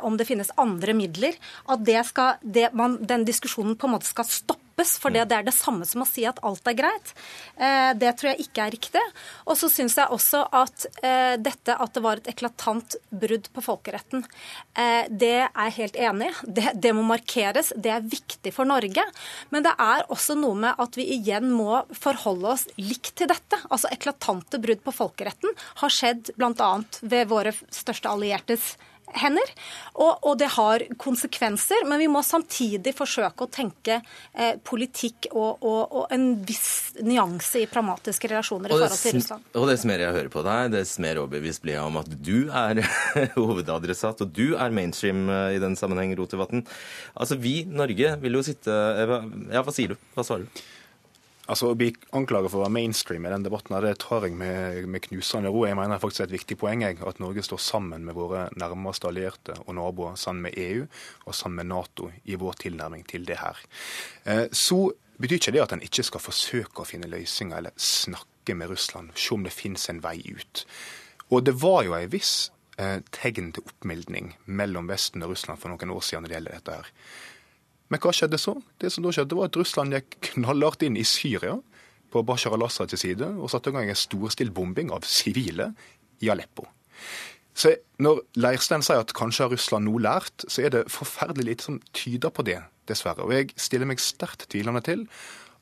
om 0.00 0.16
det 0.16 0.30
finnes 0.32 0.56
andre 0.56 0.96
midler, 0.96 1.36
at 1.68 1.84
det 1.84 2.00
skal, 2.08 2.40
det 2.40 2.70
man, 2.72 3.02
den 3.04 3.28
diskusjonen 3.28 3.76
på 3.76 3.84
en 3.84 3.98
måte 3.98 4.08
skal 4.08 4.32
stoppe 4.32 4.63
stoppes, 4.74 4.98
for 4.98 5.10
det, 5.10 5.28
det 5.30 5.36
er 5.38 5.46
det 5.46 5.54
samme 5.54 5.84
som 5.86 6.02
å 6.02 6.08
si 6.08 6.24
at 6.26 6.40
alt 6.42 6.66
er 6.66 6.74
greit. 6.74 7.14
Eh, 7.56 7.94
det 7.94 8.12
tror 8.18 8.32
jeg 8.32 8.46
ikke 8.46 8.64
er 8.64 8.74
riktig. 8.74 9.02
Og 9.46 9.56
så 9.56 9.68
syns 9.68 9.96
jeg 9.96 10.10
også 10.10 10.44
at 10.52 10.86
eh, 11.02 11.36
dette 11.38 11.74
at 11.74 11.94
det 11.94 12.02
var 12.02 12.18
et 12.18 12.28
eklatant 12.28 12.96
brudd 13.10 13.48
på 13.52 13.62
folkeretten, 13.64 14.24
eh, 14.76 15.06
det 15.08 15.46
er 15.46 15.68
jeg 15.68 15.76
helt 15.78 15.96
enig 15.96 16.30
i. 16.30 16.34
Det, 16.46 16.72
det 16.74 16.94
må 16.94 17.04
markeres. 17.06 17.72
Det 17.76 17.90
er 17.90 18.04
viktig 18.04 18.52
for 18.54 18.68
Norge. 18.68 19.04
Men 19.50 19.64
det 19.64 19.74
er 19.78 20.06
også 20.10 20.36
noe 20.38 20.54
med 20.58 20.74
at 20.78 20.96
vi 20.98 21.06
igjen 21.16 21.50
må 21.52 21.84
forholde 21.94 22.54
oss 22.56 22.66
likt 22.78 23.14
til 23.18 23.30
dette. 23.30 23.60
Altså 23.70 23.92
eklatante 23.94 24.60
brudd 24.62 24.82
på 24.84 24.94
folkeretten 24.94 25.54
har 25.82 25.92
skjedd 25.92 26.34
bl.a. 26.38 26.72
ved 27.02 27.30
våre 27.30 27.54
største 27.70 28.10
alliertes 28.10 28.74
hender. 29.12 29.50
Og, 29.94 30.24
og, 30.24 30.32
det 30.40 30.48
har 30.56 30.84
konsekvenser, 31.00 31.84
men 31.88 32.00
vi 32.02 32.08
må 32.10 32.22
samtidig 32.26 32.94
forsøke 32.96 33.46
å 33.46 33.50
tenke 33.52 34.00
eh, 34.00 34.56
politikk 34.64 35.28
og, 35.32 35.62
og, 35.62 35.80
og, 35.84 36.04
en 36.14 36.26
viss 36.46 36.94
nyanse 37.04 37.64
i 37.64 37.68
pragmatiske 37.70 38.30
relasjoner 38.32 38.72
i 38.72 38.76
forhold 38.76 38.98
til 38.98 39.18
Russland. 39.18 39.48
Og 39.60 39.68
dess 39.70 39.86
mer 39.88 40.04
jeg 40.04 40.16
hører 40.18 40.32
på 40.32 40.44
deg, 40.46 40.74
dess 40.74 40.96
mer 41.02 41.22
overbevist 41.22 41.64
blir 41.64 41.78
jeg 41.78 41.88
om 41.88 42.00
at 42.02 42.12
du 42.14 42.36
er 42.48 42.82
hovedadressat, 43.38 44.24
og 44.24 44.34
du 44.34 44.58
er 44.58 44.74
mainstream 44.74 45.26
eh, 45.28 45.56
i 45.58 45.62
den 45.62 45.78
sammenheng, 45.78 46.14
Rotevatn. 46.18 46.64
Altså, 47.14 47.38
vi, 47.40 47.60
Norge, 47.70 48.16
vil 48.22 48.40
jo 48.40 48.44
sitte 48.46 48.72
Ja, 48.74 49.62
hva 49.64 49.72
sier 49.74 49.94
du? 49.94 50.08
Hva 50.14 50.24
svarer 50.26 50.46
du? 50.46 50.64
Altså, 51.44 51.68
Å 51.70 51.76
bli 51.76 51.90
anklaget 52.16 52.52
for 52.52 52.62
å 52.62 52.64
være 52.64 52.72
mainstream 52.78 53.26
i 53.26 53.32
den 53.32 53.44
debatten 53.44 53.76
det 53.84 53.98
tar 54.00 54.24
jeg 54.24 54.36
med, 54.40 54.86
med 54.88 55.04
knusende 55.04 55.52
ro. 55.52 55.66
Jeg 55.68 55.76
mener 55.76 56.00
faktisk 56.00 56.22
det 56.22 56.24
er 56.24 56.30
et 56.30 56.38
viktig 56.38 56.56
poeng 56.60 56.84
jeg, 56.86 56.98
at 57.04 57.20
Norge 57.20 57.44
står 57.44 57.60
sammen 57.60 58.06
med 58.06 58.16
våre 58.16 58.46
nærmeste 58.56 59.10
allierte 59.10 59.56
og 59.66 59.76
naboer, 59.76 60.16
sammen 60.20 60.46
med 60.46 60.56
EU 60.56 60.86
og 61.26 61.36
sammen 61.36 61.60
med 61.60 61.70
Nato 61.74 62.08
i 62.24 62.38
vår 62.40 62.60
tilnærming 62.64 63.04
til 63.10 63.28
det 63.28 63.42
her. 63.42 63.60
Eh, 64.24 64.46
så 64.56 64.86
betyr 65.20 65.42
ikke 65.42 65.54
det 65.58 65.64
at 65.66 65.76
en 65.76 65.84
ikke 65.84 66.06
skal 66.08 66.24
forsøke 66.24 66.80
å 66.80 66.88
finne 66.88 67.12
løsninger 67.12 67.60
eller 67.60 67.76
snakke 67.76 68.56
med 68.56 68.72
Russland, 68.72 69.12
se 69.16 69.36
om 69.36 69.44
det 69.44 69.52
finnes 69.52 69.84
en 69.92 70.00
vei 70.04 70.16
ut. 70.24 70.64
Og 71.28 71.44
det 71.44 71.56
var 71.60 71.84
jo 71.84 71.96
en 71.98 72.10
viss 72.12 72.34
eh, 72.80 72.98
tegn 73.12 73.52
til 73.52 73.68
oppmildning 73.68 74.32
mellom 74.46 74.88
Vesten 74.88 75.24
og 75.24 75.34
Russland 75.34 75.60
for 75.60 75.72
noen 75.72 75.92
år 75.92 76.04
siden 76.04 76.24
når 76.24 76.32
det 76.32 76.38
gjelder 76.38 76.58
dette 76.58 76.80
her. 76.80 76.92
Men 77.92 78.00
hva 78.00 78.12
skjedde 78.16 78.40
så? 78.40 78.56
Det 78.80 78.90
som 78.92 79.04
da 79.04 79.12
skjedde 79.14 79.36
var 79.38 79.50
at 79.50 79.58
Russland 79.60 79.94
gikk 79.94 80.18
knallhardt 80.30 80.84
inn 80.86 80.96
i 80.96 81.04
Syria 81.06 81.58
på 82.14 82.22
Bashar 82.26 82.54
al-Assad 82.56 82.92
til 82.92 83.00
side 83.00 83.28
og 83.34 83.50
satte 83.52 83.72
i 83.72 83.76
gang 83.76 83.90
en 83.90 83.98
storstilt 83.98 84.54
bombing 84.56 84.92
av 84.94 85.06
sivile 85.08 85.72
i 86.24 86.30
Aleppo. 86.32 86.66
Så 87.54 87.76
Når 88.02 88.24
Leirstein 88.42 88.82
sier 88.82 89.04
at 89.04 89.14
kanskje 89.14 89.44
har 89.44 89.52
Russland 89.54 89.86
nå 89.86 90.00
lært, 90.02 90.46
så 90.50 90.64
er 90.66 90.72
det 90.74 90.88
forferdelig 90.90 91.44
lite 91.46 91.66
som 91.68 91.76
tyder 91.94 92.32
på 92.34 92.42
det, 92.42 92.58
dessverre. 92.90 93.22
Og 93.22 93.30
jeg 93.30 93.52
stiller 93.54 93.86
meg 93.86 94.02
sterkt 94.02 94.48
tvilende 94.50 94.82
til 94.82 95.04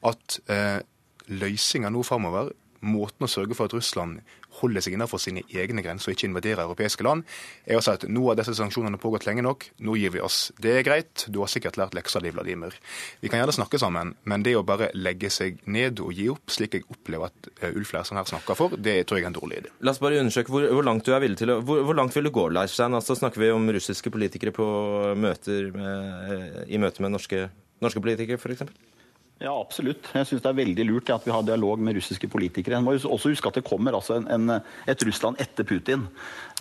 at 0.09 0.39
eh, 0.49 0.81
løsninga 1.29 1.91
nå 1.93 2.01
framover, 2.07 2.49
måten 2.83 3.27
å 3.27 3.31
sørge 3.31 3.57
for 3.57 3.71
at 3.71 3.77
Russland 3.77 4.21
holder 4.61 4.85
seg 4.85 4.97
innenfor 4.97 5.21
sine 5.23 5.45
egne 5.49 5.83
grenser 5.85 6.11
og 6.11 6.17
ikke 6.17 6.29
invaderer 6.29 6.65
europeiske 6.65 7.07
land, 7.07 7.25
er 7.65 7.79
å 7.79 7.83
si 7.85 7.93
at 7.93 8.05
nå 8.11 8.25
har 8.27 8.39
disse 8.39 8.55
sanksjonene 8.59 9.01
pågått 9.01 9.27
lenge 9.29 9.45
nok, 9.47 9.69
nå 9.87 9.97
gir 10.01 10.13
vi 10.15 10.23
oss. 10.25 10.51
Det 10.61 10.75
er 10.77 10.87
greit, 10.87 11.27
du 11.33 11.41
har 11.41 11.51
sikkert 11.51 11.79
lært 11.81 11.97
leksa 11.97 12.21
di, 12.23 12.33
Vladimir. 12.35 12.77
Vi 13.23 13.31
kan 13.33 13.41
gjerne 13.41 13.57
snakke 13.57 13.81
sammen, 13.81 14.15
men 14.29 14.45
det 14.45 14.55
å 14.59 14.65
bare 14.67 14.91
legge 14.95 15.31
seg 15.33 15.63
ned 15.65 16.03
og 16.05 16.13
gi 16.17 16.29
opp, 16.33 16.53
slik 16.53 16.77
jeg 16.79 16.89
opplever 16.93 17.31
at 17.31 17.51
uh, 17.63 17.71
Ulf 17.73 17.95
Leirstein 17.95 18.21
her 18.21 18.29
snakker 18.29 18.59
for, 18.59 18.77
det 18.77 18.99
tror 19.09 19.21
jeg 19.21 19.29
er 19.29 19.33
en 19.33 19.39
dårlig 19.39 19.63
idé. 19.63 19.75
La 19.81 19.95
oss 19.95 20.03
bare 20.03 20.21
undersøke 20.21 20.53
hvor, 20.53 20.67
hvor 20.69 20.87
langt 20.87 21.09
du 21.09 21.15
er 21.15 21.23
villig 21.25 21.41
til 21.41 21.55
å 21.55 21.61
hvor, 21.65 21.85
hvor 21.89 21.99
langt 21.99 22.17
vil 22.17 22.29
du 22.29 22.35
gå, 22.35 22.49
Leirstein? 22.53 22.97
Altså, 22.99 23.17
snakker 23.19 23.43
vi 23.43 23.53
om 23.55 23.69
russiske 23.73 24.13
politikere 24.13 24.55
på 24.55 24.67
møter 25.19 25.71
med, 25.77 26.59
i 26.69 26.81
møte 26.83 27.05
med 27.05 27.15
norske, 27.17 27.47
norske 27.85 28.03
politikere, 28.05 28.41
f.eks.? 28.41 28.67
Ja, 29.43 29.53
absolutt. 29.59 30.07
Jeg 30.15 30.27
syns 30.29 30.43
det 30.45 30.51
er 30.53 30.55
veldig 30.55 30.85
lurt 30.87 31.11
at 31.11 31.25
vi 31.27 31.33
har 31.35 31.43
dialog 31.43 31.81
med 31.83 31.97
russiske 31.97 32.29
politikere. 32.31 32.77
En 32.79 32.85
må 32.87 32.93
også 32.95 33.33
huske 33.33 33.51
at 33.51 33.57
det 33.59 33.65
kommer 33.67 33.97
altså 33.99 34.21
en, 34.21 34.29
en, 34.31 34.61
et 34.87 35.03
Russland 35.09 35.41
etter 35.43 35.67
Putin. 35.67 36.05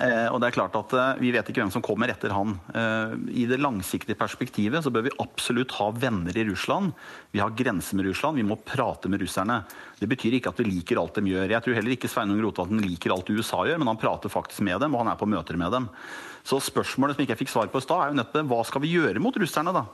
Eh, 0.02 0.26
og 0.32 0.40
det 0.42 0.50
er 0.50 0.56
klart 0.56 0.78
at 0.80 0.96
eh, 0.98 1.22
Vi 1.22 1.34
vet 1.36 1.52
ikke 1.52 1.62
hvem 1.62 1.74
som 1.74 1.84
kommer 1.86 2.10
etter 2.10 2.34
han. 2.34 2.56
Eh, 2.74 3.14
I 3.44 3.46
det 3.52 3.60
langsiktige 3.62 4.18
perspektivet 4.18 4.82
så 4.82 4.90
bør 4.94 5.06
vi 5.06 5.14
absolutt 5.22 5.76
ha 5.78 5.92
venner 5.94 6.34
i 6.34 6.48
Russland. 6.50 6.96
Vi 7.36 7.44
har 7.44 7.54
grenser 7.54 8.00
med 8.00 8.10
Russland, 8.10 8.42
vi 8.42 8.50
må 8.50 8.58
prate 8.58 9.12
med 9.14 9.22
russerne. 9.22 9.62
Det 10.02 10.10
betyr 10.10 10.40
ikke 10.40 10.50
at 10.50 10.64
vi 10.64 10.72
liker 10.72 10.98
alt 10.98 11.22
de 11.22 11.36
gjør. 11.36 11.54
Jeg 11.54 11.62
tror 11.62 11.78
heller 11.78 11.94
ikke 11.94 12.10
Sveinung 12.10 12.42
Rotevatn 12.42 12.82
liker 12.82 13.14
alt 13.14 13.30
USA 13.30 13.62
gjør, 13.70 13.78
men 13.84 13.94
han 13.94 14.02
prater 14.02 14.34
faktisk 14.34 14.66
med 14.66 14.82
dem, 14.82 14.96
og 14.96 15.04
han 15.04 15.14
er 15.14 15.22
på 15.22 15.30
møter 15.30 15.60
med 15.60 15.78
dem. 15.78 15.92
Så 16.42 16.58
spørsmålet 16.58 17.14
som 17.14 17.22
ikke 17.22 17.36
jeg 17.36 17.44
fikk 17.44 17.54
svar 17.54 17.70
på 17.70 17.78
i 17.78 17.86
stad, 17.86 18.08
er 18.08 18.16
jo 18.16 18.24
nettopp 18.24 18.50
hva 18.50 18.64
skal 18.66 18.82
vi 18.82 18.96
gjøre 18.96 19.22
mot 19.22 19.38
russerne, 19.38 19.76
da? 19.76 19.86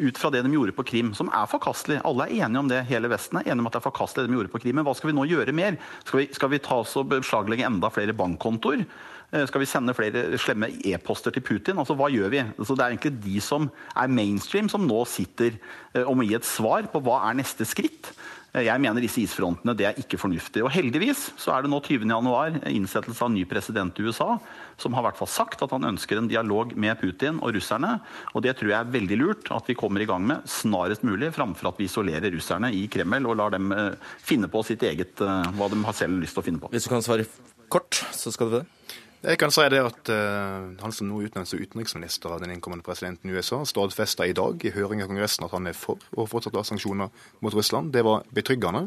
Ut 0.00 0.18
fra 0.18 0.30
det 0.32 0.42
de 0.46 0.52
gjorde 0.54 0.74
på 0.76 0.86
Krim, 0.88 1.12
som 1.16 1.30
er 1.34 1.48
forkastelig. 1.50 2.00
Alle 2.08 2.26
er 2.26 2.46
enige 2.46 2.64
om 2.64 2.70
det. 2.70 2.80
Hele 2.88 3.10
Vesten 3.12 3.40
er 3.40 3.46
enige 3.46 3.64
om 3.64 3.70
at 3.70 3.76
det 3.76 3.82
er 3.82 3.88
forkastelig 3.90 4.26
det 4.26 4.32
de 4.32 4.38
gjorde 4.38 4.52
på 4.54 4.62
Krim. 4.64 4.78
Men 4.80 4.88
hva 4.88 4.96
skal 4.96 5.12
vi 5.12 5.16
nå 5.18 5.28
gjøre 5.30 5.54
mer? 5.56 5.78
Skal 6.04 6.22
vi, 6.22 6.28
skal 6.36 6.52
vi 6.54 6.62
ta 6.64 6.80
oss 6.82 6.96
og 7.00 7.10
beslaglegge 7.12 7.68
enda 7.68 7.92
flere 7.92 8.16
bankkontoer? 8.16 8.84
Eh, 9.30 9.46
skal 9.46 9.62
vi 9.62 9.68
sende 9.70 9.94
flere 9.94 10.24
slemme 10.42 10.72
e-poster 10.90 11.34
til 11.34 11.44
Putin? 11.46 11.78
Altså, 11.78 11.94
Hva 11.98 12.10
gjør 12.10 12.32
vi? 12.32 12.42
Altså, 12.42 12.74
det 12.74 12.84
er 12.84 12.96
egentlig 12.96 13.22
de 13.22 13.40
som 13.44 13.70
er 13.94 14.10
mainstream, 14.10 14.68
som 14.68 14.86
nå 14.86 15.04
sitter 15.06 15.54
eh, 15.94 16.02
og 16.02 16.16
må 16.18 16.26
gi 16.26 16.34
et 16.38 16.48
svar 16.48 16.90
på 16.90 17.02
hva 17.06 17.20
er 17.28 17.38
neste 17.38 17.66
skritt. 17.68 18.10
Eh, 18.52 18.66
jeg 18.66 18.82
mener 18.82 19.02
disse 19.02 19.22
isfrontene 19.22 19.74
det 19.78 19.86
er 19.88 20.00
ikke 20.00 20.18
fornuftig. 20.20 20.62
Og 20.64 20.72
Heldigvis 20.74 21.28
så 21.40 21.54
er 21.54 21.64
det 21.64 21.70
nå 21.72 21.80
20.1 21.84 22.60
innsettelse 22.72 23.26
av 23.26 23.32
ny 23.34 23.44
president 23.50 24.00
i 24.00 24.06
USA, 24.08 24.36
som 24.80 24.96
har 24.96 25.06
hvert 25.06 25.20
fall 25.20 25.30
sagt 25.30 25.62
at 25.64 25.74
han 25.74 25.86
ønsker 25.92 26.18
en 26.18 26.30
dialog 26.30 26.74
med 26.74 26.98
Putin 27.00 27.38
og 27.40 27.54
russerne. 27.56 27.96
Og 28.34 28.44
det 28.46 28.56
tror 28.58 28.72
jeg 28.72 28.78
er 28.80 28.94
veldig 28.96 29.20
lurt 29.20 29.52
at 29.54 29.70
vi 29.70 29.78
kommer 29.78 30.02
i 30.02 30.08
gang 30.10 30.26
med 30.26 30.48
snarest 30.50 31.06
mulig, 31.06 31.32
framfor 31.36 31.70
at 31.72 31.80
vi 31.80 31.88
isolerer 31.90 32.34
russerne 32.34 32.72
i 32.74 32.86
Kreml 32.90 33.30
og 33.30 33.38
lar 33.40 33.54
dem 33.54 33.70
eh, 33.76 33.94
finne 34.24 34.50
på 34.50 34.64
sitt 34.66 34.82
eget, 34.86 35.16
eh, 35.22 35.54
hva 35.56 35.70
de 35.70 35.80
har 35.86 35.96
selv 35.96 36.20
lyst 36.22 36.36
til 36.38 36.44
å 36.44 36.48
finne 36.50 36.62
på. 36.62 36.72
Hvis 36.74 36.88
du 36.88 36.92
kan 36.94 37.06
svare 37.06 37.28
kort, 37.70 38.02
så 38.16 38.34
skal 38.34 38.50
du 38.50 38.58
få 38.58 38.64
det. 38.64 39.06
Jeg 39.20 39.36
kan 39.36 39.52
si 39.52 39.64
det 39.68 39.80
at 39.84 40.08
uh, 40.08 40.70
Han 40.80 40.94
som 40.96 41.10
nå 41.10 41.18
utnevnes 41.26 41.50
til 41.52 41.60
utenriksminister 41.60 42.32
av 42.32 42.40
den 42.40 42.54
innkommende 42.54 42.84
presidenten 42.86 43.28
i 43.28 43.34
USA, 43.36 43.58
stadfesta 43.68 44.24
i 44.24 44.32
dag 44.36 44.64
i 44.64 44.72
høring 44.72 45.02
av 45.04 45.10
Kongressen 45.10 45.44
at 45.44 45.52
han 45.52 45.68
er 45.68 45.76
for 45.76 46.00
å 46.16 46.24
fortsette 46.30 46.56
å 46.56 46.62
ha 46.62 46.68
sanksjoner 46.68 47.10
mot 47.44 47.56
Russland. 47.56 47.92
Det 47.92 48.04
var 48.06 48.24
betryggende. 48.32 48.86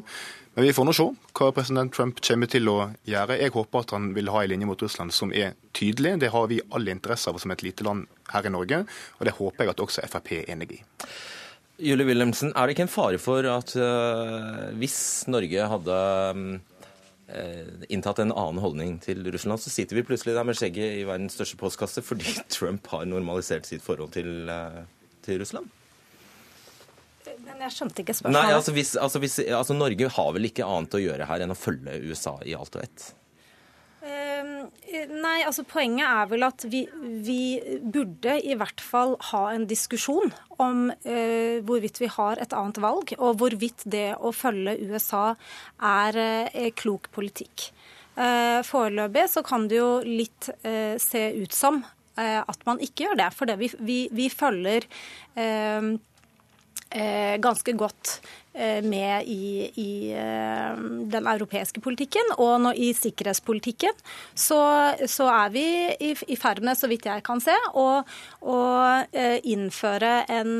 Men 0.55 0.65
vi 0.65 0.73
får 0.73 0.89
nå 0.89 0.95
se 0.97 1.05
hva 1.37 1.51
president 1.53 1.93
Trump 1.93 2.17
kommer 2.25 2.49
til 2.49 2.71
å 2.71 2.77
gjøre. 3.09 3.37
Jeg 3.43 3.53
håper 3.53 3.85
at 3.85 3.93
han 3.93 4.09
vil 4.17 4.33
ha 4.33 4.41
en 4.41 4.51
linje 4.55 4.71
mot 4.71 4.85
Russland 4.85 5.13
som 5.13 5.33
er 5.37 5.53
tydelig. 5.77 6.15
Det 6.25 6.33
har 6.33 6.49
vi 6.49 6.61
all 6.73 6.89
interesse 6.89 7.29
av 7.29 7.37
som 7.41 7.53
et 7.53 7.65
lite 7.65 7.85
land 7.85 8.09
her 8.33 8.49
i 8.49 8.53
Norge, 8.53 8.83
og 9.19 9.29
det 9.29 9.37
håper 9.37 9.67
jeg 9.67 9.75
at 9.75 9.85
også 9.85 10.09
Frp 10.09 10.33
er 10.39 10.51
enig 10.53 10.79
i. 10.79 10.83
Julie 11.83 12.05
Wilhelmsen, 12.09 12.53
er 12.57 12.65
det 12.65 12.73
ikke 12.73 12.87
en 12.87 12.93
fare 12.93 13.21
for 13.21 13.45
at 13.49 13.73
uh, 13.77 14.69
hvis 14.77 14.97
Norge 15.29 15.73
hadde 15.73 16.03
um 16.33 16.45
inntatt 17.89 18.19
en 18.19 18.33
annen 18.33 18.59
holdning 18.59 18.97
til 19.01 19.23
Russland, 19.31 19.61
så 19.63 19.71
sitter 19.71 19.95
vi 19.95 20.03
plutselig 20.05 20.35
der 20.35 20.43
med 20.47 20.57
skjegget 20.59 20.99
i 20.99 21.05
verdens 21.07 21.37
største 21.37 21.57
postkasse 21.57 22.03
fordi 22.03 22.35
Trump 22.53 22.89
har 22.91 23.07
normalisert 23.07 23.69
sitt 23.69 23.85
forhold 23.85 24.11
til, 24.17 24.49
eh, 24.51 24.83
til 25.25 25.39
Russland? 25.41 25.71
Men 27.43 27.63
jeg 27.65 27.75
skjønte 27.75 28.03
ikke 28.03 28.15
spørsmålet. 28.17 28.37
Nei, 28.37 28.55
altså, 28.55 28.73
hvis, 28.75 28.93
altså, 28.99 29.19
hvis, 29.23 29.39
altså 29.47 29.75
Norge 29.75 30.09
har 30.15 30.31
vel 30.35 30.49
ikke 30.49 30.67
annet 30.67 30.95
å 30.97 31.01
gjøre 31.01 31.27
her 31.29 31.43
enn 31.43 31.55
å 31.55 31.57
følge 31.57 31.95
USA 32.09 32.35
i 32.45 32.55
alt 32.57 32.75
og 32.75 32.83
ett? 32.83 33.07
Nei, 34.43 35.39
altså 35.47 35.63
Poenget 35.67 36.05
er 36.05 36.27
vel 36.29 36.45
at 36.45 36.65
vi, 36.69 36.83
vi 37.25 37.57
burde 37.81 38.35
i 38.43 38.55
hvert 38.59 38.81
fall 38.83 39.15
ha 39.31 39.43
en 39.53 39.65
diskusjon 39.69 40.33
om 40.61 40.89
eh, 40.91 41.63
hvorvidt 41.65 42.01
vi 42.03 42.09
har 42.11 42.41
et 42.41 42.53
annet 42.55 42.79
valg, 42.83 43.15
og 43.17 43.39
hvorvidt 43.41 43.85
det 43.89 44.13
å 44.19 44.33
følge 44.35 44.77
USA 44.91 45.33
er 45.79 46.19
eh, 46.21 46.69
klok 46.77 47.09
politikk. 47.15 47.69
Eh, 48.13 48.59
foreløpig 48.67 49.25
så 49.31 49.41
kan 49.45 49.67
det 49.69 49.79
jo 49.79 49.91
litt 50.05 50.51
eh, 50.61 50.95
se 51.01 51.25
ut 51.39 51.55
som 51.55 51.81
eh, 51.81 52.41
at 52.41 52.65
man 52.67 52.81
ikke 52.83 53.07
gjør 53.07 53.19
det. 53.23 53.29
For 53.33 53.53
vi, 53.57 53.71
vi, 53.79 53.99
vi, 54.13 54.29
følger 54.29 54.85
eh, 55.39 55.93
ganske 57.41 57.73
godt 57.73 58.19
med 58.85 59.27
i, 59.29 59.69
i, 59.81 60.11
eh, 60.13 60.77
den 61.13 61.27
europeiske 61.27 61.81
politikken. 61.81 62.33
Og 62.37 62.59
nå, 62.61 62.73
i 62.77 62.91
sikkerhetspolitikken 62.97 63.95
så, 64.35 64.61
så 65.09 65.29
er 65.33 65.53
vi 65.53 65.65
i, 66.09 66.13
i 66.27 66.37
ferd 66.39 66.63
med, 66.65 66.77
så 66.77 66.89
vidt 66.91 67.07
jeg 67.09 67.25
kan 67.25 67.41
se, 67.43 67.55
å, 67.73 67.87
å 68.45 68.59
eh, 69.11 69.39
innføre 69.53 70.13
en, 70.29 70.59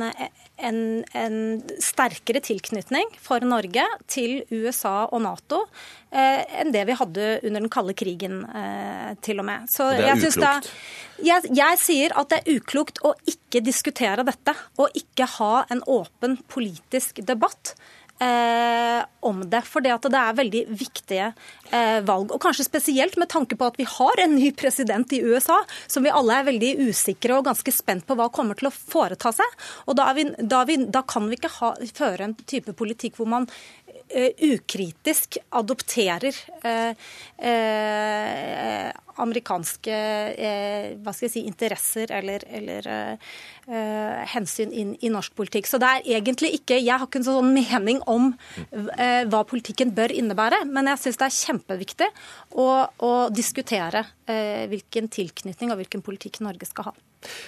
en, 0.66 0.80
en, 1.18 1.38
sterkere 1.84 2.42
tilknytning 2.44 3.12
for 3.22 3.44
Norge 3.46 3.86
til 4.12 4.42
USA 4.52 5.04
og 5.10 5.24
Nato 5.26 5.64
enn 6.14 6.70
det 6.70 6.84
vi 6.86 6.94
hadde 6.94 7.28
under 7.42 7.64
den 7.64 7.72
kalde 7.74 7.96
krigen, 7.98 8.44
til 9.26 9.40
og 9.42 9.48
med. 9.48 9.64
Så 9.74 9.88
det 9.98 10.04
er 10.06 10.20
uklokt? 10.22 10.68
Jeg, 11.26 11.50
jeg, 11.58 11.80
sier 11.82 12.14
at 12.22 12.30
det 12.30 12.38
er 12.44 12.60
uklokt 12.60 13.02
å 13.02 13.16
ikke 13.26 13.64
diskutere 13.66 14.22
dette, 14.28 14.54
og 14.78 14.94
ikke 15.00 15.26
ha 15.40 15.64
en 15.74 15.82
åpen 15.90 16.38
politisk 16.54 17.24
debatt 17.26 17.74
eh, 18.24 19.04
om 19.20 19.42
det. 19.50 19.62
For 19.68 19.84
det, 19.84 19.96
det 20.08 20.20
er 20.20 20.38
veldig 20.38 20.64
viktige 20.72 21.30
eh, 21.72 22.00
valg. 22.08 22.32
Og 22.34 22.42
kanskje 22.44 22.66
spesielt 22.68 23.18
med 23.20 23.32
tanke 23.34 23.58
på 23.60 23.68
at 23.70 23.80
vi 23.80 23.88
har 23.90 24.24
en 24.24 24.36
ny 24.36 24.52
president 24.58 25.14
i 25.16 25.22
USA, 25.24 25.60
som 25.88 26.06
vi 26.06 26.14
alle 26.14 26.40
er 26.40 26.50
veldig 26.50 26.72
usikre 26.90 27.38
og 27.38 27.48
ganske 27.50 27.76
spent 27.76 28.08
på 28.08 28.18
hva 28.20 28.30
kommer 28.34 28.60
til 28.60 28.70
å 28.70 28.74
foreta 28.74 29.34
seg. 29.36 29.58
Og 29.88 29.98
da, 30.00 30.10
vi, 30.18 30.28
da, 30.40 30.64
vi, 30.70 30.80
da 30.88 31.04
kan 31.08 31.30
vi 31.30 31.40
ikke 31.40 31.54
ha, 31.60 31.74
føre 31.94 32.30
en 32.30 32.38
type 32.44 32.76
politikk 32.78 33.20
hvor 33.20 33.30
man 33.30 33.50
ukritisk 34.14 35.38
adopterer 35.56 36.36
uh, 36.64 36.94
uh, 37.44 38.90
amerikanske 39.24 39.98
hva 41.04 41.12
skal 41.14 41.28
jeg 41.28 41.34
si, 41.36 41.44
interesser 41.46 42.10
eller, 42.18 42.42
eller 42.50 42.88
hensyn 44.32 44.74
inn 44.74 44.96
i 45.06 45.12
norsk 45.14 45.36
politikk. 45.38 45.70
Så 45.70 45.78
det 45.78 45.92
er 45.92 46.10
egentlig 46.18 46.50
ikke 46.58 46.80
Jeg 46.82 46.98
har 46.98 47.06
ikke 47.06 47.22
en 47.22 47.28
sånn 47.28 47.54
mening 47.54 48.02
om 48.10 48.32
hva 48.74 49.44
politikken 49.46 49.94
bør 49.94 50.16
innebære, 50.18 50.64
men 50.66 50.90
jeg 50.90 51.04
syns 51.04 51.22
det 51.22 51.30
er 51.30 51.38
kjempeviktig 51.38 52.10
å, 52.58 52.68
å 52.90 53.14
diskutere 53.30 54.08
hvilken 54.74 55.14
tilknytning 55.14 55.70
og 55.70 55.84
hvilken 55.84 56.02
politikk 56.02 56.42
Norge 56.42 56.66
skal 56.74 56.90
ha. 56.90 56.98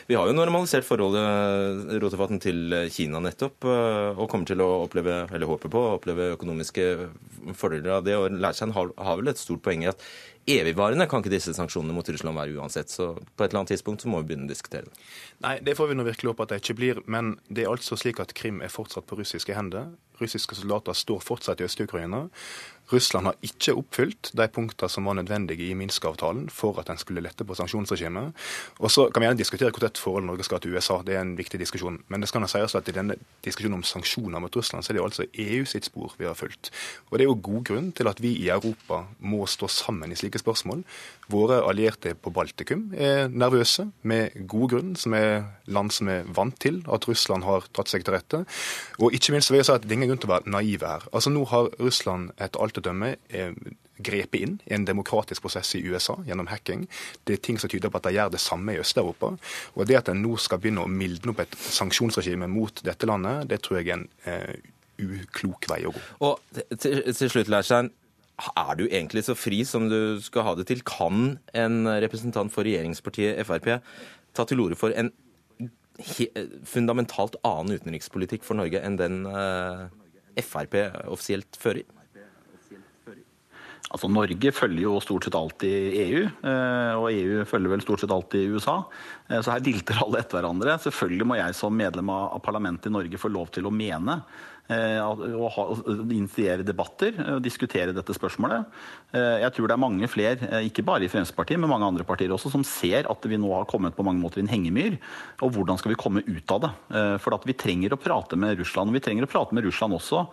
Vi 0.09 0.17
har 0.17 0.29
jo 0.29 0.35
normalisert 0.35 0.87
forholdet 0.87 1.95
Rotevatn, 2.03 2.39
til 2.43 2.77
Kina 2.93 3.21
nettopp, 3.23 3.67
eh, 3.69 4.11
og 4.15 4.29
kommer 4.31 4.49
til 4.49 4.63
å 4.63 4.69
oppleve, 4.85 5.23
eller 5.31 5.49
håper 5.49 5.71
på 5.71 5.81
å 5.81 5.95
oppleve 5.97 6.33
økonomiske 6.35 6.87
fordeler 7.57 7.97
av 7.97 8.07
det. 8.07 8.15
og 8.15 8.31
Leirstein 8.31 8.73
har, 8.75 8.91
har 8.97 9.19
vel 9.19 9.33
et 9.33 9.41
stort 9.41 9.63
poeng 9.65 9.85
i 9.85 9.91
at 9.91 10.01
evigvarende 10.45 11.07
kan 11.09 11.23
ikke 11.23 11.33
disse 11.33 11.53
sanksjonene 11.57 11.95
mot 11.95 12.09
Russland 12.09 12.37
være 12.37 12.57
uansett. 12.59 12.91
Så 12.93 13.13
på 13.17 13.43
et 13.43 13.49
eller 13.49 13.63
annet 13.63 13.73
tidspunkt 13.73 14.03
så 14.03 14.11
må 14.11 14.21
vi 14.21 14.31
begynne 14.31 14.49
å 14.49 14.53
diskutere 14.53 14.89
det. 14.89 15.05
Nei, 15.45 15.55
det 15.65 15.75
får 15.77 15.89
vi 15.89 15.97
nå 15.97 16.05
virkelig 16.05 16.33
håpe 16.33 16.45
at 16.45 16.53
det 16.53 16.61
ikke 16.61 16.77
blir. 16.79 17.01
Men 17.09 17.35
det 17.49 17.65
er 17.65 17.73
altså 17.73 17.97
slik 17.99 18.21
at 18.23 18.35
Krim 18.37 18.61
er 18.61 18.73
fortsatt 18.73 19.07
på 19.09 19.17
russiske 19.19 19.57
hender. 19.57 19.93
Russiske 20.21 20.55
soldater 20.55 20.93
står 20.93 21.23
fortsatt 21.23 21.61
i 21.61 21.67
Øst-Ukraina. 21.67 22.25
Russland 22.93 23.25
har 23.25 23.37
ikke 23.41 23.73
oppfylt 23.79 24.29
de 24.37 24.45
punktene 24.53 24.89
som 24.91 25.07
var 25.09 25.15
nødvendige 25.17 25.71
i 25.71 25.77
Minsk-avtalen 25.77 26.51
for 26.53 26.77
at 26.79 26.89
en 26.93 26.99
skulle 27.01 27.23
lette 27.25 27.45
på 27.45 27.55
sanksjonsregimet. 27.57 28.35
Og 28.77 28.91
så 28.93 29.07
kan 29.09 29.21
vi 29.21 29.25
gjerne 29.25 29.41
diskutere 29.41 29.73
hvor 29.73 29.81
tett 29.81 29.97
forhold 29.97 30.27
Norge 30.27 30.45
skal 30.45 30.61
til 30.61 30.75
USA, 30.75 30.99
det 31.01 31.15
er 31.15 31.23
en 31.23 31.33
viktig 31.37 31.59
diskusjon. 31.59 31.97
Men 32.07 32.21
det 32.21 32.29
skal 32.29 32.45
sies 32.49 32.77
at 32.77 32.89
i 32.89 32.93
denne 32.93 33.17
diskusjonen 33.45 33.79
om 33.79 33.83
sanksjoner 33.83 34.43
mot 34.43 34.55
Russland, 34.55 34.85
så 34.85 34.91
er 34.91 34.97
det 34.97 35.01
jo 35.01 35.07
altså 35.09 35.25
EU 35.33 35.65
sitt 35.65 35.89
spor 35.89 36.13
vi 36.19 36.29
har 36.29 36.37
fulgt. 36.37 36.69
Og 37.09 37.17
det 37.17 37.25
er 37.25 37.31
jo 37.31 37.39
god 37.41 37.63
grunn 37.71 37.89
til 37.91 38.11
at 38.11 38.21
vi 38.21 38.35
i 38.43 38.51
Europa 38.53 39.01
må 39.19 39.47
stå 39.49 39.67
sammen 39.71 40.13
i 40.13 40.19
slike 40.19 40.43
spørsmål. 40.43 40.85
Våre 41.33 41.63
allierte 41.65 42.13
på 42.13 42.29
Baltikum 42.29 42.91
er 42.93 43.27
nervøse, 43.33 43.87
med 44.03 44.37
god 44.45 44.69
grunn, 44.75 44.93
som 44.95 45.17
er 45.17 45.41
land 45.65 45.89
som 45.91 46.09
er 46.11 46.29
vant 46.37 46.59
til 46.61 46.83
at 46.91 47.07
Russland 47.09 47.43
har 47.47 47.65
tatt 47.73 47.89
seg 47.89 48.05
til 48.05 48.13
rette. 48.13 48.43
Og 49.01 49.15
ikke 49.17 49.33
minst 49.33 49.49
vil 49.49 49.63
jeg 49.63 49.71
si 49.71 49.73
at 49.73 49.81
det 49.81 49.97
er 49.97 50.04
ingen 50.05 50.15
grunn 50.15 50.23
til 50.23 50.29
å 50.29 50.35
være 50.35 50.53
naive 50.53 50.91
her. 50.93 51.07
Altså 51.11 51.33
Nå 51.33 51.43
har 51.51 51.71
Russland 51.81 52.31
etter 52.37 52.61
alt 52.63 52.79
å 52.79 52.83
dømme 52.85 53.15
eh, 53.29 53.57
grepet 54.05 54.43
inn 54.43 54.55
i 54.67 54.75
en 54.75 54.85
demokratisk 54.87 55.45
prosess 55.45 55.73
i 55.77 55.83
USA 55.85 56.17
gjennom 56.27 56.49
hacking. 56.51 56.85
Det 57.25 57.37
er 57.37 57.43
ting 57.43 57.59
som 57.61 57.71
tyder 57.71 57.91
på 57.91 58.01
at 58.01 58.07
de 58.09 58.15
gjør 58.17 58.33
det 58.35 58.43
samme 58.43 58.75
i 58.75 58.79
Øst-Europa. 58.83 59.33
Og 59.75 59.89
det 59.89 59.99
at 60.01 60.11
en 60.11 60.21
nå 60.23 60.37
skal 60.41 60.61
begynne 60.61 60.85
å 60.85 60.91
mildne 60.91 61.33
opp 61.33 61.43
et 61.45 61.55
sanksjonsregime 61.55 62.49
mot 62.51 62.83
dette 62.85 63.09
landet, 63.09 63.49
det 63.51 63.61
tror 63.65 63.79
jeg 63.79 63.91
er 63.91 63.99
en 63.99 64.07
eh, 64.29 64.71
uklok 65.01 65.69
vei 65.71 65.83
å 65.87 65.93
gå. 65.95 66.03
Og 66.27 66.59
til, 66.79 67.01
til 67.11 67.31
slutt, 67.31 67.51
Leirstein, 67.51 67.91
er 68.35 68.75
du 68.75 68.85
egentlig 68.89 69.23
så 69.23 69.35
fri 69.37 69.61
som 69.67 69.87
du 69.87 70.19
skal 70.23 70.43
ha 70.49 70.55
det 70.59 70.67
til? 70.67 70.83
Kan 70.87 71.37
en 71.55 71.87
representant 72.03 72.51
for 72.51 72.67
regjeringspartiet 72.67 73.39
Frp 73.47 73.77
ta 74.35 74.43
til 74.43 74.59
orde 74.59 74.75
for 74.75 74.91
en 74.91 75.13
fundamentalt 76.67 77.37
annen 77.47 77.79
utenrikspolitikk 77.79 78.43
for 78.43 78.59
Norge 78.59 78.81
enn 78.83 78.97
den 78.99 79.21
uh, 79.29 79.87
Frp 80.35 80.75
offisielt 81.07 81.55
fører? 81.59 81.85
Altså 83.95 84.09
Norge 84.09 84.51
følger 84.51 84.81
jo 84.81 84.95
stort 85.03 85.27
sett 85.27 85.35
alltid 85.37 85.93
EU, 86.01 86.23
eh, 86.25 86.93
og 86.97 87.05
EU 87.13 87.43
følger 87.47 87.71
vel 87.71 87.83
stort 87.85 88.01
sett 88.01 88.11
alltid 88.11 88.55
USA. 88.57 88.79
Eh, 89.29 89.39
så 89.39 89.53
her 89.53 89.61
dilter 89.63 90.01
alle 90.03 90.19
etter 90.19 90.39
hverandre. 90.39 90.73
Selvfølgelig 90.83 91.27
må 91.29 91.37
jeg 91.37 91.55
som 91.55 91.77
medlem 91.77 92.09
av 92.11 92.41
parlamentet 92.43 92.89
i 92.89 92.95
Norge 92.95 93.21
få 93.21 93.31
lov 93.31 93.53
til 93.55 93.69
å 93.69 93.71
mene 93.71 94.17
Eh, 94.65 94.97
å 94.97 95.49
initiere 96.09 96.65
debatter 96.65 97.13
og 97.35 97.41
diskutere 97.45 97.93
dette 97.93 98.15
spørsmålet. 98.17 98.65
Eh, 99.13 99.43
jeg 99.43 99.53
tror 99.53 99.69
det 99.69 99.75
er 99.75 99.83
mange 99.83 100.07
flere, 100.09 100.39
eh, 100.41 100.65
ikke 100.65 100.81
bare 100.81 101.05
i 101.05 101.09
Fremskrittspartiet, 101.11 101.59
men 101.59 101.69
mange 101.69 101.85
andre 101.85 102.03
partier 102.03 102.33
også, 102.33 102.49
som 102.49 102.63
ser 102.65 103.05
at 103.05 103.27
vi 103.29 103.37
nå 103.37 103.51
har 103.53 103.69
kommet 103.69 103.95
på 103.95 104.03
mange 104.03 104.21
måter 104.23 104.41
i 104.41 104.41
en 104.41 104.49
hengemyr. 104.49 104.97
Og 105.45 105.53
hvordan 105.53 105.77
skal 105.77 105.93
vi 105.93 106.01
komme 106.01 106.25
ut 106.25 106.49
av 106.49 106.61
det? 106.61 106.71
For 107.21 107.33
at 107.35 107.45
vi 107.45 107.53
trenger 107.53 107.93
å 107.93 108.01
prate 108.01 108.35
med 108.35 108.57
Russland. 108.57 108.89
Og 108.89 108.93
vi 108.93 108.99
trenger 109.05 109.25
å 109.25 109.29
prate 109.29 109.53
med 109.53 109.65
Russland 109.65 109.93
også 109.93 110.27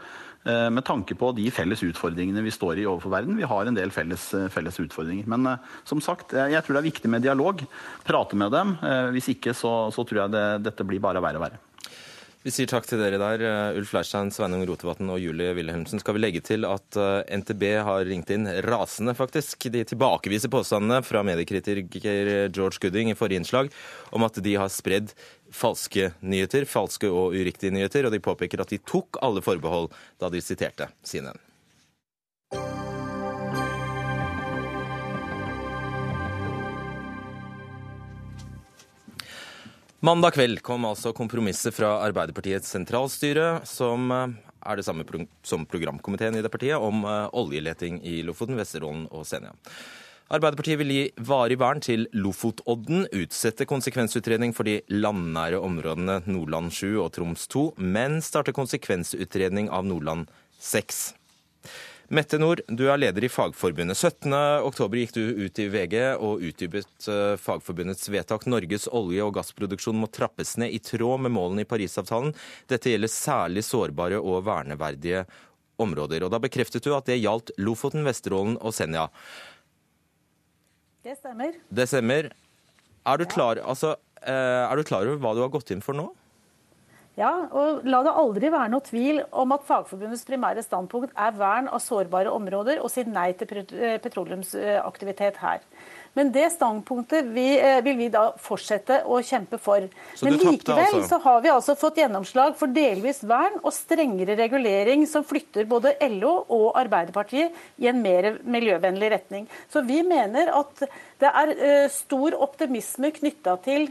med 0.44 0.84
tanke 0.84 1.14
på 1.14 1.34
de 1.36 1.48
felles 1.50 1.80
utfordringene 1.82 2.42
vi 2.42 2.50
står 2.50 2.78
i 2.78 2.86
overfor 2.86 3.10
verden. 3.10 3.36
Vi 3.36 3.46
har 3.46 3.66
en 3.66 3.74
del 3.74 3.90
felles, 3.90 4.34
felles 4.50 4.80
utfordringer. 4.80 5.26
Men 5.26 5.58
som 5.84 6.00
sagt, 6.00 6.32
jeg 6.32 6.62
tror 6.64 6.74
det 6.74 6.82
er 6.82 6.90
viktig 6.90 7.10
med 7.10 7.22
dialog. 7.22 7.62
Prate 8.04 8.34
med 8.34 8.50
dem. 8.50 8.76
Hvis 9.12 9.28
ikke 9.28 9.54
så, 9.54 9.92
så 9.92 10.04
tror 10.04 10.24
jeg 10.24 10.34
det, 10.34 10.64
dette 10.64 10.84
blir 10.84 11.00
bare 11.00 11.22
verre 11.22 11.38
og 11.38 11.46
verre. 11.46 11.71
Vi 12.42 12.50
sier 12.50 12.66
takk 12.66 12.88
til 12.90 12.98
dere 12.98 13.20
der, 13.22 13.42
eh, 13.46 13.76
Ulf 13.78 13.92
Leirstein, 13.94 14.32
Sveinung 14.34 14.64
Rotevatn 14.66 15.06
og 15.14 15.20
Julie 15.22 15.52
Wilhelmsen. 15.54 16.00
Skal 16.02 16.16
vi 16.16 16.22
legge 16.24 16.40
til 16.42 16.66
at 16.66 16.96
eh, 16.98 17.38
NTB 17.38 17.62
har 17.86 18.02
ringt 18.02 18.32
inn 18.34 18.48
rasende, 18.66 19.14
faktisk. 19.14 19.70
De 19.70 19.84
tilbakeviser 19.86 20.50
påstandene 20.50 21.04
fra 21.06 21.22
mediekritiker 21.22 22.50
George 22.50 22.82
Gooding 22.82 23.12
i 23.12 23.14
forrige 23.14 23.44
innslag 23.44 23.70
om 24.10 24.26
at 24.26 24.42
de 24.42 24.56
har 24.58 24.74
spredd 24.74 25.14
falske 25.54 26.10
nyheter, 26.18 26.66
falske 26.66 27.06
og 27.06 27.38
uriktige 27.38 27.70
nyheter, 27.70 28.10
og 28.10 28.16
de 28.16 28.18
påpeker 28.18 28.66
at 28.66 28.74
de 28.74 28.82
tok 28.82 29.22
alle 29.22 29.44
forbehold 29.44 29.92
da 30.18 30.28
de 30.28 30.42
siterte 30.42 30.90
CNN. 31.06 31.38
Mandag 40.02 40.32
kveld 40.34 40.58
kom 40.66 40.82
altså 40.82 41.12
kompromisset 41.14 41.76
fra 41.76 41.92
Arbeiderpartiets 42.02 42.72
sentralstyre, 42.74 43.60
som 43.70 44.10
eh, 44.10 44.32
er 44.66 44.80
det 44.80 44.82
samme 44.82 45.04
som 45.46 45.62
programkomiteen 45.62 46.34
i 46.34 46.42
det 46.42 46.50
partiet, 46.50 46.74
om 46.74 47.04
eh, 47.06 47.28
oljeleting 47.38 48.00
i 48.02 48.16
Lofoten, 48.26 48.58
Vesterålen 48.58 49.04
og 49.14 49.22
Senja. 49.30 49.52
Arbeiderpartiet 50.26 50.80
vil 50.80 50.90
gi 50.90 51.04
varig 51.22 51.60
vern 51.62 51.84
til 51.86 52.08
Lofotodden, 52.18 53.06
utsette 53.14 53.62
konsekvensutredning 53.70 54.50
for 54.58 54.66
de 54.66 54.80
landnære 54.90 55.62
områdene 55.62 56.18
Nordland 56.26 56.74
7 56.74 56.98
og 57.04 57.12
Troms 57.14 57.46
2, 57.54 57.68
men 57.78 58.18
starte 58.26 58.50
konsekvensutredning 58.58 59.70
av 59.70 59.86
Nordland 59.86 60.26
6. 60.58 61.12
Mette 62.12 62.36
Nord, 62.36 62.60
du 62.68 62.82
er 62.92 62.98
leder 63.00 63.24
i 63.24 63.28
Fagforbundet. 63.32 63.96
17.10 63.96 64.96
gikk 65.00 65.14
du 65.16 65.22
ut 65.46 65.60
i 65.62 65.64
VG 65.72 65.94
og 66.20 66.42
utdypet 66.44 67.06
eh, 67.08 67.38
Fagforbundets 67.40 68.10
vedtak. 68.12 68.44
Norges 68.52 68.84
olje- 68.92 69.24
og 69.24 69.32
gassproduksjon 69.38 69.96
må 69.96 70.10
trappes 70.12 70.58
ned 70.60 70.74
i 70.76 70.80
tråd 70.84 71.24
med 71.24 71.32
målene 71.32 71.64
i 71.64 71.70
Parisavtalen. 71.70 72.34
Dette 72.68 72.92
gjelder 72.92 73.08
særlig 73.08 73.64
sårbare 73.64 74.20
og 74.20 74.44
verneverdige 74.44 75.24
områder. 75.80 76.26
Og 76.26 76.34
Da 76.34 76.42
bekreftet 76.44 76.84
du 76.84 76.92
at 76.92 77.08
det 77.08 77.16
gjaldt 77.22 77.54
Lofoten, 77.56 78.04
Vesterålen 78.04 78.60
og 78.60 78.76
Senja. 78.76 79.06
Det 81.08 81.16
stemmer. 81.16 81.56
Det 81.72 81.88
stemmer. 81.88 82.28
Er 83.08 83.24
du 83.24 83.24
klar, 83.24 83.64
altså, 83.64 83.96
eh, 84.20 84.66
er 84.68 84.76
du 84.76 84.84
klar 84.84 85.08
over 85.08 85.16
hva 85.16 85.32
du 85.32 85.40
har 85.46 85.56
gått 85.56 85.72
inn 85.72 85.80
for 85.80 85.96
nå? 85.96 86.10
Ja, 87.18 87.30
og 87.52 87.82
La 87.84 88.00
det 88.06 88.12
aldri 88.16 88.48
være 88.48 88.72
noe 88.72 88.84
tvil 88.86 89.18
om 89.36 89.52
at 89.52 89.66
Fagforbundets 89.68 90.24
primære 90.24 90.62
standpunkt 90.64 91.12
er 91.12 91.34
vern 91.36 91.68
av 91.68 91.82
sårbare 91.84 92.32
områder 92.32 92.80
og 92.80 92.88
si 92.92 93.04
nei 93.04 93.34
til 93.36 93.58
eh, 93.60 93.98
petroleumsaktivitet 94.00 95.42
her. 95.42 95.60
Men 96.16 96.28
det 96.32 96.46
standpunktet 96.52 97.28
vi, 97.32 97.46
eh, 97.60 97.80
vil 97.84 97.96
vi 97.96 98.08
da 98.12 98.26
fortsette 98.40 99.02
å 99.08 99.20
kjempe 99.24 99.60
for. 99.60 99.84
Men 100.24 100.38
likevel 100.40 100.98
altså. 100.98 101.04
så 101.08 101.18
har 101.24 101.40
vi 101.44 101.52
altså 101.52 101.76
fått 101.76 102.00
gjennomslag 102.00 102.56
for 102.56 102.72
delvis 102.72 103.22
vern 103.28 103.60
og 103.62 103.72
strengere 103.76 104.36
regulering 104.40 105.06
som 105.08 105.24
flytter 105.24 105.68
både 105.68 105.94
LO 106.16 106.34
og 106.48 106.66
Arbeiderpartiet 106.80 107.56
i 107.80 107.88
en 107.92 108.00
mer 108.04 108.38
miljøvennlig 108.44 109.12
retning. 109.12 109.48
Så 109.72 109.84
vi 109.88 110.00
mener 110.04 110.52
at 110.52 110.84
det 111.22 111.30
er 111.30 111.52
uh, 111.54 111.88
stor 111.92 112.34
optimisme 112.44 113.12
knytta 113.14 113.54
til 113.62 113.84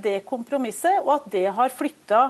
det 0.00 0.20
kompromisset, 0.28 1.00
og 1.02 1.16
at 1.16 1.24
det 1.32 1.46
har 1.56 1.72
flytta 1.74 2.20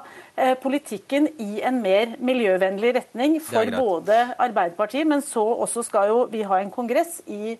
politikken 0.63 1.29
i 1.41 1.63
en 1.65 1.79
mer 1.81 2.17
miljøvennlig 2.21 2.91
retning 2.99 3.39
for 3.41 3.71
både 3.73 4.19
Arbeiderpartiet, 4.37 5.09
men 5.09 5.25
så 5.25 5.45
også 5.65 5.85
skal 5.87 6.11
jo 6.13 6.19
vi 6.33 6.43
ha 6.45 6.61
en 6.61 6.73
kongress 6.75 7.23
i 7.25 7.57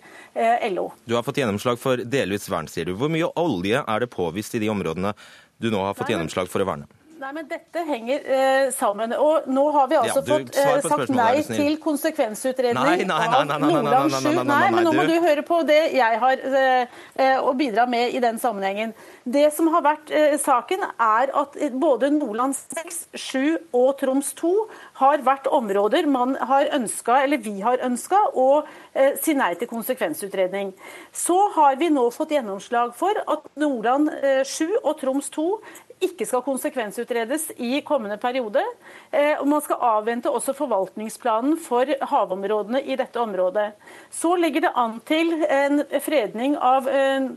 LO. 0.73 0.91
Du 1.09 1.15
har 1.17 1.25
fått 1.25 1.41
gjennomslag 1.41 1.81
for 1.81 2.03
delvis 2.05 2.45
vern, 2.53 2.69
sier 2.69 2.85
du. 2.85 2.93
Hvor 2.99 3.09
mye 3.09 3.31
olje 3.41 3.81
er 3.81 4.05
det 4.05 4.11
påvist 4.13 4.53
i 4.53 4.61
de 4.61 4.69
områdene 4.69 5.15
du 5.57 5.71
nå 5.73 5.81
har 5.81 5.97
fått 5.97 6.13
gjennomslag 6.13 6.51
for 6.53 6.61
å 6.61 6.69
verne? 6.69 6.85
Nei, 7.17 7.31
men 7.33 7.47
Dette 7.49 7.81
henger 7.81 8.25
eh, 8.29 8.71
sammen. 8.75 9.13
Og 9.17 9.47
Nå 9.49 9.63
har 9.73 9.87
vi 9.89 9.97
altså 9.97 10.21
ja, 10.21 10.25
fått 10.27 10.57
eh, 10.61 10.81
sagt 10.85 11.13
nei 11.15 11.41
til 11.47 11.77
konsekvensutredning 11.81 13.09
av 13.09 13.47
Nordland 13.63 14.13
7. 14.13 14.27
Nei, 14.45 14.65
men 14.75 14.85
nå 14.85 14.93
må 14.93 15.05
du 15.09 15.15
høre 15.23 15.41
på 15.45 15.63
det 15.65 15.79
jeg 15.95 16.19
har 16.21 16.43
eh, 16.45 17.39
å 17.41 17.53
bidra 17.57 17.87
med 17.89 18.13
i 18.13 18.21
den 18.21 18.37
sammenhengen. 18.41 18.93
Det 19.25 19.47
som 19.55 19.71
har 19.73 19.85
vært 19.87 20.13
eh, 20.13 20.35
saken, 20.41 20.85
er 20.93 21.33
at 21.41 21.57
både 21.81 22.11
Nordland 22.13 22.53
6, 22.57 22.99
7 23.17 23.73
og 23.73 23.89
Troms 24.01 24.29
2 24.37 24.53
har 25.01 25.25
vært 25.25 25.49
områder 25.49 26.05
man 26.11 26.37
har 26.37 26.69
ønska, 26.77 27.23
eller 27.25 27.41
vi 27.41 27.57
har 27.65 27.81
ønska, 27.87 28.21
å 28.37 28.61
eh, 28.93 29.17
si 29.23 29.33
nei 29.37 29.55
til 29.57 29.71
konsekvensutredning. 29.71 30.75
Så 31.09 31.39
har 31.57 31.81
vi 31.81 31.89
nå 31.93 32.05
fått 32.13 32.37
gjennomslag 32.37 32.93
for 32.99 33.17
at 33.25 33.49
Nordland 33.57 34.13
7 34.45 34.77
og 34.83 34.93
Troms 35.01 35.33
2 35.33 35.49
ikke 36.03 36.27
skal 36.29 36.43
konsekvensutredes 36.45 37.49
i 37.57 37.81
kommende 37.85 38.17
periode. 38.21 38.63
Eh, 39.11 39.35
og 39.39 39.47
Man 39.47 39.63
skal 39.65 39.81
avvente 39.81 40.29
også 40.29 40.53
forvaltningsplanen 40.57 41.57
for 41.61 41.89
havområdene 42.11 42.83
i 42.83 42.95
dette 42.99 43.19
området. 43.19 43.71
Så 44.11 44.35
ligger 44.35 44.67
det 44.67 44.75
an 44.75 44.99
til 45.05 45.33
en 45.43 45.83
fredning 46.03 46.57
av 46.57 46.87
eh, 46.89 47.29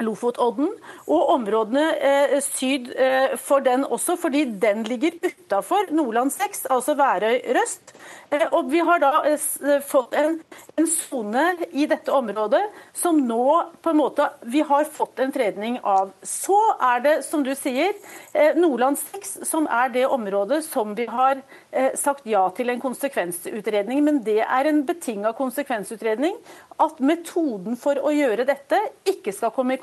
Lofotodden 0.00 0.70
og 1.10 1.30
områdene 1.34 1.82
eh, 2.00 2.36
syd 2.44 2.88
eh, 2.96 3.34
for 3.40 3.64
den 3.64 3.84
også, 3.84 4.16
fordi 4.20 4.44
den 4.62 4.86
ligger 4.88 5.18
utafor 5.20 5.92
Nordland 5.92 6.32
6, 6.32 6.66
altså 6.72 6.94
Værøy-Røst. 6.98 7.92
Eh, 8.32 8.46
og 8.50 8.70
vi 8.72 8.80
har 8.80 9.02
da 9.02 9.12
eh, 9.28 9.78
fått 9.84 10.16
en 10.16 10.88
sone 10.88 11.44
i 11.72 11.86
dette 11.90 12.12
området 12.12 12.62
som 12.94 13.16
nå 13.26 13.72
på 13.82 13.90
en 13.90 13.96
måte 13.96 14.26
vi 14.42 14.60
har 14.60 14.84
fått 14.84 15.18
en 15.18 15.32
fredning 15.32 15.78
av. 15.82 16.10
Så 16.22 16.58
er 16.80 17.00
det, 17.00 17.14
som 17.24 17.42
du 17.44 17.54
sier, 17.56 17.94
eh, 18.32 18.56
Nordland 18.56 18.98
6 18.98 19.38
som 19.48 19.66
er 19.66 19.88
det 19.94 20.04
området 20.06 20.60
som 20.64 20.94
vi 20.94 21.06
har 21.08 21.40
eh, 21.70 21.94
sagt 21.96 22.26
ja 22.28 22.44
til 22.56 22.70
en 22.70 22.80
konsekvensutredning. 22.80 24.02
Men 24.04 24.20
det 24.24 24.40
er 24.44 24.68
en 24.68 24.82
betinga 24.86 25.32
konsekvensutredning 25.38 26.36
at 26.84 27.00
metoden 27.00 27.78
for 27.80 27.96
å 27.96 28.12
gjøre 28.12 28.44
dette 28.48 28.80
ikke 29.08 29.32
skal 29.32 29.54
komme 29.56 29.78
i 29.78 29.80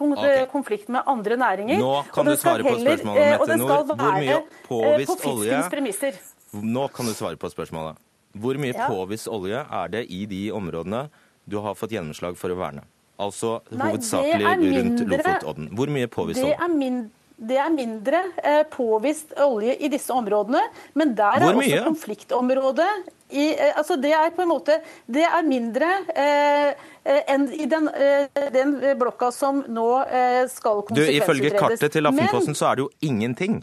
konflikt 0.51 0.91
med 0.93 1.09
andre 1.09 1.39
næringer. 1.39 1.81
Nå 1.81 1.95
kan 2.13 2.29
du 2.29 2.35
svare 2.37 2.63
på 2.63 2.75
spørsmålet, 2.77 3.39
Mette 3.39 3.57
Nord. 3.57 3.95
Hvor 3.95 4.13
mye 4.19 4.43
påvist 4.67 5.25
olje 5.25 6.13
Nå 6.61 6.87
kan 6.93 7.09
du 7.09 7.13
svare 7.13 7.41
på 7.41 7.49
spørsmålet. 7.49 7.97
Hvor 8.37 8.61
mye 8.61 8.75
ja. 8.77 8.85
påvist 8.89 9.27
olje 9.27 9.65
er 9.65 9.89
det 9.89 10.05
i 10.13 10.23
de 10.29 10.51
områdene 10.53 11.07
du 11.49 11.57
har 11.65 11.73
fått 11.77 11.97
gjennomslag 11.97 12.37
for 12.37 12.53
å 12.53 12.57
verne? 12.59 12.85
Altså 13.19 13.59
hovedsakelig 13.71 14.47
rundt 14.79 15.07
Lofotodden. 15.11 15.71
Hvor 15.75 15.91
mye 15.91 16.07
påvist 16.07 16.43
olje? 16.43 17.09
Det 17.39 17.55
er 17.55 17.69
mindre 17.71 18.19
eh, 18.43 18.65
påvist 18.67 19.31
olje 19.39 19.77
i 19.79 19.87
disse 19.91 20.11
områdene, 20.11 20.59
men 20.99 21.13
der 21.15 21.39
er 21.39 21.53
også 21.53 21.83
konfliktområdet 21.85 22.89
i, 23.29 23.45
eh, 23.53 23.77
altså 23.77 23.95
Det 23.95 24.11
er 24.11 24.33
på 24.35 24.43
en 24.43 24.49
måte 24.49 24.79
Det 25.07 25.23
er 25.23 25.45
mindre 25.47 25.87
eh, 26.15 26.73
eh 27.05 27.31
enn 27.31 27.47
i 27.53 27.65
den, 27.65 27.87
eh, 27.87 28.27
den, 28.53 28.75
blokka 28.99 29.31
som 29.31 29.63
nå 29.67 29.87
eh, 30.03 30.47
skal 30.51 30.83
konsekvensutredes. 30.83 31.23
Ifølge 31.23 31.49
kartet 31.55 31.91
til 31.95 32.11
Aftenposten 32.11 32.55
så 32.55 32.71
er 32.71 32.75
det 32.75 32.87
jo 32.87 32.89
ingenting. 33.01 33.61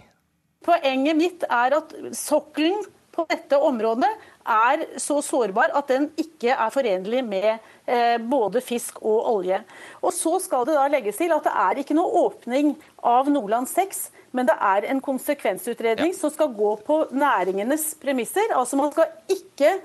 Poenget 0.65 1.17
mitt 1.17 1.45
er 1.51 1.77
at 1.77 1.93
sokkelen 2.17 2.81
på 3.13 3.27
dette 3.29 3.59
området 3.61 4.09
er 4.47 4.87
så 5.03 5.21
sårbar 5.25 5.75
at 5.77 5.89
den 5.89 6.11
ikke 6.21 6.55
er 6.55 6.71
forenlig 6.75 7.25
med 7.27 7.59
Eh, 7.87 8.17
både 8.19 8.59
fisk 8.61 8.99
og 9.07 9.29
olje. 9.31 9.61
Og 10.03 10.13
Så 10.13 10.41
skal 10.43 10.65
det 10.67 10.75
da 10.75 10.89
legges 10.91 11.17
til 11.17 11.31
at 11.31 11.45
det 11.47 11.53
er 11.55 11.79
ikke 11.79 11.95
noe 11.95 12.25
åpning 12.27 12.73
av 12.99 13.29
Nordland 13.31 13.69
6, 13.71 14.11
men 14.35 14.49
det 14.49 14.57
er 14.59 14.89
en 14.91 15.01
konsekvensutredning 15.01 16.11
ja. 16.11 16.19
som 16.19 16.33
skal 16.35 16.51
gå 16.51 16.73
på 16.83 16.97
næringenes 17.15 17.95
premisser. 18.03 18.51
Altså 18.59 18.77
Man 18.77 18.91
skal 18.91 19.07
ikke 19.31 19.77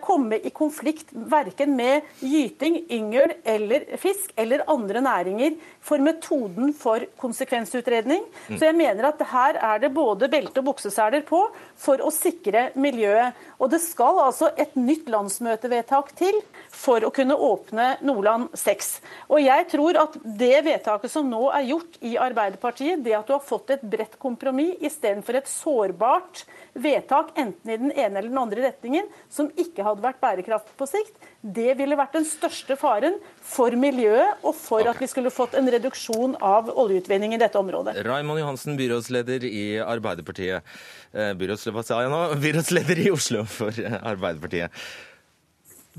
komme 0.00 0.38
i 0.40 0.50
konflikt 0.54 1.10
verken 1.12 1.74
med 1.76 2.06
gyting, 2.24 2.78
yngel 2.90 3.34
eller 3.44 3.84
fisk 4.00 4.32
eller 4.40 4.64
andre 4.70 5.02
næringer 5.04 5.56
for 5.84 6.02
metoden 6.02 6.72
for 6.76 7.04
konsekvensutredning. 7.20 8.24
Mm. 8.48 8.56
Så 8.56 8.68
jeg 8.68 8.78
mener 8.78 9.10
at 9.10 9.22
her 9.32 9.58
er 9.60 9.82
det 9.82 9.92
både 9.94 10.30
belte 10.32 10.62
og 10.62 10.70
bukseseler 10.72 11.24
på 11.28 11.42
for 11.80 12.00
å 12.04 12.12
sikre 12.14 12.70
miljøet. 12.80 13.36
Og 13.60 13.72
det 13.72 13.82
skal 13.84 14.22
altså 14.26 14.50
et 14.56 14.76
nytt 14.78 15.10
landsmøtevedtak 15.12 16.14
til 16.18 16.40
for 16.80 17.04
å 17.04 17.12
kunne 17.14 17.36
åpne 17.36 17.90
Nordland 18.06 18.54
6. 18.56 18.90
Og 19.28 19.42
jeg 19.42 19.66
tror 19.72 19.98
at 20.00 20.16
det 20.24 20.62
vedtaket 20.66 21.12
som 21.12 21.28
nå 21.28 21.50
er 21.52 21.68
gjort 21.68 21.98
i 22.06 22.14
Arbeiderpartiet, 22.20 23.02
det 23.04 23.16
at 23.18 23.28
du 23.28 23.34
har 23.36 23.44
fått 23.44 23.74
et 23.74 23.84
bredt 23.84 24.16
kompromiss 24.22 24.80
istedenfor 24.80 25.40
et 25.40 25.50
sårbart 25.50 26.44
vedtak 26.72 27.34
enten 27.40 27.72
i 27.72 27.78
den 27.80 27.92
ene 27.92 28.20
eller 28.20 28.30
den 28.30 28.40
andre 28.40 28.64
retningen, 28.68 29.08
som 29.32 29.50
ikke 29.58 29.84
hadde 29.84 30.04
vært 30.04 30.20
bærekraftig 30.22 30.76
på 30.78 30.88
sikt, 30.88 31.28
det 31.40 31.74
ville 31.78 31.96
vært 31.98 32.16
den 32.18 32.26
største 32.28 32.76
faren 32.80 33.16
for 33.40 33.74
miljøet 33.80 34.44
og 34.44 34.54
for 34.56 34.84
okay. 34.84 34.92
at 34.92 35.02
vi 35.02 35.10
skulle 35.10 35.32
fått 35.34 35.56
en 35.58 35.68
reduksjon 35.72 36.36
av 36.44 36.70
oljeutvinning 36.70 37.34
i 37.36 37.40
dette 37.40 37.58
området. 37.60 37.96
Raymond 38.06 38.42
Johansen, 38.42 38.78
byrådsleder 38.80 39.44
i 39.48 39.64
Arbeiderpartiet. 39.82 40.66
Eh, 41.12 41.32
byrådsleder, 41.40 42.10
nå? 42.12 42.24
byrådsleder 42.44 43.04
i 43.06 43.10
Oslo 43.14 43.44
for 43.48 43.74
Arbeiderpartiet. 44.00 44.84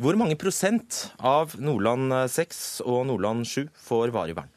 Hvor 0.01 0.17
mange 0.17 0.33
prosent 0.39 1.11
av 1.21 1.53
Nordland 1.61 2.09
6 2.33 2.81
og 2.89 3.03
Nordland 3.05 3.45
7 3.45 3.67
får 3.85 4.13
varig 4.15 4.33
vern? 4.33 4.49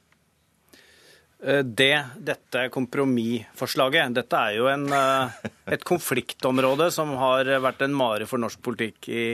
Eh, 1.45 1.61
det, 1.61 1.99
dette 2.17 2.69
kompromissforslaget 2.73 4.15
Dette 4.17 4.41
er 4.41 4.55
jo 4.57 4.71
en, 4.73 4.87
eh, 4.89 5.51
et 5.77 5.85
konfliktområde 5.85 6.89
som 6.95 7.13
har 7.21 7.51
vært 7.61 7.85
en 7.85 7.97
mare 7.97 8.29
for 8.31 8.41
norsk 8.41 8.63
politikk 8.65 9.11
i 9.13 9.27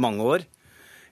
mange 0.00 0.24
år. 0.24 0.46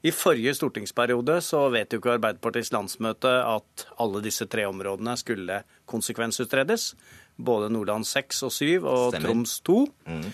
I 0.06 0.12
forrige 0.14 0.54
stortingsperiode 0.56 1.36
så 1.44 1.66
vet 1.74 1.92
jo 1.92 2.00
ikke 2.00 2.14
Arbeiderpartiets 2.16 2.72
landsmøte 2.72 3.32
at 3.42 3.86
alle 4.00 4.22
disse 4.24 4.46
tre 4.48 4.64
områdene 4.68 5.16
skulle 5.20 5.62
konsekvensutredes. 5.84 6.94
Både 7.36 7.68
Nordland 7.72 8.06
6 8.08 8.42
og 8.46 8.52
7 8.54 8.64
og 8.86 9.12
Stemmer. 9.12 9.26
Troms 9.26 9.60
2. 9.66 9.78
Mm. 10.06 10.26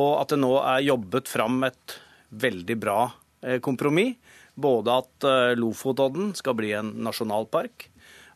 Og 0.00 0.10
at 0.22 0.32
det 0.32 0.40
nå 0.40 0.52
er 0.62 0.86
jobbet 0.86 1.28
fram 1.28 1.60
et 1.68 1.98
veldig 2.32 2.76
bra 2.80 3.00
eh, 3.04 3.25
kompromiss. 3.62 4.16
Både 4.56 4.88
at 5.02 5.24
Lofotodden 5.60 6.30
skal 6.32 6.54
bli 6.56 6.70
en 6.72 6.94
nasjonalpark, 7.04 7.90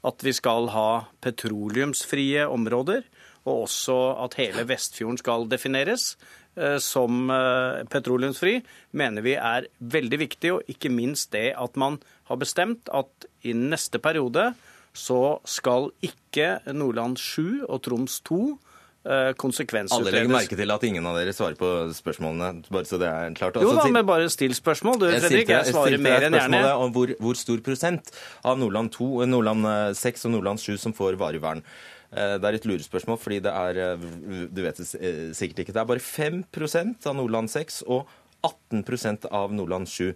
at 0.04 0.24
vi 0.24 0.32
skal 0.36 0.68
ha 0.72 0.88
petroleumsfrie 1.24 2.46
områder, 2.48 3.04
og 3.48 3.64
også 3.66 3.96
at 4.24 4.36
hele 4.40 4.66
Vestfjorden 4.68 5.18
skal 5.20 5.46
defineres 5.50 6.14
eh, 6.56 6.78
som 6.82 7.30
eh, 7.32 7.82
petroleumsfri, 7.90 8.58
mener 8.92 9.24
vi 9.24 9.36
er 9.36 9.68
veldig 9.80 10.20
viktig. 10.24 10.52
Og 10.56 10.72
ikke 10.72 10.92
minst 10.92 11.32
det 11.36 11.50
at 11.56 11.78
man 11.80 12.00
har 12.30 12.40
bestemt 12.40 12.92
at 12.92 13.28
i 13.42 13.56
neste 13.56 14.00
periode 14.02 14.52
så 14.92 15.38
skal 15.46 15.88
ikke 16.04 16.58
Nordland 16.74 17.16
7 17.20 17.64
og 17.68 17.80
Troms 17.86 18.20
2 18.26 18.42
Eh, 18.50 18.69
konsekvensutredes. 19.40 19.96
Alle 19.96 20.12
legger 20.12 20.32
merke 20.34 20.56
til 20.58 20.72
at 20.74 20.82
ingen 20.84 21.06
av 21.08 21.14
dere 21.16 21.32
svarer 21.32 21.56
på 21.56 21.68
spørsmålene. 21.96 22.66
bare 22.68 22.84
så 22.84 22.98
det 23.00 23.08
er 23.08 23.30
klart. 23.38 23.56
jo 23.56 23.72
da, 23.72 23.86
men 23.88 24.04
bare 24.06 24.28
still 24.28 24.52
spørsmål. 24.54 24.98
Du, 25.00 25.06
jeg 25.08 25.22
Fredrik, 25.24 25.48
jeg 25.48 25.72
svarer 25.72 25.96
mer 25.96 26.26
enn 26.26 26.36
gjerne. 26.36 26.60
om 26.76 26.92
hvor, 26.92 27.14
hvor, 27.18 27.38
stor 27.38 27.62
prosent 27.64 28.12
av 28.44 28.60
Nordland 28.60 28.92
2, 28.92 29.24
Nordland 29.24 29.64
6 29.96 30.28
og 30.28 30.36
Nordland 30.36 30.60
7 30.60 30.76
som 30.76 30.96
får 30.96 31.16
varig 31.20 31.40
vern. 31.40 31.64
Eh, 32.10 32.36
det 32.42 32.48
er 32.48 32.58
et 32.58 32.66
lurespørsmål, 32.66 33.18
fordi 33.22 33.38
det 33.44 33.52
er 33.54 33.78
eh, 33.78 34.08
du 34.50 34.62
vet 34.64 34.80
det 34.82 34.88
sikkert 35.36 35.62
ikke, 35.62 35.74
det 35.76 35.82
er 35.82 35.90
bare 35.92 36.02
5% 36.02 37.06
av 37.06 37.16
Nordland 37.16 37.52
6 37.52 37.84
og 37.86 38.10
18% 38.72 39.28
av 39.30 39.54
Nordland 39.54 39.88
7 39.88 40.10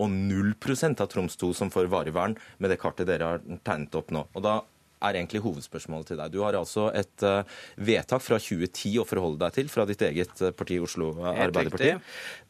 og 0.00 0.08
0% 0.08 1.02
av 1.02 1.08
Troms 1.12 1.36
2 1.40 1.52
som 1.56 1.72
får 1.72 1.90
varig 1.92 2.14
vern 2.16 2.36
med 2.58 2.72
det 2.72 2.78
kartet 2.80 3.08
dere 3.10 3.34
har 3.34 3.42
tegnet 3.66 3.96
opp 3.98 4.12
nå. 4.14 4.24
Og 4.32 4.44
da 4.44 4.60
er 5.00 5.18
egentlig 5.18 5.42
hovedspørsmålet 5.44 6.12
til 6.12 6.20
deg. 6.20 6.32
Du 6.32 6.40
har 6.44 6.58
altså 6.58 6.88
et 6.96 7.24
uh, 7.26 7.42
vedtak 7.80 8.24
fra 8.24 8.38
2010 8.40 9.00
å 9.00 9.06
forholde 9.08 9.40
deg 9.42 9.56
til 9.56 9.72
fra 9.72 9.86
ditt 9.88 10.04
eget 10.06 10.44
uh, 10.44 10.52
parti, 10.56 10.78
Oslo 10.82 11.12
Arbeiderparti, 11.32 11.94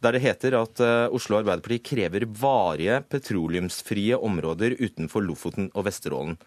der 0.02 0.16
det 0.16 0.22
heter 0.24 0.58
at 0.60 0.82
uh, 0.84 1.06
Oslo 1.16 1.40
Arbeiderparti 1.40 1.80
krever 1.92 2.26
varige 2.28 3.00
petroleumsfrie 3.10 4.18
områder 4.18 4.76
utenfor 4.80 5.26
Lofoten 5.26 5.70
og 5.74 5.86
Vesterålen. 5.88 6.38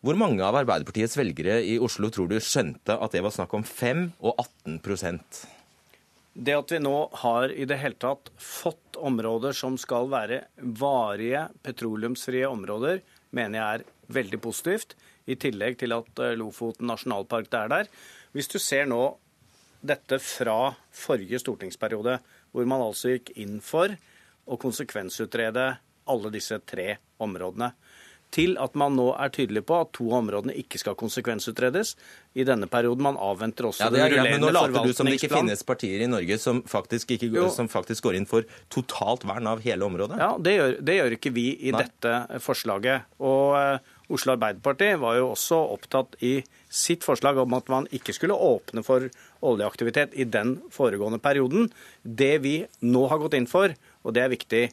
Hvor 0.00 0.16
mange 0.16 0.40
av 0.40 0.56
Arbeiderpartiets 0.56 1.18
velgere 1.20 1.58
i 1.60 1.76
Oslo 1.82 2.08
tror 2.12 2.30
du 2.30 2.38
skjønte 2.40 2.96
at 2.96 3.12
det 3.12 3.20
var 3.24 3.34
snakk 3.36 3.52
om 3.58 3.66
5 3.66 4.06
og 4.24 4.38
18% 4.40 5.42
det 6.40 6.54
at 6.54 6.72
vi 6.72 6.78
nå 6.80 6.96
har 7.22 7.52
i 7.52 7.66
det 7.68 7.78
hele 7.82 7.98
tatt 8.00 8.30
fått 8.38 8.98
områder 9.00 9.54
som 9.56 9.76
skal 9.80 10.08
være 10.12 10.44
varige 10.78 11.48
petroleumsfrie 11.66 12.48
områder, 12.48 13.00
mener 13.34 13.58
jeg 13.58 13.80
er 13.80 14.14
veldig 14.14 14.40
positivt 14.42 14.94
i 15.30 15.38
tillegg 15.40 15.78
til 15.80 15.94
at 15.96 16.22
eh, 16.22 16.36
Lofoten 16.38 16.90
nasjonalpark 16.90 17.50
er 17.54 17.72
der. 17.72 17.90
Hvis 18.36 18.50
du 18.50 18.58
ser 18.62 18.88
nå 18.90 19.02
dette 19.80 20.18
fra 20.20 20.74
forrige 20.92 21.40
stortingsperiode, 21.40 22.18
hvor 22.52 22.68
man 22.68 22.84
altså 22.84 23.14
gikk 23.14 23.32
inn 23.40 23.60
for 23.64 23.94
å 24.50 24.58
konsekvensutrede 24.60 25.66
alle 26.10 26.32
disse 26.34 26.58
tre 26.66 26.96
områdene, 27.22 27.70
til 28.30 28.54
at 28.62 28.76
man 28.78 28.94
nå 28.94 29.08
er 29.18 29.32
tydelig 29.34 29.64
på 29.66 29.76
at 29.82 29.92
to 29.96 30.06
områdene 30.14 30.54
ikke 30.58 30.78
skal 30.80 30.96
konsekvensutredes 30.98 31.96
i 32.38 32.46
denne 32.46 32.68
perioden. 32.70 33.02
Man 33.08 33.18
avventer 33.18 33.66
også 33.70 33.88
ja, 33.88 33.90
det 33.94 34.02
er, 34.04 34.16
ja, 34.20 34.26
men 34.26 34.44
Nå 34.44 34.52
later 34.54 34.86
du 34.86 34.94
som 34.94 35.08
det 35.08 35.16
ikke 35.18 35.32
finnes 35.32 35.64
partier 35.66 36.04
i 36.04 36.08
Norge 36.10 36.38
som 36.38 36.62
faktisk, 36.70 37.16
ikke, 37.16 37.48
som 37.54 37.70
faktisk, 37.70 38.06
går 38.06 38.20
inn 38.20 38.28
for 38.30 38.46
totalt 38.72 39.26
vern 39.28 39.50
av 39.50 39.64
hele 39.64 39.86
området? 39.86 40.20
Ja, 40.22 40.34
det 40.38 40.54
gjør, 40.56 40.76
det 40.86 40.98
gjør 41.00 41.16
ikke 41.18 41.34
vi 41.34 41.46
i 41.58 41.74
Nei. 41.74 41.82
dette 41.82 42.42
forslaget. 42.44 43.10
Og 43.18 43.56
uh, 43.58 43.98
Oslo 44.10 44.34
Arbeiderparti 44.34 44.92
var 45.00 45.18
jo 45.18 45.30
også 45.32 45.58
opptatt 45.74 46.16
i 46.26 46.40
sitt 46.70 47.04
forslag 47.06 47.38
om 47.42 47.54
at 47.56 47.70
man 47.70 47.86
ikke 47.94 48.14
skulle 48.16 48.34
åpne 48.34 48.82
for 48.86 49.06
oljeaktivitet 49.46 50.14
i 50.18 50.26
den 50.26 50.56
foregående 50.74 51.20
perioden. 51.22 51.70
Det 52.02 52.36
vi 52.44 52.56
nå 52.86 53.06
har 53.10 53.22
gått 53.22 53.36
inn 53.38 53.48
for, 53.50 53.74
og 54.02 54.16
det 54.16 54.24
er 54.24 54.32
viktig, 54.34 54.64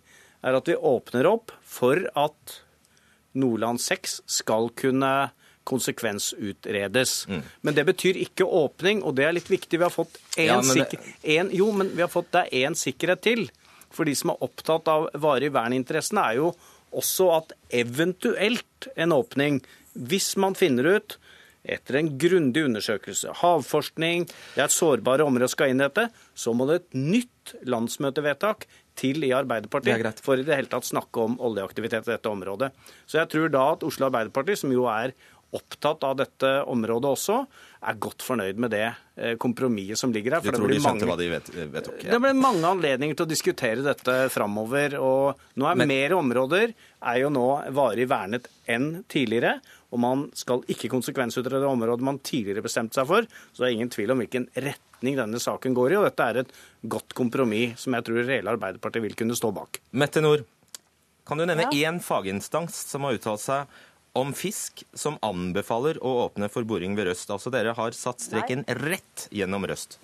er 0.45 0.57
at 0.57 0.69
vi 0.69 0.77
åpner 0.77 1.29
opp 1.29 1.53
for 1.65 2.01
at 2.17 2.57
Nordland 3.37 3.81
6 3.83 4.21
skal 4.39 4.71
kunne 4.77 5.13
konsekvensutredes. 5.67 7.27
Mm. 7.27 7.41
Men 7.61 7.75
det 7.75 7.85
betyr 7.89 8.19
ikke 8.23 8.47
åpning, 8.47 9.03
og 9.03 9.17
det 9.17 9.27
er 9.27 9.35
litt 9.35 9.49
viktig. 9.51 9.79
Vi 9.79 9.83
har 9.83 9.93
fått 9.93 10.15
én 10.39 10.53
ja. 10.53 10.87
En, 11.37 11.51
jo, 11.51 11.71
men 11.75 11.91
vi 11.93 12.05
har 12.05 12.11
fått 12.11 12.31
det 12.35 12.47
én 12.55 12.77
sikkerhet 12.77 13.25
til. 13.25 13.47
For 13.91 14.07
de 14.07 14.15
som 14.15 14.31
er 14.31 14.43
opptatt 14.47 14.87
av 14.91 15.09
varig 15.19 15.51
verninteressene, 15.55 16.23
er 16.23 16.39
jo 16.39 16.53
også 16.95 17.29
at 17.35 17.55
eventuelt 17.75 18.89
en 18.95 19.15
åpning, 19.15 19.61
hvis 19.93 20.35
man 20.39 20.55
finner 20.57 20.97
ut 20.97 21.17
etter 21.67 21.97
en 21.99 22.13
grundig 22.19 22.63
undersøkelse, 22.63 23.33
havforskning, 23.41 24.27
det 24.55 24.61
er 24.61 24.69
et 24.69 24.75
sårbare 24.75 25.25
område 25.27 25.51
skal 25.51 25.73
inn 25.73 25.81
i 25.81 25.87
dette, 25.87 26.07
så 26.37 26.53
må 26.55 26.67
det 26.69 26.81
et 26.81 26.99
nytt 26.99 27.55
landsmøtevedtak 27.67 28.67
til 28.97 29.25
i 29.27 29.33
Arbeiderpartiet 29.35 30.21
for 30.25 30.39
i 30.39 30.45
det 30.47 30.55
hele 30.57 30.71
tatt 30.71 30.87
snakke 30.87 31.25
om 31.27 31.35
oljeaktivitet 31.43 32.07
i 32.07 32.13
dette 32.15 32.31
området. 32.31 32.71
Så 33.05 33.19
jeg 33.21 33.31
tror 33.33 33.51
da 33.53 33.65
at 33.75 33.83
Oslo 33.87 34.07
Arbeiderparti, 34.07 34.55
som 34.57 34.73
jo 34.73 34.87
er 34.91 35.13
opptatt 35.55 36.03
av 36.03 36.17
dette 36.19 36.49
området 36.67 37.09
også, 37.13 37.37
er 37.87 37.99
godt 38.01 38.23
fornøyd 38.25 38.59
med 38.59 38.73
det 38.73 38.83
eh, 38.87 39.35
kompromisset 39.39 40.01
som 40.01 40.11
ligger 40.13 40.37
her. 40.37 40.43
For 40.43 40.55
du 40.55 40.59
tror 40.59 40.73
de 40.73 40.79
skjønte 40.81 41.05
mange, 41.05 41.09
hva 41.09 41.17
de 41.19 41.29
vet, 41.31 41.51
vedtok? 41.77 42.01
Ja. 42.03 42.15
Det 42.15 42.19
blir 42.23 42.37
mange 42.39 42.67
anledninger 42.67 43.17
til 43.17 43.27
å 43.27 43.29
diskutere 43.29 43.85
dette 43.85 44.17
framover. 44.33 44.97
Og 44.99 45.59
nå 45.59 45.69
er 45.69 45.79
Men, 45.79 45.93
mer 45.93 46.17
områder 46.17 46.73
er 46.73 47.21
jo 47.21 47.31
nå 47.33 47.47
varig 47.77 48.09
vernet 48.11 48.49
enn 48.67 49.05
tidligere. 49.07 49.57
Og 49.95 50.03
man 50.03 50.25
skal 50.35 50.65
ikke 50.67 50.91
konsekvensutrede 50.91 51.69
området 51.69 52.03
man 52.03 52.19
tidligere 52.19 52.65
bestemte 52.65 52.99
seg 52.99 53.07
for. 53.07 53.29
Så 53.53 53.63
det 53.63 53.69
er 53.69 53.77
ingen 53.77 53.93
tvil 53.93 54.11
om 54.11 54.23
hvilken 54.23 54.49
retning 54.57 55.19
denne 55.21 55.39
saken 55.39 55.77
går 55.77 55.95
i. 55.95 55.99
Og 56.01 56.09
dette 56.09 56.27
er 56.27 56.43
et 56.43 56.53
godt 56.83 57.15
kompromiss 57.17 57.85
som 57.85 57.95
jeg 57.95 58.09
tror 58.09 58.23
reelle 58.25 58.57
Arbeiderpartiet 58.57 59.05
vil 59.05 59.17
kunne 59.19 59.37
stå 59.37 59.53
bak. 59.55 59.79
Mette 59.95 60.23
Nord, 60.25 60.43
kan 61.27 61.39
du 61.39 61.43
nevne 61.47 61.67
ja. 61.71 61.89
én 61.89 62.01
faginstans 62.03 62.75
som 62.87 63.03
har 63.03 63.17
uttalt 63.17 63.43
seg 63.43 63.79
om 64.17 64.33
fisk 64.35 64.83
som 64.97 65.19
anbefaler 65.25 65.99
å 66.01 66.13
åpne 66.25 66.49
for 66.53 66.67
boring 66.67 66.97
ved 66.97 67.11
Røst. 67.11 67.29
Altså 67.33 67.53
dere 67.53 67.75
har 67.77 67.95
satt 67.97 68.23
streken 68.25 68.65
rett 68.83 69.27
gjennom 69.31 69.65
Røst. 69.69 69.99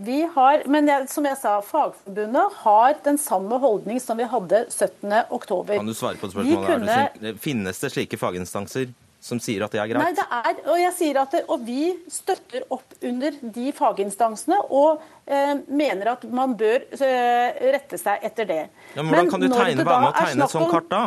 Vi 0.00 0.22
har, 0.34 0.62
men 0.70 0.86
jeg, 0.88 1.08
som 1.12 1.26
jeg 1.26 1.36
sa, 1.36 1.58
Fagforbundet 1.66 2.58
har 2.62 2.94
den 3.04 3.18
samme 3.20 3.58
holdning 3.60 3.98
som 4.00 4.16
vi 4.20 4.24
hadde 4.30 4.62
17.10. 4.70 5.74
Kan 5.74 5.90
du 5.90 5.94
svare 5.98 6.16
på 6.16 6.30
spørsmålet? 6.30 6.70
Kunne... 6.70 6.98
Det, 7.20 7.34
finnes 7.42 7.82
det 7.82 7.90
slike 7.92 8.16
faginstanser 8.20 8.92
som 9.20 9.40
sier 9.42 9.66
at 9.66 9.74
det 9.74 9.82
er 9.82 9.90
greit? 9.90 10.00
Nei, 10.00 10.14
det 10.16 10.24
er, 10.38 10.60
og 10.70 10.78
jeg 10.80 10.92
sier 10.96 11.18
at 11.20 11.34
det, 11.36 11.42
og 11.52 11.66
vi 11.66 11.90
støtter 12.08 12.64
opp 12.72 12.94
under 13.04 13.36
de 13.58 13.72
faginstansene 13.76 14.60
og 14.72 15.02
eh, 15.26 15.58
mener 15.68 16.14
at 16.14 16.24
man 16.32 16.54
bør 16.56 16.86
eh, 16.96 17.60
rette 17.74 18.00
seg 18.00 18.24
etter 18.30 18.48
det. 18.48 18.62
Ja, 18.94 19.02
men 19.02 19.10
hvordan 19.10 19.26
men 19.26 19.34
kan 19.34 19.44
du 19.44 19.50
tegne, 19.52 19.84
være 19.84 20.06
med 20.06 20.14
å 20.14 20.16
tegne 20.16 20.46
et 20.46 20.54
sånt 20.54 20.72
kart 20.72 20.88
da? 20.88 21.02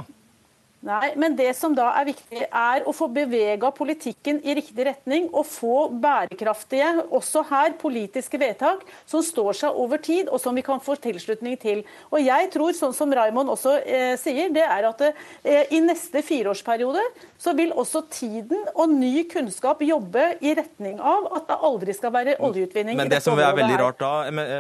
Nei, 0.84 1.14
men 1.16 1.38
det 1.40 1.54
som 1.56 1.72
da 1.76 1.94
er 1.96 2.10
viktig, 2.10 2.42
er 2.44 2.84
å 2.84 2.92
få 2.92 3.08
bevega 3.16 3.70
politikken 3.72 4.42
i 4.44 4.56
riktig 4.58 4.84
retning 4.84 5.30
og 5.32 5.46
få 5.48 5.76
bærekraftige, 6.04 6.90
også 7.08 7.46
her, 7.48 7.78
politiske 7.80 8.40
vedtak 8.42 8.82
som 9.08 9.24
står 9.24 9.56
seg 9.62 9.80
over 9.80 10.02
tid, 10.04 10.28
og 10.28 10.42
som 10.44 10.56
vi 10.60 10.64
kan 10.66 10.82
få 10.84 10.98
tilslutning 11.00 11.56
til. 11.62 11.86
Og 12.12 12.20
jeg 12.20 12.50
tror, 12.52 12.76
sånn 12.76 12.96
som 12.98 13.14
Raimond 13.16 13.54
også 13.54 13.78
eh, 13.80 14.16
sier, 14.20 14.52
det 14.52 14.66
er 14.66 14.90
at 14.90 15.06
eh, 15.08 15.72
i 15.72 15.80
neste 15.86 16.20
fireårsperiode 16.26 17.06
så 17.40 17.56
vil 17.56 17.72
også 17.72 18.04
tiden 18.12 18.68
og 18.74 18.92
ny 18.92 19.24
kunnskap 19.32 19.80
jobbe 19.88 20.34
i 20.44 20.52
retning 20.60 21.00
av 21.00 21.32
at 21.40 21.48
det 21.48 21.60
aldri 21.70 21.96
skal 21.96 22.12
være 22.16 22.36
oljeutvinning. 22.44 23.00
Men 23.00 23.12
det 23.12 23.22
som 23.24 23.40
er 23.40 23.56
veldig 23.56 23.80
rart 23.86 24.04
da, 24.04 24.12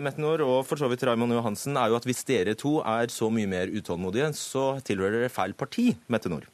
Metnor, 0.03 0.45
og 0.47 0.63
for 0.71 0.79
så 0.79 0.87
vidt 0.91 1.03
Raimond 1.03 1.35
Johansen, 1.35 1.75
er 1.75 1.91
jo 1.91 1.99
at 1.99 2.07
hvis 2.07 2.23
dere 2.31 2.55
to 2.55 2.77
er 2.79 3.11
så 3.11 3.27
mye 3.33 3.51
mer 3.51 3.75
utålmodige, 3.75 4.31
så 4.39 4.69
tilhører 4.87 5.25
dere 5.25 5.35
feil 5.35 5.59
parti. 5.59 5.91
Mette 6.13 6.31
Nord? 6.31 6.49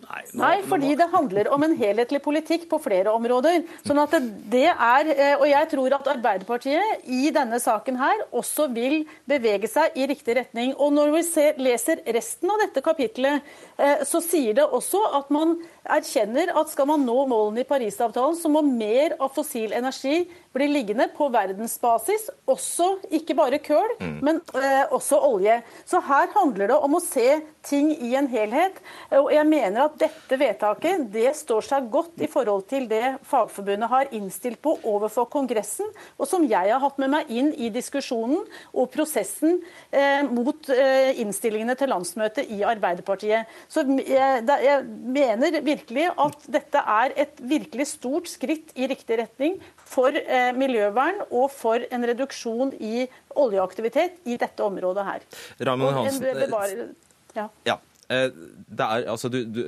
Nei, 0.00 0.22
nå, 0.32 0.40
Nei, 0.40 0.54
fordi 0.66 0.94
det 0.98 1.08
handler 1.12 1.48
om 1.54 1.64
en 1.64 1.74
helhetlig 1.76 2.20
politikk 2.24 2.66
på 2.70 2.78
flere 2.82 3.12
områder. 3.12 3.62
Sånn 3.84 4.00
at 4.00 4.14
det 4.52 4.68
er, 4.70 5.10
eh, 5.12 5.34
Og 5.36 5.46
jeg 5.48 5.68
tror 5.70 5.94
at 5.94 6.08
Arbeiderpartiet 6.14 7.04
i 7.06 7.30
denne 7.30 7.60
saken 7.60 7.96
her 8.00 8.24
også 8.32 8.68
vil 8.72 9.04
bevege 9.28 9.68
seg 9.68 9.96
i 9.96 10.06
riktig 10.06 10.36
retning. 10.36 10.74
Og 10.78 10.92
når 10.92 11.12
vi 11.14 11.22
ser, 11.22 11.54
leser 11.58 12.02
resten 12.06 12.50
av 12.50 12.58
dette 12.64 12.82
kapitlet, 12.82 13.42
eh, 13.78 14.04
så 14.04 14.22
sier 14.22 14.54
det 14.54 14.64
også 14.64 15.00
at 15.20 15.30
man 15.30 15.58
erkjenner 15.84 16.54
at 16.56 16.70
skal 16.70 16.86
man 16.86 17.04
nå 17.04 17.26
målene 17.26 17.60
i 17.60 17.68
Parisavtalen, 17.68 18.36
så 18.36 18.48
må 18.48 18.62
mer 18.62 19.16
av 19.20 19.32
fossil 19.34 19.72
energi 19.72 20.28
bli 20.52 20.66
liggende 20.68 21.06
på 21.14 21.28
verdensbasis. 21.30 22.28
Også 22.50 22.96
ikke 23.14 23.36
bare 23.38 23.60
køl, 23.62 23.94
mm. 24.00 24.16
men 24.24 24.40
eh, 24.58 24.82
også 24.90 25.20
olje. 25.22 25.60
Så 25.86 26.00
her 26.02 26.30
handler 26.34 26.72
det 26.72 26.78
om 26.78 26.96
å 26.98 27.02
se 27.04 27.40
ting 27.66 27.92
i 27.92 28.14
en 28.18 28.28
helhet. 28.30 28.78
Og 29.20 29.30
jeg 29.34 29.46
mener 29.48 29.84
at 29.84 29.98
dette 30.00 30.38
vedtaket 30.40 31.06
det 31.12 31.30
står 31.38 31.66
seg 31.66 31.90
godt 31.92 32.24
i 32.24 32.28
forhold 32.30 32.66
til 32.70 32.88
det 32.90 33.16
Fagforbundet 33.30 33.90
har 33.92 34.10
innstilt 34.16 34.60
på 34.64 34.74
overfor 34.88 35.28
Kongressen, 35.30 35.88
og 36.18 36.28
som 36.28 36.46
jeg 36.48 36.72
har 36.72 36.82
hatt 36.82 36.98
med 37.00 37.12
meg 37.14 37.30
inn 37.30 37.52
i 37.54 37.70
diskusjonen 37.72 38.42
og 38.72 38.90
prosessen 38.92 39.60
eh, 39.92 40.24
mot 40.26 40.70
eh, 40.74 41.12
innstillingene 41.22 41.76
til 41.78 41.92
landsmøtet 41.92 42.50
i 42.50 42.62
Arbeiderpartiet. 42.66 43.50
Så 43.70 43.84
jeg, 44.00 44.42
jeg 44.64 44.82
mener 45.14 45.60
virkelig 45.64 46.08
at 46.10 46.48
dette 46.50 46.82
er 47.00 47.14
et 47.26 47.38
virkelig 47.40 47.90
stort 47.94 48.30
skritt 48.30 48.74
i 48.74 48.88
riktig 48.90 49.20
retning 49.20 49.58
for 49.90 50.14
eh, 50.14 50.50
miljøvern 50.56 51.24
og 51.28 51.50
for 51.54 51.82
en 51.90 52.06
reduksjon 52.12 52.74
i 52.78 53.06
oljeaktivitet 53.40 54.20
i 54.30 54.38
dette 54.40 54.64
området 54.64 55.06
her. 55.06 55.28
Ramon 55.66 56.02
Hansen, 56.02 56.92
ja. 57.36 57.48
ja. 57.66 57.78
Eh, 58.10 58.26
er, 58.74 59.04
altså, 59.06 59.28
du, 59.30 59.44
du, 59.46 59.60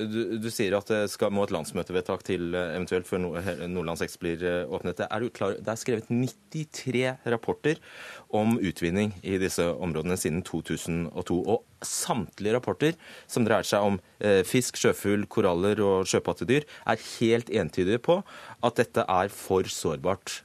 du, 0.42 0.48
sier 0.50 0.74
at 0.74 0.88
det 0.90 1.04
skal, 1.12 1.30
må 1.30 1.44
et 1.46 1.52
landsmøtevedtak 1.54 2.24
til 2.26 2.56
eh, 2.58 2.72
eventuelt 2.74 3.06
før 3.06 3.22
Nordland 3.22 4.00
6 4.00 4.18
blir 4.18 4.42
eh, 4.42 4.64
åpnet. 4.66 4.98
Det 4.98 5.06
er, 5.06 5.26
klar, 5.36 5.54
det 5.60 5.70
er, 5.70 5.78
skrevet 5.78 6.10
93 6.10 7.04
rapporter 7.30 7.78
om 8.34 8.56
utvinning 8.60 9.12
i 9.22 9.36
disse 9.40 9.64
områdene 9.72 10.16
siden 10.20 10.42
2002. 10.46 11.36
Og 11.52 11.86
samtlige 11.86 12.56
rapporter 12.56 12.96
som 13.30 13.46
dreier 13.46 13.66
seg 13.66 13.84
om 13.84 13.98
fisk, 14.48 14.78
sjøfugl, 14.80 15.26
koraller 15.30 15.80
og 15.84 16.08
sjøpattedyr, 16.10 16.66
er 16.88 17.06
helt 17.18 17.50
entydige 17.52 18.00
på 18.02 18.20
at 18.62 18.78
dette 18.78 19.04
er 19.04 19.32
for 19.34 19.68
sårbart 19.68 20.38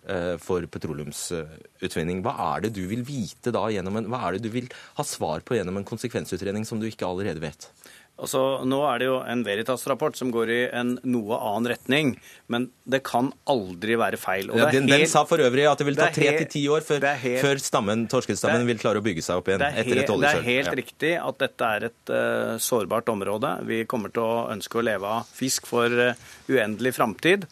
for 0.43 0.65
petroleumsutvinning. 0.73 2.23
Hva 2.25 2.33
er 2.55 2.65
det 2.65 2.73
du 2.77 2.83
vil 2.89 3.05
vite 3.07 3.53
da 3.55 3.67
gjennom 3.73 4.01
en, 4.01 4.09
hva 4.11 4.23
er 4.27 4.37
det 4.37 4.47
du 4.47 4.51
vil 4.55 4.71
ha 4.97 5.05
svar 5.07 5.45
på 5.45 5.59
gjennom 5.59 5.79
en 5.79 5.87
konsekvensutredning 5.87 6.65
som 6.67 6.81
du 6.81 6.89
ikke 6.89 7.07
allerede 7.07 7.43
vet? 7.43 7.69
Altså, 8.17 8.39
nå 8.65 8.79
er 8.89 9.01
det 9.01 9.07
jo 9.11 9.17
en 9.29 9.43
Veritas-rapport 9.45 10.15
som 10.17 10.31
går 10.33 10.49
i 10.49 10.59
en 10.73 10.95
noe 11.05 11.37
annen 11.37 11.69
retning, 11.69 12.15
men 12.49 12.65
det 12.89 13.03
kan 13.05 13.29
aldri 13.45 13.93
være 14.01 14.17
feil. 14.17 14.49
Ja, 14.57 14.71
den, 14.73 14.87
helt, 14.89 15.03
den, 15.03 15.11
sa 15.11 15.21
for 15.29 15.43
øvrig 15.45 15.67
at 15.69 15.77
det 15.77 15.85
vil 15.85 15.99
ta 15.99 16.07
tre 16.15 16.31
til 16.39 16.47
ti 16.55 16.63
år 16.73 16.81
før, 16.87 17.05
helt, 17.21 17.43
før 17.45 17.61
stammen, 17.61 18.07
torskestammen 18.09 18.65
vil 18.65 18.81
klare 18.81 19.03
å 19.03 19.05
bygge 19.05 19.21
seg 19.21 19.43
opp 19.43 19.51
igjen 19.51 19.61
etter 19.67 20.01
et 20.01 20.09
oljesøl. 20.09 20.23
Det 20.25 20.31
er 20.31 20.47
helt 20.47 20.71
ja. 20.71 20.77
riktig 20.79 21.11
at 21.21 21.43
dette 21.43 21.69
er 21.77 21.85
et 21.91 22.13
uh, 22.13 22.55
sårbart 22.69 23.13
område. 23.13 23.53
Vi 23.69 23.83
kommer 23.91 24.13
til 24.15 24.25
å 24.25 24.47
ønske 24.55 24.81
å 24.81 24.85
leve 24.87 25.13
av 25.19 25.29
fisk 25.37 25.69
for 25.69 25.93
uh, 25.93 26.17
uendelig 26.49 26.95
framtid. 26.97 27.45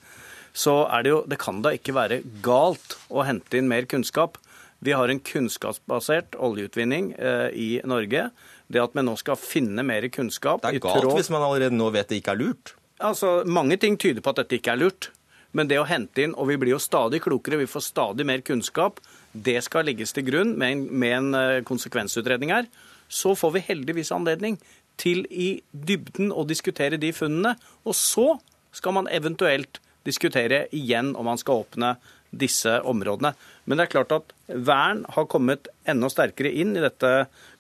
Så 0.56 0.80
er 0.88 1.06
det 1.06 1.14
jo 1.14 1.22
Det 1.30 1.38
kan 1.46 1.62
da 1.62 1.76
ikke 1.78 1.94
være 1.94 2.24
galt 2.42 2.98
å 3.14 3.22
hente 3.28 3.62
inn 3.62 3.70
mer 3.70 3.86
kunnskap. 3.92 4.42
Vi 4.82 4.98
har 4.98 5.14
en 5.14 5.22
kunnskapsbasert 5.22 6.34
oljeutvinning 6.42 7.14
uh, 7.22 7.54
i 7.54 7.84
Norge 7.86 8.32
det 8.72 8.82
at 8.82 8.96
vi 8.98 9.04
nå 9.06 9.14
skal 9.20 9.38
finne 9.40 9.84
mer 9.86 10.08
kunnskap 10.14 10.64
Det 10.64 10.78
er 10.78 10.84
galt 10.84 11.12
hvis 11.14 11.30
man 11.34 11.46
allerede 11.46 11.76
nå 11.76 11.92
vet 11.94 12.10
det 12.10 12.22
ikke 12.22 12.34
er 12.34 12.42
lurt? 12.42 12.74
Altså, 13.04 13.44
Mange 13.46 13.78
ting 13.78 13.98
tyder 14.00 14.24
på 14.24 14.34
at 14.34 14.42
dette 14.44 14.58
ikke 14.58 14.74
er 14.74 14.82
lurt. 14.86 15.12
Men 15.56 15.70
det 15.72 15.78
å 15.80 15.88
hente 15.88 16.24
inn, 16.24 16.34
og 16.36 16.50
vi 16.50 16.58
blir 16.60 16.74
jo 16.74 16.82
stadig 16.84 17.22
klokere, 17.24 17.62
vi 17.62 17.70
får 17.70 17.86
stadig 17.88 18.26
mer 18.28 18.42
kunnskap, 18.44 19.00
det 19.32 19.62
skal 19.64 19.88
legges 19.88 20.12
til 20.16 20.26
grunn 20.28 20.52
med 20.60 20.74
en, 20.74 20.82
med 20.92 21.16
en 21.16 21.38
eh, 21.40 21.62
konsekvensutredning 21.68 22.52
her. 22.52 22.68
Så 23.08 23.36
får 23.40 23.54
vi 23.56 23.64
heldigvis 23.70 24.12
anledning 24.16 24.58
til 25.00 25.24
i 25.32 25.62
dybden 25.72 26.34
å 26.36 26.44
diskutere 26.48 27.00
de 27.00 27.14
funnene. 27.16 27.56
Og 27.88 27.96
så 27.96 28.34
skal 28.76 28.98
man 28.98 29.08
eventuelt 29.12 29.80
diskutere 30.08 30.66
igjen 30.76 31.14
om 31.16 31.30
man 31.30 31.40
skal 31.40 31.64
åpne 31.64 31.96
disse 32.36 32.80
områdene. 32.84 33.32
Men 33.66 33.78
det 33.80 33.88
er 33.88 33.94
klart 33.96 34.14
at 34.14 34.34
vern 34.48 35.04
har 35.16 35.30
kommet 35.30 35.70
enda 35.90 36.10
sterkere 36.14 36.54
inn 36.54 36.76
i 36.78 36.84
dette 36.84 37.12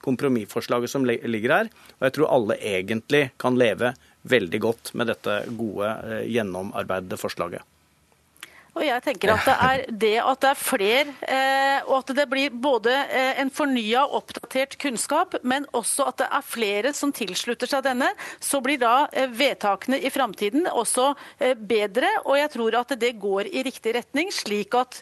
kompromissforslaget 0.05 0.91
som 0.91 1.05
ligger 1.05 1.53
her. 1.53 1.71
Og 1.97 2.07
jeg 2.07 2.17
tror 2.17 2.33
alle 2.37 2.59
egentlig 2.61 3.23
kan 3.41 3.57
leve 3.57 3.95
veldig 4.29 4.61
godt 4.61 4.93
med 4.97 5.09
dette 5.09 5.39
gode, 5.57 5.89
eh, 6.05 6.27
gjennomarbeidede 6.29 7.17
forslaget. 7.21 7.65
Og 8.75 8.83
jeg 8.83 9.03
tenker 9.05 9.31
at 9.31 9.45
det 9.47 9.55
er 9.55 9.83
det 10.03 10.15
at 10.19 10.41
det 10.43 10.49
er 10.49 10.59
flere, 10.59 11.13
eh, 11.31 11.85
og 11.87 12.01
at 12.01 12.11
det 12.17 12.25
blir 12.31 12.51
både 12.51 12.91
eh, 12.91 13.39
en 13.39 13.51
fornya, 13.53 14.03
oppdatert 14.17 14.75
kunnskap, 14.81 15.37
men 15.47 15.67
også 15.75 16.09
at 16.11 16.19
det 16.19 16.27
er 16.27 16.43
flere 16.43 16.91
som 16.97 17.13
tilslutter 17.15 17.71
seg 17.71 17.85
denne, 17.87 18.09
så 18.43 18.59
blir 18.63 18.81
da 18.81 19.07
eh, 19.15 19.31
vedtakene 19.31 20.01
i 20.03 20.11
framtiden 20.11 20.67
også 20.67 21.13
bedre. 21.55 22.09
Og 22.25 22.39
jeg 22.39 22.51
tror 22.57 22.79
at 22.81 22.91
det 22.99 23.13
går 23.21 23.47
i 23.47 23.63
riktig 23.65 23.95
retning, 23.95 24.31
slik 24.33 24.75
at 24.75 24.99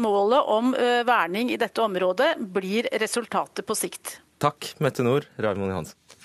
målet 0.00 0.50
om 0.50 0.72
verning 1.06 1.52
i 1.52 1.58
dette 1.60 1.82
området 1.82 2.34
blir 2.54 2.88
resultatet 3.00 3.66
på 3.66 3.76
sikt. 3.78 4.18
Takk, 4.42 4.74
Mette 4.82 5.04
Nord, 5.06 5.28
Raymond 5.40 5.72
Johansen. 5.72 6.23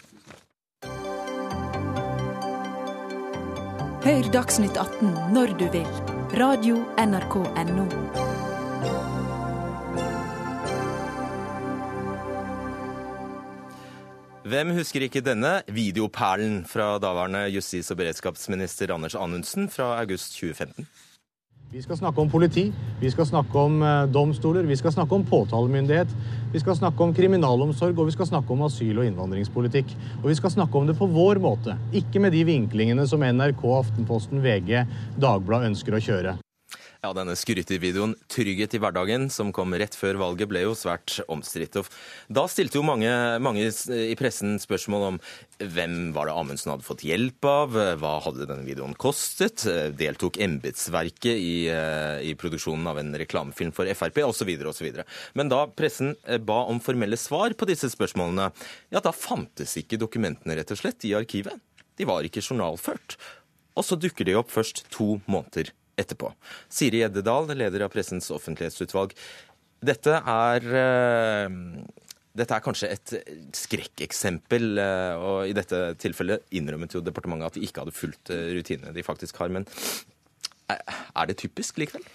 Hør 4.09 4.25
Dagsnytt 4.33 4.73
18 4.73 5.11
når 5.35 5.51
du 5.59 5.67
vil. 5.69 5.89
Radio 6.39 6.79
NRK 6.97 7.35
Radio.nrk.no. 7.45 7.83
Hvem 14.49 14.73
husker 14.79 15.05
ikke 15.05 15.21
denne 15.21 15.59
videoperlen 15.69 16.63
fra 16.65 16.95
daværende 16.97 17.43
justis- 17.53 17.91
og 17.93 17.99
beredskapsminister 18.01 18.95
Anders 18.95 19.13
Anundsen 19.13 19.69
fra 19.69 19.91
august 19.99 20.33
2015? 20.39 20.89
Vi 21.69 21.83
skal 21.85 21.99
snakke 21.99 22.21
om 22.21 22.29
politi, 22.29 22.63
vi 22.97 23.09
skal 23.13 23.27
snakke 23.29 23.61
om 23.61 23.75
eh, 23.85 24.07
domstoler, 24.09 24.65
vi 24.65 24.77
skal 24.79 24.89
snakke 24.95 25.13
om 25.13 25.25
påtalemyndighet. 25.25 26.15
Vi 26.49 26.61
skal 26.63 26.73
snakke 26.79 27.05
om 27.05 27.13
kriminalomsorg, 27.13 27.93
og 27.93 28.09
vi 28.09 28.15
skal 28.15 28.25
snakke 28.25 28.55
om 28.55 28.65
asyl- 28.65 28.97
og 28.97 29.05
innvandringspolitikk. 29.05 29.93
Og 30.23 30.31
vi 30.31 30.39
skal 30.41 30.55
snakke 30.57 30.81
om 30.81 30.89
det 30.89 30.97
på 30.97 31.05
vår 31.13 31.37
måte, 31.37 31.77
ikke 31.93 32.25
med 32.25 32.33
de 32.33 32.41
vinklingene 32.49 33.05
som 33.05 33.21
NRK, 33.21 33.61
Aftenposten, 33.83 34.41
VG, 34.41 34.81
Dagbladet 35.21 35.69
ønsker 35.69 35.93
å 35.93 36.01
kjøre. 36.09 36.39
Ja, 36.99 37.13
denne 37.15 37.31
skrytevideoen 37.39 38.17
'Trygghet 38.27 38.73
i 38.75 38.79
hverdagen', 38.83 39.29
som 39.31 39.53
kom 39.55 39.71
rett 39.71 39.93
før 39.95 40.17
valget, 40.19 40.49
ble 40.51 40.65
jo 40.65 40.73
svært 40.75 41.21
omstridt. 41.31 41.77
Da 42.27 42.43
stilte 42.51 42.75
jo 42.75 42.83
mange, 42.83 43.07
mange, 43.39 43.69
i 43.87 44.17
pressen 44.19 44.57
spørsmål 44.59 45.05
om 45.07 45.19
hvem 45.63 46.11
var 46.11 46.27
det 46.27 46.35
Amundsen 46.35 46.73
hadde 46.73 46.83
fått 46.83 47.05
hjelp 47.07 47.47
av, 47.47 47.79
hva 48.03 48.11
hadde 48.25 48.49
denne 48.49 48.67
videoen 48.67 48.97
kostet, 48.99 49.63
deltok 49.95 50.41
embetsverket 50.43 51.39
i, 51.39 51.71
eh, 51.71 52.19
i, 52.27 52.35
produksjonen 52.35 52.91
av 52.91 52.99
en 52.99 53.15
reklamefilm 53.15 53.71
for 53.71 53.87
Frp, 53.87 54.19
osv. 54.27 54.51
osv. 54.67 54.91
Men 55.39 55.47
da 55.47 55.67
pressen 55.71 56.17
eh, 56.27 56.35
ba 56.35 56.65
om 56.67 56.83
formelle 56.83 57.15
svar 57.15 57.55
på 57.55 57.71
disse 57.71 57.87
spørsmålene, 57.95 58.51
ja, 58.91 58.99
da 58.99 59.15
fantes 59.15 59.79
ikke 59.79 60.03
dokumentene 60.03 60.59
rett 60.59 60.75
og 60.75 60.83
slett 60.83 61.07
i 61.07 61.15
arkivet. 61.15 61.63
De 61.95 62.03
var 62.03 62.27
ikke 62.27 62.43
journalført. 62.43 63.15
Og 63.79 63.87
så 63.87 63.95
dukker 63.95 64.27
de 64.27 64.35
opp 64.35 64.51
først 64.51 64.83
to 64.91 65.21
måneder 65.31 65.71
etterpå. 65.99 66.31
Siri 66.71 67.03
Gjeddedal, 67.03 67.51
leder 67.57 67.85
av 67.85 67.93
Pressens 67.93 68.29
offentlighetsutvalg. 68.35 69.15
Dette 69.85 70.19
er 70.19 70.69
eh, 70.81 71.57
dette 72.39 72.55
er 72.55 72.63
kanskje 72.63 72.89
et 72.93 73.13
skrekkeksempel, 73.57 74.69
eh, 74.79 75.13
og 75.17 75.49
i 75.49 75.55
dette 75.57 75.81
tilfellet 75.99 76.45
innrømmet 76.55 76.95
jo 76.95 77.03
departementet 77.03 77.49
at 77.49 77.57
de 77.57 77.65
ikke 77.67 77.83
hadde 77.83 77.95
fulgt 77.95 78.31
eh, 78.35 78.51
rutinene 78.55 78.93
de 78.95 79.05
faktisk 79.05 79.39
har. 79.41 79.51
Men 79.53 79.67
er 80.69 81.29
det 81.29 81.39
typisk 81.41 81.79
likevel? 81.81 82.05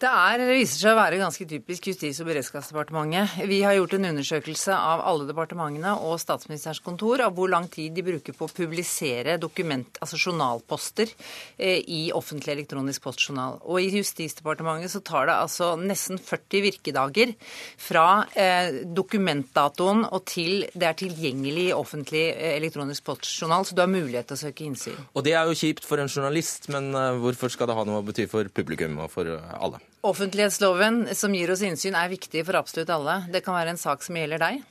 Det 0.00 0.08
er, 0.08 0.40
viser 0.48 0.78
seg 0.80 0.94
å 0.94 0.96
være 0.96 1.18
ganske 1.20 1.44
typisk 1.44 1.90
Justis- 1.90 2.22
og 2.22 2.30
beredskapsdepartementet. 2.30 3.34
Vi 3.50 3.58
har 3.60 3.74
gjort 3.76 3.98
en 3.98 4.06
undersøkelse 4.08 4.72
av 4.72 5.02
alle 5.04 5.26
departementene 5.28 5.90
og 6.08 6.14
statsministerens 6.22 6.80
kontor 6.80 7.20
av 7.20 7.34
hvor 7.36 7.50
lang 7.52 7.66
tid 7.68 7.92
de 7.92 8.04
bruker 8.06 8.32
på 8.32 8.46
å 8.48 8.54
publisere 8.56 9.34
dokument, 9.42 10.00
altså 10.00 10.16
journalposter 10.16 11.12
eh, 11.58 11.82
i 11.84 11.98
offentlig 12.16 12.54
elektronisk 12.54 13.04
postjournal. 13.04 13.58
Og 13.68 13.82
i 13.82 13.90
Justisdepartementet 13.98 14.94
så 14.94 15.02
tar 15.04 15.28
det 15.28 15.36
altså 15.36 15.74
nesten 15.76 16.16
40 16.16 16.64
virkedager 16.70 17.36
fra 17.76 18.24
eh, 18.32 18.80
dokumentdatoen 18.88 20.06
og 20.08 20.24
til 20.32 20.64
det 20.72 20.88
er 20.94 20.98
tilgjengelig 21.04 21.66
i 21.66 21.76
offentlig 21.76 22.24
eh, 22.30 22.54
elektronisk 22.54 23.04
postjournal, 23.12 23.68
så 23.68 23.76
du 23.76 23.84
har 23.84 23.92
mulighet 23.92 24.32
til 24.32 24.40
å 24.40 24.44
søke 24.46 24.64
innsyn. 24.64 25.06
Og 25.12 25.28
det 25.28 25.36
er 25.36 25.44
jo 25.44 25.60
kjipt 25.60 25.84
for 25.84 26.00
en 26.00 26.08
journalist, 26.08 26.72
men 26.72 26.88
hvorfor 27.20 27.52
skal 27.52 27.68
det 27.68 27.76
ha 27.76 27.84
noe 27.84 28.00
å 28.00 28.08
bety 28.08 28.30
for 28.32 28.48
publikum 28.48 28.96
og 29.04 29.12
for 29.12 29.36
alle? 29.36 29.84
Offentlighetsloven 30.06 31.02
som 31.14 31.34
gir 31.36 31.50
oss 31.52 31.62
innsyn, 31.66 31.96
er 31.98 32.08
viktig 32.12 32.44
for 32.48 32.56
absolutt 32.56 32.92
alle. 32.94 33.18
Det 33.32 33.42
kan 33.44 33.56
være 33.56 33.74
en 33.74 33.80
sak 33.80 34.04
som 34.06 34.16
gjelder 34.16 34.40
deg. 34.40 34.62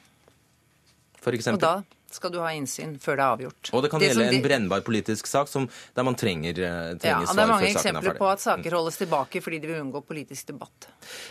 For 1.22 1.36
eksempel? 1.38 1.60
Og 1.60 1.86
da 1.86 1.99
skal 2.16 2.32
du 2.34 2.40
ha 2.42 2.52
innsyn 2.56 2.96
før 3.02 3.20
det 3.20 3.24
er 3.24 3.36
avgjort. 3.36 3.72
Og 3.74 3.84
det 3.84 3.92
kan 3.92 4.02
det 4.02 4.10
gjelde 4.12 4.28
en 4.30 4.44
brennbar 4.44 4.84
politisk 4.86 5.30
sak 5.30 5.50
som, 5.52 5.68
der 5.96 6.08
man 6.08 6.18
trenger, 6.20 6.58
eh, 6.58 6.94
trenger 7.02 7.26
ja, 7.26 7.34
svar 7.34 7.36
før 7.36 7.36
saken 7.36 7.36
er 7.36 7.36
ferdig. 7.36 7.36
Det 7.36 7.44
er 7.44 7.52
mange 7.54 7.72
eksempler 7.74 8.18
på 8.20 8.30
at 8.30 8.44
saker 8.44 8.78
holdes 8.80 9.00
tilbake 9.02 9.44
fordi 9.46 9.62
de 9.64 9.72
vil 9.72 9.82
unngå 9.84 10.04
politisk 10.08 10.52
debatt. 10.52 10.90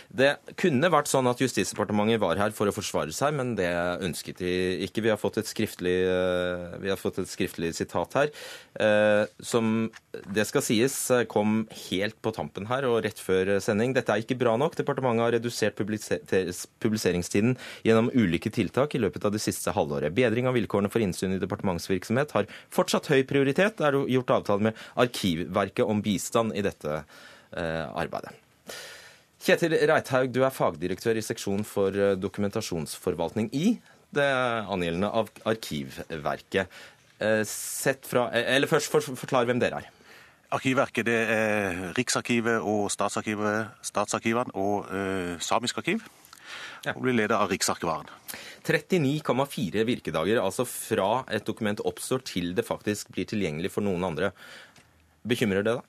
Det 0.09 0.31
kunne 0.59 0.91
vært 0.91 1.11
sånn 1.11 1.29
at 1.31 1.41
Justisdepartementet 1.43 2.21
var 2.21 2.39
her 2.41 2.55
for 2.55 2.69
å 2.69 2.75
forsvare 2.75 3.15
seg, 3.15 3.35
men 3.37 3.55
det 3.59 3.69
ønsket 4.05 4.43
de 4.43 4.53
ikke. 4.87 5.03
Vi 5.05 5.13
har 5.13 5.19
fått 5.21 5.41
et 5.41 5.49
skriftlig, 5.49 5.97
eh, 6.09 6.77
vi 6.83 6.91
har 6.91 6.99
fått 6.99 7.21
et 7.23 7.29
skriftlig 7.31 7.73
sitat 7.77 8.17
her, 8.19 8.33
eh, 8.79 9.25
som 9.41 9.89
det 10.33 10.47
skal 10.49 10.65
sies 10.65 10.97
kom 11.29 11.67
helt 11.89 12.17
på 12.21 12.33
tampen 12.35 12.67
her 12.69 12.85
og 12.89 13.03
rett 13.05 13.19
før 13.21 13.57
sending. 13.63 13.93
Dette 13.93 14.13
er 14.13 14.23
ikke 14.23 14.37
bra 14.39 14.55
nok. 14.59 14.75
Departementet 14.79 15.25
har 15.25 15.35
redusert 15.37 15.77
publiseringstiden 15.79 17.55
gjennom 17.85 18.09
ulike 18.13 18.51
tiltak 18.53 18.95
i 18.95 19.01
løpet 19.01 19.25
av 19.25 19.35
det 19.35 19.41
siste 19.43 19.73
halvåret. 19.75 20.13
Bedring 20.15 20.49
av 20.49 20.57
vilkårene 20.69 20.91
for 20.93 21.01
innsyn 21.01 21.33
i 21.33 21.41
departementsvirksomhet 21.41 22.35
har 22.37 22.49
fortsatt 22.69 23.09
høy 23.09 23.23
prioritet. 23.25 23.77
Det 23.79 23.87
er 23.87 23.97
gjort 24.13 24.35
avtale 24.37 24.69
med 24.69 24.77
Arkivverket 24.95 25.85
om 25.85 26.01
bistand 26.01 26.53
i 26.53 26.61
dette 26.61 27.01
eh, 27.57 27.87
arbeidet. 27.89 28.35
Kjetil 29.39 29.73
Reithaug, 29.87 30.33
du 30.35 30.43
er 30.43 30.53
fagdirektør 30.53 31.17
i 31.17 31.23
seksjon 31.23 31.63
for 31.65 31.95
eh, 31.95 32.17
dokumentasjonsforvaltning 32.19 33.49
i 33.55 33.79
det 34.13 34.29
angjeldende 34.69 35.09
av 35.09 35.29
Arkivverket. 35.47 36.67
Eh, 37.19 37.43
fra, 38.07 38.29
eller 38.31 38.69
først 38.69 38.91
Forklar 38.91 39.47
hvem 39.49 39.61
dere 39.61 39.81
er. 39.81 39.95
Arkivverket 40.49 41.05
det 41.05 41.17
er 41.29 41.81
Riksarkivet 41.93 42.63
og 42.65 42.87
Statsarkivet, 42.89 43.69
Statsarkivene 43.85 44.55
og 44.57 44.89
eh, 44.89 45.35
Samisk 45.45 45.77
arkiv. 45.77 46.01
Ja. 46.85 46.93
Og 46.95 47.03
blir 47.03 47.17
leder 47.17 47.35
av 47.35 47.51
Riksarkivaren. 47.51 48.07
39,4 48.63 49.85
virkedager, 49.87 50.39
altså 50.41 50.65
fra 50.67 51.25
et 51.33 51.45
dokument 51.47 51.81
oppstår 51.87 52.23
til 52.27 52.53
det 52.55 52.67
faktisk 52.67 53.11
blir 53.15 53.27
tilgjengelig 53.27 53.73
for 53.73 53.85
noen 53.85 54.05
andre. 54.07 54.31
Bekymrer 55.27 55.65
det 55.65 55.79
da? 55.79 55.83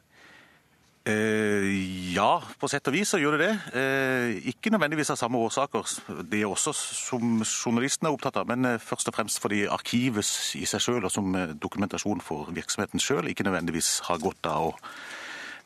Eh, 1.09 2.13
ja, 2.13 2.43
på 2.61 2.69
sett 2.69 2.89
og 2.91 2.95
vis 2.95 3.09
så 3.15 3.19
gjør 3.21 3.39
det 3.39 3.47
det. 3.47 3.79
Eh, 3.81 4.49
ikke 4.53 4.73
nødvendigvis 4.75 5.13
av 5.15 5.17
samme 5.17 5.41
årsaker. 5.41 5.87
Det 6.29 6.43
er 6.43 6.51
også 6.51 6.75
som 6.77 7.41
journalisten 7.41 8.09
er 8.09 8.17
opptatt 8.17 8.37
av, 8.43 8.51
men 8.51 8.69
eh, 8.69 8.83
først 8.83 9.09
og 9.09 9.17
fremst 9.17 9.41
fordi 9.41 9.63
arkivet 9.73 10.27
i 10.61 10.67
seg 10.69 10.85
selv 10.85 11.09
og 11.09 11.15
som 11.15 11.33
eh, 11.39 11.55
dokumentasjon 11.57 12.21
for 12.25 12.53
virksomheten 12.57 13.01
selv 13.01 13.33
ikke 13.33 13.47
nødvendigvis 13.49 14.01
har 14.11 14.21
godt 14.21 14.51
av 14.51 14.69
å 14.69 14.75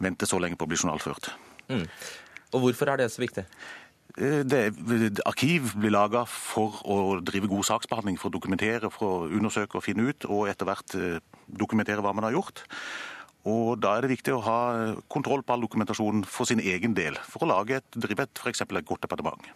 vente 0.05 0.29
så 0.29 0.39
lenge 0.43 0.59
på 0.61 0.69
å 0.69 0.71
bli 0.71 0.79
journalført. 0.79 1.33
Mm. 1.67 1.89
Og 2.55 2.69
hvorfor 2.69 2.93
er 2.93 3.03
det 3.03 3.11
så 3.11 3.25
viktig? 3.25 3.49
Eh, 4.15 4.43
det, 4.47 4.61
arkiv 5.27 5.75
blir 5.79 5.95
laga 5.95 6.23
for 6.31 6.79
å 6.87 6.99
drive 7.25 7.51
god 7.51 7.67
saksbehandling, 7.71 8.19
for 8.21 8.31
å 8.31 8.37
dokumentere, 8.37 8.91
for 8.95 9.09
å 9.09 9.27
undersøke 9.27 9.81
og 9.81 9.87
finne 9.87 10.07
ut, 10.11 10.29
og 10.31 10.47
etter 10.53 10.69
hvert 10.69 10.97
dokumentere 11.49 12.05
hva 12.05 12.15
man 12.15 12.29
har 12.29 12.37
gjort. 12.37 12.65
Og 13.45 13.77
Da 13.77 13.97
er 13.97 14.05
det 14.05 14.15
viktig 14.15 14.33
å 14.33 14.45
ha 14.47 14.61
kontroll 15.13 15.43
på 15.45 15.53
all 15.53 15.67
dokumentasjonen 15.67 16.25
for 16.25 16.49
sin 16.49 16.63
egen 16.63 16.95
del, 16.97 17.19
for 17.29 17.45
å 17.45 17.51
lage 17.51 17.83
et, 17.83 17.91
drive 17.93 18.25
et, 18.25 18.39
for 18.41 18.79
et 18.79 18.87
godt 18.89 19.05
departement. 19.05 19.51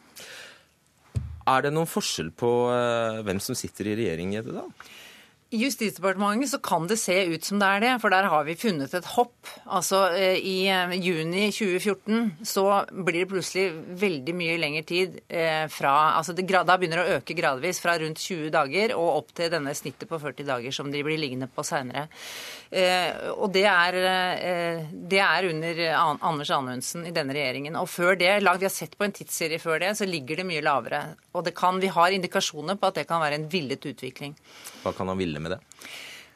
Er 1.48 1.62
det 1.64 1.72
noen 1.72 1.88
forskjell 1.88 2.28
på 2.36 2.50
hvem 3.24 3.40
som 3.40 3.56
sitter 3.56 3.88
i 3.88 3.96
regjering 4.02 4.34
i 4.34 4.42
det, 4.44 4.52
da? 4.52 4.66
I 5.50 5.56
Justisdepartementet 5.62 6.50
så 6.50 6.58
kan 6.60 6.84
det 6.90 6.98
se 7.00 7.14
ut 7.24 7.44
som 7.44 7.56
det 7.56 7.68
er 7.72 7.80
det, 7.80 7.92
for 8.02 8.12
der 8.12 8.26
har 8.28 8.42
vi 8.44 8.56
funnet 8.60 8.92
et 8.92 9.06
hopp. 9.14 9.48
Altså 9.64 10.02
eh, 10.12 10.36
I 10.44 10.56
eh, 10.68 10.92
juni 11.00 11.46
2014 11.56 12.44
så 12.44 12.64
blir 12.92 13.22
det 13.22 13.30
plutselig 13.30 13.70
veldig 14.02 14.34
mye 14.36 14.58
lengre 14.60 14.82
tid 14.84 15.16
eh, 15.24 15.64
fra 15.72 15.94
altså 16.18 16.34
det, 16.36 16.44
Da 16.52 16.76
begynner 16.76 17.00
det 17.00 17.06
å 17.06 17.16
øke 17.22 17.36
gradvis 17.38 17.80
fra 17.80 17.96
rundt 17.96 18.20
20 18.20 18.52
dager 18.52 18.92
og 18.98 19.22
opp 19.22 19.32
til 19.40 19.48
denne 19.54 19.72
snittet 19.72 20.10
på 20.10 20.20
40 20.20 20.50
dager 20.50 20.76
som 20.76 20.92
de 20.92 21.00
blir 21.06 21.16
liggende 21.16 21.48
på 21.48 21.64
seinere. 21.64 22.10
Og 23.40 23.48
det 23.48 23.64
er, 23.64 23.94
det 24.92 25.20
er 25.24 25.46
under 25.48 25.78
Anders 25.96 26.50
Anundsen 26.52 27.06
i 27.08 27.14
denne 27.16 27.32
regjeringen. 27.32 27.78
Og 27.80 27.88
før 27.88 28.18
det, 28.20 28.34
vi 28.44 28.66
har 28.66 28.74
sett 28.74 28.98
på 28.98 29.06
en 29.06 29.14
tidsserie 29.16 29.56
før 29.62 29.80
det, 29.80 29.94
så 29.96 30.04
ligger 30.04 30.42
det 30.42 30.44
mye 30.50 30.64
lavere. 30.66 31.00
Og 31.32 31.48
kan, 31.56 31.80
vi 31.80 31.88
har 31.88 32.12
indikasjoner 32.12 32.76
på 32.76 32.90
at 32.90 33.00
det 33.00 33.06
kan 33.08 33.22
være 33.24 33.40
en 33.40 33.48
villet 33.48 33.88
utvikling. 33.88 34.36
Hva 34.82 34.92
kan 34.92 35.08
han 35.08 35.18
ville 35.18 35.37
ville 35.38 35.48
med 35.48 35.58
det? 35.58 35.88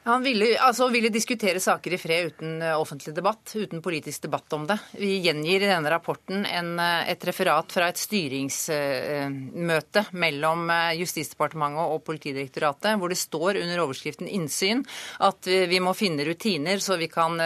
Han 0.04 0.22
ville, 0.22 0.58
altså, 0.58 0.88
ville, 0.90 1.08
diskutere 1.14 1.60
saker 1.62 1.92
i 1.94 1.98
fred 1.98 2.32
uten 2.32 2.62
eh, 2.62 2.74
offentlig 2.74 3.14
debatt, 3.14 3.52
uten 3.54 3.82
politisk 3.82 4.22
debatt 4.24 4.52
om 4.56 4.66
det. 4.66 4.74
Vi 4.98 5.20
gjengir 5.22 5.62
i 5.62 5.68
denne 5.70 5.90
rapporten 5.92 6.42
en, 6.42 6.72
eh, 6.82 7.10
et 7.12 7.24
referat 7.28 7.70
fra 7.70 7.86
et 7.86 8.00
styringsmøte 8.02 10.02
mellom 10.18 10.66
eh, 10.74 10.98
Justisdepartementet 10.98 11.94
og 11.94 12.02
Politidirektoratet, 12.08 12.98
hvor 12.98 13.14
det 13.14 13.20
står 13.20 13.60
under 13.62 13.84
overskriften 13.84 14.26
'innsyn' 14.26 14.82
at 15.22 15.46
vi 15.46 15.78
må 15.78 15.94
finne 15.94 16.26
rutiner 16.26 16.82
så 16.82 16.98
vi 16.98 17.06
kan 17.06 17.38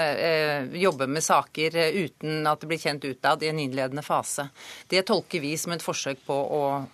jobbe 0.72 1.06
med 1.12 1.24
saker 1.24 1.76
uten 1.92 2.46
at 2.48 2.60
det 2.60 2.68
blir 2.70 2.80
kjent 2.80 3.04
utad 3.04 3.42
i 3.42 3.48
en 3.52 3.58
innledende 3.60 4.02
fase. 4.02 4.48
Det 4.88 5.04
tolker 5.04 5.40
vi 5.44 5.58
som 5.60 5.72
et 5.76 5.84
forsøk 5.84 6.24
på 6.24 6.32
å 6.32 6.86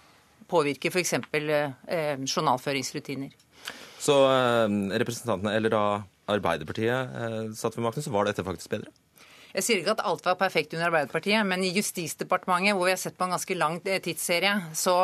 påvirke 0.53 0.93
f.eks. 0.93 1.15
Eh, 1.33 2.19
journalføringsrutiner. 2.27 3.33
Så 4.03 4.17
eh, 4.27 4.75
representantene, 5.03 5.55
eller 5.57 5.73
da 5.73 5.85
Arbeiderpartiet, 6.33 7.17
eh, 7.23 7.41
satt 7.59 7.79
ved 7.79 7.87
makten, 7.87 8.05
så 8.05 8.13
var 8.15 8.27
dette 8.27 8.45
faktisk 8.47 8.73
bedre? 8.75 8.93
Jeg 9.53 9.67
sier 9.67 9.83
ikke 9.83 9.95
at 9.99 10.05
alt 10.09 10.25
var 10.25 10.39
perfekt 10.41 10.73
under 10.73 10.89
Arbeiderpartiet, 10.89 11.45
men 11.47 11.63
i 11.63 11.75
Justisdepartementet, 11.77 12.73
hvor 12.75 12.89
vi 12.89 12.95
har 12.95 13.01
sett 13.03 13.19
på 13.19 13.27
en 13.27 13.35
ganske 13.37 13.57
lang 13.59 13.81
eh, 13.85 14.01
tidsserie, 14.03 14.55
så, 14.75 14.95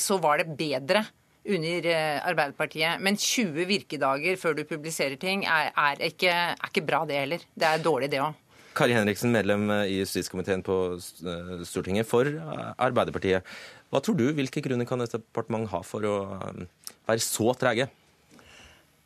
så 0.00 0.16
var 0.22 0.40
det 0.40 0.54
bedre 0.56 1.04
under 1.42 1.88
Arbeiderpartiet. 2.30 3.02
Men 3.04 3.18
20 3.20 3.66
virkedager 3.68 4.38
før 4.40 4.56
du 4.56 4.62
publiserer 4.66 5.18
ting, 5.20 5.44
er, 5.44 5.70
er, 5.76 6.00
ikke, 6.08 6.32
er 6.32 6.70
ikke, 6.70 6.86
bra 6.88 7.02
det 7.06 7.18
heller. 7.20 7.44
Det 7.52 7.68
er 7.68 7.84
dårlig, 7.84 8.08
det 8.14 8.22
òg. 8.24 8.38
Kari 8.72 8.94
Henriksen, 8.96 9.34
medlem 9.34 9.66
i 9.84 9.98
justiskomiteen 9.98 10.62
på 10.64 10.78
Stortinget 11.68 12.08
for 12.08 12.30
Arbeiderpartiet. 12.80 13.44
Hva 13.92 14.00
tror 14.00 14.16
du, 14.16 14.30
Hvilke 14.32 14.62
grunner 14.64 14.88
kan 14.88 15.04
et 15.04 15.12
departement 15.12 15.68
ha 15.68 15.82
for 15.84 16.04
å 16.08 16.16
være 17.04 17.20
så 17.20 17.52
trege? 17.60 17.90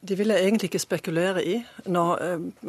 De 0.07 0.15
vil 0.15 0.31
jeg 0.31 0.45
egentlig 0.45 0.69
ikke 0.69 0.79
spekulere 0.79 1.43
i, 1.43 1.57
når, 1.91 2.21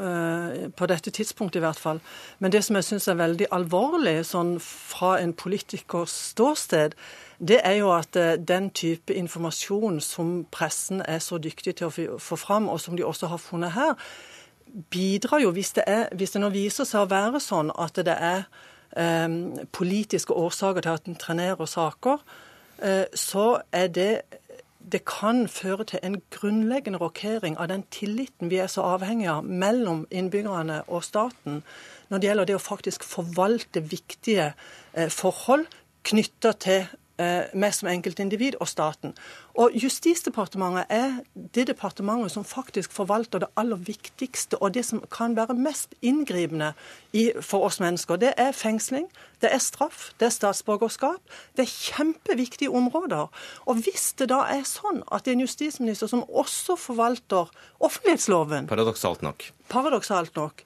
eh, 0.02 0.70
på 0.74 0.86
dette 0.90 1.12
tidspunktet 1.12 1.60
i 1.60 1.66
hvert 1.66 1.78
fall. 1.80 2.00
Men 2.40 2.52
det 2.52 2.64
som 2.66 2.76
jeg 2.76 2.88
syns 2.88 3.08
er 3.08 3.20
veldig 3.20 3.48
alvorlig 3.52 4.26
sånn 4.26 4.56
fra 4.64 5.20
en 5.22 5.34
politikers 5.34 6.16
ståsted, 6.32 6.96
det 7.38 7.60
er 7.64 7.76
jo 7.82 7.92
at 7.94 8.16
eh, 8.16 8.38
den 8.38 8.72
type 8.72 9.14
informasjon 9.14 10.02
som 10.02 10.46
pressen 10.52 11.04
er 11.06 11.20
så 11.20 11.38
dyktig 11.38 11.76
til 11.76 11.92
å 11.92 12.18
få 12.18 12.40
fram, 12.40 12.70
og 12.70 12.82
som 12.82 12.98
de 12.98 13.06
også 13.06 13.28
har 13.28 13.38
funnet 13.44 13.76
her, 13.76 13.94
bidrar 14.90 15.44
jo, 15.44 15.52
hvis 15.52 15.76
det, 15.78 15.84
er, 15.88 16.08
hvis 16.16 16.34
det 16.34 16.42
nå 16.42 16.50
viser 16.50 16.88
seg 16.88 17.06
å 17.06 17.12
være 17.12 17.44
sånn 17.44 17.70
at 17.78 18.02
det 18.02 18.18
er 18.18 18.48
eh, 18.48 18.66
politiske 19.72 20.34
årsaker 20.34 20.82
til 20.82 20.90
at 20.90 21.08
en 21.08 21.16
trenerer 21.16 21.66
saker, 21.66 22.18
eh, 22.84 23.06
så 23.14 23.62
er 23.72 23.88
det 23.88 24.12
det 24.92 25.02
kan 25.06 25.48
føre 25.52 25.84
til 25.84 26.00
en 26.04 26.22
grunnleggende 26.32 27.00
rokering 27.00 27.58
av 27.60 27.68
den 27.68 27.84
tilliten 27.92 28.50
vi 28.50 28.62
er 28.64 28.70
så 28.72 28.86
avhengig 28.88 29.28
av 29.28 29.44
mellom 29.44 30.06
innbyggerne 30.12 30.84
og 30.88 31.04
staten 31.04 31.64
når 32.08 32.18
det 32.18 32.30
gjelder 32.30 32.48
det 32.48 32.56
å 32.56 32.64
faktisk 32.64 33.04
forvalte 33.04 33.84
viktige 33.84 34.54
eh, 34.94 35.10
forhold 35.12 35.68
knytta 36.08 36.54
til 36.64 36.88
meg 37.18 37.74
som 37.74 37.88
enkeltindivid 37.90 38.60
og 38.62 38.68
staten. 38.70 39.16
Og 39.58 39.74
Justisdepartementet 39.74 40.86
er 40.94 41.16
det 41.56 41.68
departementet 41.68 42.32
som 42.32 42.46
faktisk 42.46 42.94
forvalter 42.94 43.42
det 43.42 43.50
aller 43.58 43.80
viktigste 43.82 44.60
og 44.62 44.76
det 44.76 44.86
som 44.86 45.02
kan 45.12 45.36
være 45.36 45.56
mest 45.58 45.96
inngripende 46.02 46.74
for 47.42 47.66
oss 47.66 47.80
mennesker. 47.82 48.20
Det 48.22 48.34
er 48.38 48.52
fengsling, 48.52 49.08
det 49.42 49.50
er 49.54 49.62
straff, 49.64 50.12
det 50.20 50.30
er 50.30 50.36
statsborgerskap. 50.36 51.22
Det 51.58 51.66
er 51.66 51.74
kjempeviktige 51.74 52.70
områder. 52.70 53.28
Og 53.66 53.82
hvis 53.82 54.14
det 54.20 54.30
da 54.30 54.44
er 54.54 54.66
sånn 54.68 55.02
at 55.12 55.26
det 55.26 55.34
er 55.34 55.40
en 55.40 55.46
justisminister 55.48 56.12
som 56.12 56.26
også 56.30 56.78
forvalter 56.78 57.50
offentlighetsloven 57.80 58.68
Paradoksalt 58.70 59.26
nok. 59.26 59.50
Paradoksalt 59.70 60.36
nok 60.38 60.64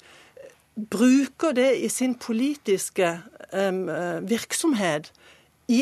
bruker 0.92 1.52
det 1.56 1.72
i 1.84 1.90
sin 1.92 2.16
politiske 2.16 3.20
um, 3.54 3.88
virksomhet 4.28 5.12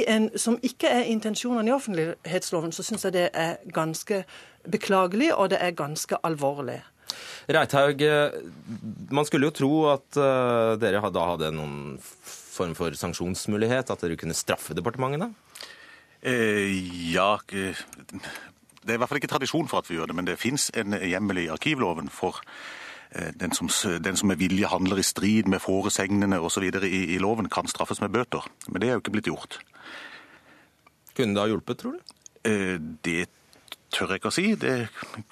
en, 0.07 0.29
som 0.37 0.59
ikke 0.65 0.89
er 0.91 1.09
intensjonene 1.09 1.71
i 1.71 1.73
offentlighetsloven, 1.75 2.73
så 2.75 2.85
syns 2.85 3.07
jeg 3.07 3.15
det 3.15 3.27
er 3.33 3.57
ganske 3.73 4.23
beklagelig, 4.69 5.31
og 5.35 5.51
det 5.53 5.59
er 5.63 5.77
ganske 5.77 6.19
alvorlig. 6.23 6.81
Reithaug, 7.49 8.01
eh, 8.05 8.35
man 9.09 9.25
skulle 9.25 9.49
jo 9.49 9.55
tro 9.55 9.71
at 9.95 10.19
uh, 10.21 10.75
dere 10.79 11.01
da 11.09 11.25
hadde 11.31 11.53
noen 11.55 11.97
form 12.03 12.75
for 12.77 12.93
sanksjonsmulighet, 12.93 13.89
at 13.89 14.03
dere 14.03 14.19
kunne 14.19 14.37
straffe 14.37 14.75
departementene? 14.77 15.31
Eh, 16.21 16.75
ja, 17.13 17.37
det 17.49 17.71
er 18.91 18.97
i 18.97 18.99
hvert 18.99 19.09
fall 19.09 19.21
ikke 19.21 19.31
tradisjon 19.31 19.69
for 19.71 19.81
at 19.81 19.89
vi 19.89 19.95
gjør 19.97 20.11
det, 20.11 20.17
men 20.19 20.27
det 20.27 20.39
fins 20.41 20.67
en 20.77 20.97
hjemmel 20.99 21.45
i 21.45 21.49
arkivloven 21.53 22.11
for 22.13 22.41
eh, 22.43 22.78
den 23.41 23.53
som, 23.57 23.69
den 24.03 24.17
som 24.19 24.29
med 24.29 24.37
vilje 24.37 24.67
handler 24.69 24.99
i 25.01 25.05
strid 25.05 25.47
med 25.49 25.63
foresegnene 25.63 26.37
osv. 26.39 26.67
I, 26.85 27.01
i 27.15 27.17
loven, 27.17 27.49
kan 27.49 27.67
straffes 27.67 28.01
med 28.03 28.13
bøter. 28.13 28.45
Men 28.67 28.81
det 28.81 28.89
er 28.89 28.97
jo 28.97 29.03
ikke 29.03 29.15
blitt 29.17 29.31
gjort. 29.31 29.57
Kunne 31.17 31.35
det 31.35 31.41
ha 31.41 31.49
hjulpet, 31.51 31.81
tror 31.81 31.97
du? 31.97 32.15
Eh, 32.47 32.79
det 33.05 33.25
tør 33.89 34.11
jeg 34.13 34.21
ikke 34.21 34.29
å 34.29 34.33
si. 34.33 34.45
Det 34.59 34.73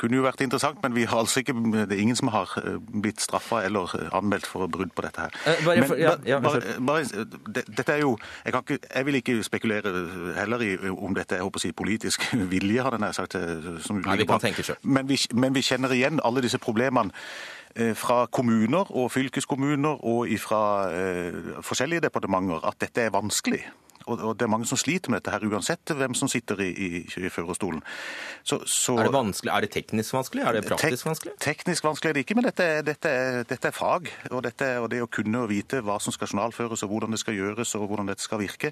kunne 0.01 0.17
jo 0.17 0.23
vært 0.25 0.41
interessant, 0.41 0.79
men 0.83 0.95
vi 0.95 1.05
har 1.07 1.21
altså 1.21 1.43
ikke, 1.43 1.53
det 1.77 1.93
er 1.93 2.01
ingen 2.01 2.17
som 2.17 2.31
har 2.33 2.51
eh, 2.59 2.79
blitt 2.81 3.21
straffa 3.21 3.61
eller 3.67 3.93
eh, 3.95 4.07
anmeldt 4.17 4.49
for 4.49 4.67
brudd 4.71 4.91
på 4.97 5.05
dette 5.05 5.27
her. 5.27 5.37
Bare, 5.65 5.83
men, 5.83 5.93
ja, 6.01 6.15
ja, 6.27 6.39
bare, 6.43 6.75
bare, 6.89 7.25
dette 7.55 7.93
er 7.93 8.01
jo, 8.01 8.15
jeg, 8.43 8.55
ikke, 8.55 8.79
jeg, 8.83 9.07
vil 9.07 9.19
ikke 9.21 9.37
spekulere 9.45 9.93
heller 10.39 10.65
i 10.65 10.73
om 10.89 11.15
dette 11.15 11.37
er 11.37 11.61
si, 11.61 11.71
politisk 11.71 12.25
vilje, 12.53 12.81
har 12.83 12.97
jeg 12.97 13.19
sagt. 13.19 13.37
Som 13.85 14.01
Nei, 14.03 14.17
vi 14.23 14.27
kan 14.27 14.41
tenke 14.43 14.65
selv. 14.65 14.81
Men 14.83 15.07
vi, 15.09 15.19
men 15.37 15.55
vi 15.55 15.63
kjenner 15.65 15.93
igjen 15.93 16.19
alle 16.25 16.43
disse 16.43 16.59
problemene 16.59 17.13
fra 17.97 18.25
kommuner 18.31 18.89
og 18.91 19.11
fylkeskommuner 19.13 20.01
og 20.05 20.31
fra 20.41 20.61
eh, 20.91 21.59
forskjellige 21.65 22.07
departementer 22.07 22.63
at 22.67 22.79
dette 22.81 23.05
er 23.05 23.13
vanskelig 23.13 23.63
og 24.07 24.33
det 24.39 24.47
er 24.47 24.51
mange 24.51 24.67
som 24.69 24.79
sliter 24.79 25.11
med 25.11 25.21
dette 25.21 25.33
her, 25.33 25.45
uansett 25.47 25.93
hvem 25.97 26.15
som 26.17 26.29
sitter 26.31 26.61
i, 26.63 26.69
i, 26.71 27.01
i 27.03 27.31
førerstolen. 27.33 27.81
Så, 28.47 28.61
så, 28.69 28.95
er 28.97 29.09
det 29.09 29.13
vanskelig? 29.15 29.51
Er 29.51 29.65
det 29.65 29.71
teknisk 29.73 30.13
vanskelig? 30.15 30.43
Er 30.47 30.55
det 30.55 30.63
praktisk 30.67 31.03
tek, 31.03 31.09
vanskelig? 31.09 31.33
Teknisk 31.43 31.83
vanskelig 31.83 32.09
er 32.09 32.17
det 32.17 32.23
ikke, 32.23 32.37
men 32.39 32.47
dette, 32.47 32.67
dette, 32.87 33.11
dette 33.49 33.67
er 33.67 33.75
fag. 33.75 34.07
Og, 34.31 34.39
dette, 34.45 34.69
og, 34.79 34.87
det 34.93 35.01
å 35.03 35.09
kunne 35.11 35.43
og 35.43 35.51
vite 35.51 35.81
hva 35.83 35.97
som 36.03 36.15
skal 36.15 36.31
journalføres, 36.31 36.85
og 36.85 36.93
hvordan 36.93 37.15
det 37.15 37.19
skal 37.19 37.35
gjøres, 37.35 37.73
og 37.75 37.87
hvordan 37.91 38.11
dette 38.11 38.23
skal 38.23 38.39
virke, 38.41 38.71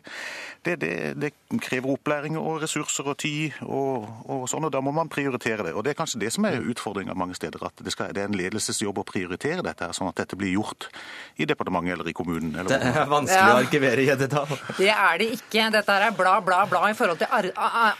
det, 0.66 0.78
det 1.20 1.34
krever 1.66 1.92
opplæring 1.96 2.40
og 2.40 2.62
ressurser 2.64 3.12
og 3.12 3.18
tid 3.22 3.60
og, 3.66 4.08
og, 4.26 4.46
sånn, 4.50 4.68
og 4.68 4.74
da 4.74 4.82
må 4.84 4.94
man 4.96 5.12
prioritere 5.12 5.68
det. 5.68 5.76
Og 5.76 5.84
det 5.86 5.94
er 5.94 6.00
kanskje 6.00 6.22
det 6.24 6.32
som 6.36 6.48
er 6.48 6.62
utfordringa 6.64 7.16
mange 7.18 7.36
steder, 7.38 7.68
at 7.68 7.84
det, 7.84 7.94
skal, 7.94 8.14
det, 8.16 8.24
er 8.24 8.32
en 8.32 8.40
ledelsesjobb 8.40 9.04
å 9.04 9.06
prioritere 9.08 9.66
dette, 9.66 9.92
sånn 9.96 10.12
at 10.12 10.24
dette 10.24 10.40
blir 10.40 10.56
gjort 10.56 10.88
i 11.36 11.48
departementet 11.50 11.98
eller 11.98 12.10
i 12.12 12.16
kommunen. 12.16 12.56
Eller 12.56 12.72
det 12.72 12.94
er 12.96 13.12
vanskelig 13.12 13.42
ja. 13.44 13.52
å 13.52 13.62
arkivere, 13.66 14.06
i 14.06 14.10
et 14.14 14.24
detalj. 14.24 14.56
Det 14.80 14.92
er 14.92 15.20
det 15.22 15.25
det 15.26 15.36
ikke. 15.40 15.68
Dette 15.74 15.98
her 15.98 16.08
er 16.08 16.16
bla, 16.18 16.38
bla, 16.46 16.64
bla 16.70 16.86
i 16.92 16.98
forhold 16.98 17.20
til 17.22 17.54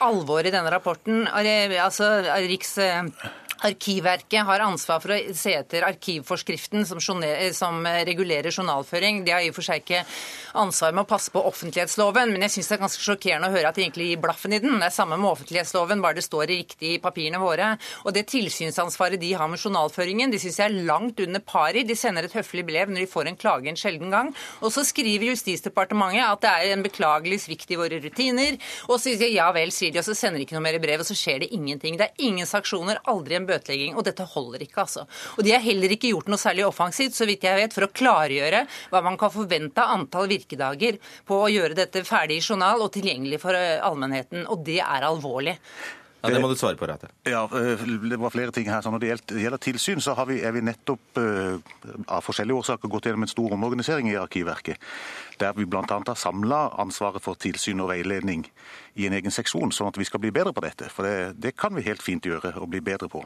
alvoret 0.06 0.52
i 0.52 0.56
denne 0.56 0.74
rapporten. 0.74 1.26
Altså, 1.28 2.12
Riks... 2.46 2.78
Arkivverket 3.66 4.46
har 4.46 4.62
ansvar 4.62 5.00
for 5.02 5.14
å 5.16 5.18
se 5.34 5.54
etter 5.58 5.86
arkivforskriften 5.88 6.86
som, 6.86 7.00
som, 7.02 7.88
regulerer 8.08 8.52
journalføring. 8.52 9.24
De 9.26 9.34
har 9.34 9.46
i 9.46 9.52
og 9.52 9.56
for 9.58 9.66
seg 9.66 9.82
ikke 9.82 10.02
ansvar 10.58 10.94
med 10.96 11.06
å 11.06 11.10
passe 11.10 11.32
på 11.34 11.42
offentlighetsloven, 11.50 12.34
men 12.34 12.46
jeg 12.46 12.56
syns 12.56 12.70
det 12.70 12.76
er 12.78 12.84
ganske 12.84 13.06
sjokkerende 13.06 13.50
å 13.50 13.56
høre 13.56 13.70
at 13.72 13.78
de 13.78 13.86
egentlig 13.86 14.10
gir 14.12 14.22
blaffen 14.24 14.56
i 14.56 14.60
den. 14.64 14.78
Det 14.82 14.90
er 14.90 14.96
samme 14.96 15.18
med 15.20 15.30
offentlighetsloven, 15.32 16.04
bare 16.04 16.20
det 16.20 16.26
står 16.26 16.50
riktig 16.52 16.96
i 16.96 17.02
papirene 17.04 17.42
våre. 17.42 17.72
Og 18.04 18.16
det 18.16 18.26
tilsynsansvaret 18.34 19.22
de 19.22 19.32
har 19.38 19.50
med 19.52 19.62
journalføringen, 19.62 20.34
de 20.34 20.42
syns 20.42 20.60
jeg 20.62 20.70
er 20.70 20.88
langt 20.92 21.24
under 21.24 21.44
pari. 21.46 21.86
De 21.88 21.98
sender 21.98 22.28
et 22.28 22.38
høflig 22.38 22.66
brev 22.68 22.92
når 22.92 23.06
de 23.06 23.10
får 23.12 23.32
en 23.32 23.40
klage 23.40 23.72
en 23.72 23.80
sjelden 23.80 24.14
gang. 24.14 24.34
Og 24.62 24.74
så 24.76 24.86
skriver 24.86 25.32
Justisdepartementet 25.32 26.26
at 26.26 26.44
det 26.46 26.54
er 26.54 26.76
en 26.76 26.86
beklagelig 26.86 27.42
svikt 27.48 27.74
i 27.74 27.80
våre 27.80 28.02
rutiner. 28.04 28.60
Og 28.90 29.00
så 29.00 29.16
sier 29.16 29.34
ja 29.34 29.50
vel, 29.56 29.74
sier 29.74 29.96
de, 29.96 30.04
og 30.04 30.08
så 30.08 30.18
sender 30.18 30.40
de 30.42 30.48
ikke 30.48 30.60
noe 30.60 30.68
mer 30.68 30.80
brev, 30.84 31.02
og 31.02 31.10
så 31.10 31.18
skjer 31.18 31.44
det 31.46 31.52
ingenting. 31.56 31.98
Det 32.00 32.12
er 32.12 32.28
ingen 32.30 32.48
sanksjoner, 32.50 33.02
aldri 33.10 33.40
en 33.40 33.46
en 33.46 33.52
bøtelegging. 33.56 33.98
Og 33.98 34.06
dette 34.08 34.28
holder 34.36 34.68
ikke, 34.68 34.86
altså. 34.86 35.08
Og 35.36 35.48
de 35.48 35.56
har 35.56 35.64
heller 35.66 35.96
ikke 35.96 36.12
gjort 36.14 36.32
noe 36.32 36.42
særlig 36.42 36.68
offensivt, 36.68 37.18
så 37.18 37.28
vidt 37.30 37.48
jeg 37.48 37.60
vet, 37.60 37.76
for 37.76 37.88
å 37.88 37.92
klargjøre 37.96 38.66
hva 38.92 39.04
man 39.06 39.20
kan 39.20 39.34
forvente 39.34 39.82
av 39.82 39.98
antall 39.98 40.30
virkedager 40.32 41.00
på 41.28 41.44
å 41.44 41.52
gjøre 41.52 41.78
dette 41.78 42.06
ferdig 42.08 42.40
i 42.42 42.46
journal 42.46 42.84
og 42.86 42.94
tilgjengelig 42.96 43.42
for 43.44 43.58
eh, 43.58 43.82
allmennheten. 43.84 44.48
Og 44.52 44.66
det 44.68 44.82
er 44.84 45.08
alvorlig. 45.08 45.58
Ja, 46.26 46.34
Det 46.34 46.42
må 46.42 46.50
du 46.50 46.56
svare 46.60 46.78
på, 46.80 46.88
Rette. 46.90 47.10
Ja, 47.30 47.44
eh, 47.46 47.86
Det 48.10 48.20
var 48.20 48.34
flere 48.34 48.52
ting 48.52 48.70
her. 48.70 48.82
Så 48.82 48.92
når 48.92 49.00
det 49.00 49.12
gjelder 49.30 49.62
tilsyn, 49.62 50.02
så 50.02 50.16
vi, 50.26 50.42
er 50.42 50.52
vi 50.52 50.62
nettopp 50.62 51.20
uh, 51.22 51.60
av 52.08 52.26
forskjellige 52.26 52.58
årsaker 52.58 52.90
gått 52.90 53.06
gjennom 53.06 53.24
en 53.24 53.32
stor 53.32 53.54
omorganisering 53.54 54.10
i 54.10 54.18
Arkivverket. 54.20 54.78
Der 55.40 55.54
vi 55.54 55.66
bl.a. 55.66 55.86
har 55.88 56.16
samla 56.16 56.70
ansvaret 56.82 57.24
for 57.24 57.36
tilsyn 57.36 57.80
og 57.80 57.90
veiledning 57.90 58.46
i 58.96 59.08
en 59.08 59.14
egen 59.14 59.32
seksjon, 59.32 59.72
sånn 59.72 59.92
at 59.92 59.98
vi 59.98 60.08
skal 60.08 60.24
bli 60.24 60.32
bedre 60.32 60.54
på 60.54 60.64
dette. 60.66 60.90
For 60.90 61.08
det, 61.08 61.36
det 61.42 61.56
kan 61.58 61.76
vi 61.76 61.86
helt 61.86 62.04
fint 62.04 62.26
gjøre 62.26 62.56
og 62.60 62.70
bli 62.70 62.82
bedre 62.82 63.10
på. 63.12 63.26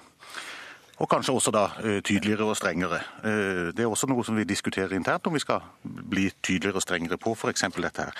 Og 0.99 1.07
kanskje 1.07 1.33
også 1.33 1.51
da 1.55 1.63
eh, 1.79 2.01
tydeligere 2.03 2.49
og 2.51 2.57
strengere. 2.59 2.99
Eh, 3.23 3.69
det 3.75 3.85
er 3.85 3.87
også 3.91 4.07
noe 4.11 4.23
som 4.27 4.35
vi 4.35 4.43
diskuterer 4.43 4.97
internt, 4.97 5.27
om 5.27 5.35
vi 5.35 5.39
skal 5.39 5.63
bli 5.83 6.27
tydeligere 6.43 6.81
og 6.81 6.83
strengere 6.83 7.17
på 7.17 7.35
f.eks. 7.37 7.63
dette 7.77 8.07
her. 8.09 8.17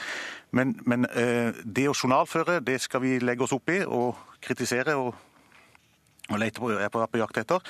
Men, 0.55 0.77
men, 0.87 1.05
eh, 1.11 1.51
det 1.63 1.89
å 1.89 1.95
journalføre, 1.95 2.61
det 2.63 2.79
skal 2.81 3.03
vi 3.03 3.17
legge 3.19 3.43
oss 3.43 3.55
opp 3.55 3.69
i 3.73 3.81
og 3.83 4.15
kritisere 4.41 4.95
og, 4.99 5.13
og 6.29 6.39
lete 6.41 6.61
på, 6.61 6.71
er 6.75 6.91
på, 6.93 7.05
på 7.11 7.21
jakt 7.21 7.41
etter 7.41 7.63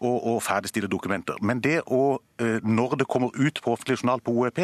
og, 0.00 0.26
og 0.26 0.42
ferdigstille 0.44 0.90
dokumenter. 0.90 1.40
Men 1.44 1.60
det 1.64 1.80
å, 1.86 2.18
eh, 2.40 2.60
når 2.64 3.00
det 3.02 3.08
kommer 3.10 3.34
ut 3.36 3.60
på 3.62 3.74
offentlig 3.74 4.00
journal 4.00 4.22
på 4.24 4.32
OEP, 4.32 4.62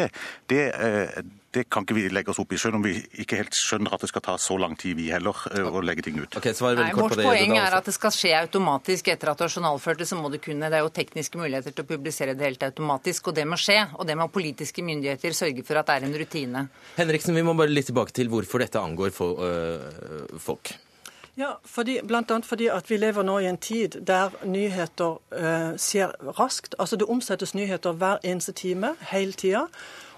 det, 0.49 0.63
eh, 0.73 1.19
det, 1.53 1.67
kan 1.73 1.85
ikke 1.85 1.97
vi 1.97 2.07
legge 2.13 2.33
oss 2.33 2.41
opp 2.41 2.53
i, 2.53 2.59
selv 2.61 2.79
om 2.79 2.85
vi 2.85 2.95
ikke 3.21 3.39
helt 3.39 3.57
skjønner 3.57 3.93
at 3.93 4.03
det 4.03 4.09
skal 4.11 4.23
ta 4.25 4.37
så 4.41 4.57
lang 4.61 4.75
tid, 4.79 4.97
vi 4.97 5.09
heller, 5.13 5.37
eh, 5.53 5.61
å 5.61 5.83
legge 5.85 6.07
ting 6.07 6.17
ut. 6.19 6.39
Okay, 6.39 6.55
Nei, 6.77 6.89
vårt 6.97 7.21
poeng 7.21 7.55
er 7.57 7.77
at 7.77 7.85
det 7.85 7.93
skal 7.95 8.13
skje 8.15 8.33
automatisk 8.39 9.11
etter 9.13 9.31
at 9.31 9.37
du 9.37 9.45
har 9.45 9.53
journalført 9.53 10.01
det, 10.01 10.09
så 10.09 10.17
må 10.19 10.33
du 10.33 10.39
kunne. 10.41 10.71
Det 10.71 10.81
er 10.81 10.85
jo 10.85 10.93
tekniske 10.93 11.37
muligheter 11.39 11.75
til 11.75 11.85
å 11.85 11.91
publisere 11.93 12.37
det 12.37 12.49
helt 12.49 12.67
automatisk, 12.71 13.29
og 13.29 13.37
det 13.37 13.45
må 13.45 13.61
skje. 13.61 13.79
Og 13.97 14.09
det 14.09 14.17
må 14.17 14.29
politiske 14.33 14.85
myndigheter 14.85 15.37
sørge 15.37 15.65
for 15.67 15.77
at 15.77 15.87
det 15.91 15.99
er 15.99 16.09
en 16.09 16.17
rutine. 16.17 16.67
Henriksen, 16.97 17.37
vi 17.37 17.45
må 17.45 17.53
bare 17.57 17.73
litt 17.73 17.91
tilbake 17.91 18.15
til 18.15 18.33
hvorfor 18.33 18.65
dette 18.65 18.81
angår 18.81 19.13
folk. 19.13 20.73
Ja, 21.37 21.51
fordi, 21.65 21.99
blant 22.07 22.31
annet 22.31 22.45
fordi 22.45 22.65
at 22.73 22.89
vi 22.89 22.97
lever 22.97 23.21
nå 23.21 23.35
i 23.39 23.45
en 23.45 23.59
tid 23.61 23.99
der 24.07 24.33
nyheter 24.45 25.19
eh, 25.37 25.75
skjer 25.77 26.15
raskt. 26.39 26.75
Altså 26.79 26.95
Det 26.95 27.05
omsettes 27.05 27.53
nyheter 27.53 27.91
hver 27.91 28.17
eneste 28.23 28.51
time, 28.51 28.95
hele 29.11 29.33
tida. 29.33 29.67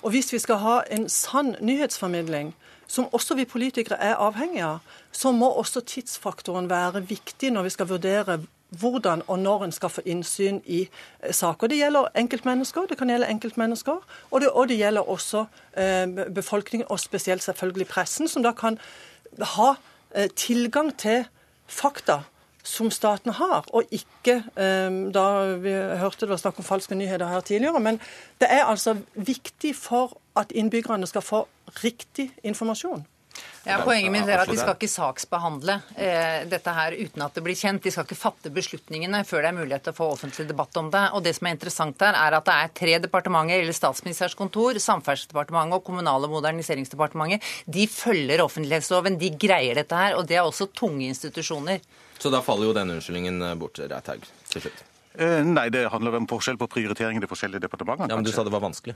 Og 0.02 0.10
hvis 0.10 0.34
vi 0.34 0.40
skal 0.40 0.56
ha 0.56 0.78
en 0.92 1.10
sann 1.10 1.56
nyhetsformidling, 1.60 2.56
som 2.88 3.10
også 3.12 3.36
vi 3.36 3.46
politikere 3.46 4.00
er 4.00 4.16
avhengig 4.16 4.64
av, 4.64 4.80
så 5.12 5.32
må 5.32 5.50
også 5.50 5.82
tidsfaktoren 5.82 6.70
være 6.70 7.04
viktig 7.10 7.52
når 7.52 7.68
vi 7.68 7.70
skal 7.70 7.90
vurdere 7.90 8.40
hvordan 8.80 9.22
og 9.28 9.40
når 9.40 9.64
en 9.64 9.72
skal 9.72 9.90
få 9.90 10.02
innsyn 10.06 10.62
i 10.66 10.82
eh, 10.88 11.34
saker. 11.34 11.68
Det 11.68 11.82
gjelder 11.82 12.10
enkeltmennesker, 12.16 12.86
det 12.86 12.98
kan 12.98 13.10
gjelde 13.10 13.28
enkeltmennesker, 13.28 14.00
og 14.32 14.42
det, 14.42 14.50
og 14.50 14.70
det 14.70 14.78
gjelder 14.78 15.10
også 15.10 15.46
eh, 15.78 16.08
befolkningen, 16.36 16.88
og 16.90 17.00
spesielt 17.00 17.44
selvfølgelig 17.44 17.88
pressen, 17.88 18.28
som 18.28 18.44
da 18.44 18.52
kan 18.52 18.80
ha 19.58 19.74
tilgang 20.36 20.92
til 20.98 21.26
fakta 21.70 22.24
som 22.64 22.90
staten 22.92 23.32
har, 23.34 23.66
og 23.74 23.88
ikke 23.92 24.42
da 25.16 25.26
Vi 25.62 25.72
hørte 26.02 26.26
det 26.26 26.30
var 26.30 26.42
snakk 26.42 26.60
om 26.60 26.68
falske 26.68 26.96
nyheter 26.96 27.28
her 27.28 27.40
tidligere, 27.42 27.80
men 27.80 28.00
det 28.42 28.50
er 28.52 28.66
altså 28.66 28.98
viktig 29.16 29.76
for 29.76 30.18
at 30.38 30.52
innbyggerne 30.52 31.08
skal 31.08 31.22
få 31.22 31.48
riktig 31.84 32.32
informasjon. 32.44 33.06
Ja, 33.68 33.82
Poenget 33.84 34.12
mitt 34.14 34.30
er 34.30 34.42
at 34.42 34.50
de 34.50 34.58
skal 34.58 34.74
ikke 34.78 34.90
saksbehandle 34.90 35.76
eh, 36.00 36.46
dette 36.50 36.74
her 36.74 36.96
uten 36.96 37.26
at 37.26 37.36
det 37.36 37.44
blir 37.46 37.58
kjent. 37.60 37.84
De 37.84 37.92
skal 37.94 38.08
ikke 38.08 38.18
fatte 38.18 38.52
beslutningene 38.56 39.22
før 39.28 39.44
det 39.44 39.52
er 39.52 39.58
mulighet 39.58 39.86
til 39.86 39.94
å 39.94 40.00
få 40.00 40.08
offentlig 40.16 40.48
debatt 40.50 40.80
om 40.80 40.90
det. 40.94 41.04
Og 41.14 41.26
det 41.26 41.36
som 41.38 41.50
er 41.50 41.58
interessant 41.58 42.06
her, 42.06 42.18
er 42.18 42.38
at 42.40 42.48
det 42.48 42.56
er 42.56 42.74
tre 42.82 42.98
departementer, 43.04 43.60
eller 43.62 43.76
Statsministerens 43.76 44.38
kontor, 44.40 44.80
Samferdselsdepartementet 44.82 45.78
og 45.78 45.86
Kommunal- 45.86 46.28
og 46.28 46.36
moderniseringsdepartementet. 46.38 47.46
De 47.68 47.88
følger 47.92 48.46
offentlighetsloven, 48.46 49.20
de 49.22 49.34
greier 49.38 49.84
dette 49.84 50.04
her. 50.04 50.18
Og 50.18 50.28
det 50.30 50.40
er 50.40 50.48
også 50.48 50.72
tunge 50.74 51.10
institusjoner. 51.12 51.84
Så 52.20 52.32
da 52.34 52.42
faller 52.44 52.72
jo 52.72 52.76
denne 52.76 52.98
unnskyldningen 52.98 53.44
bort, 53.60 53.80
Reithaug, 53.80 54.26
til 54.52 54.66
slutt? 54.66 54.89
Eh, 55.18 55.42
nei, 55.42 55.66
det 55.74 55.88
handler 55.90 56.20
om 56.20 56.28
forskjell 56.30 56.58
på 56.62 56.68
prioritering 56.70 57.18
i 57.18 57.22
de 57.24 57.28
forskjellige 57.30 57.64
departementene. 57.66 58.12
Ja, 58.12 58.18
men 58.20 58.26
Du 58.28 58.32
sa 58.32 58.44
det 58.46 58.54
var 58.54 58.62
vanskelig? 58.62 58.94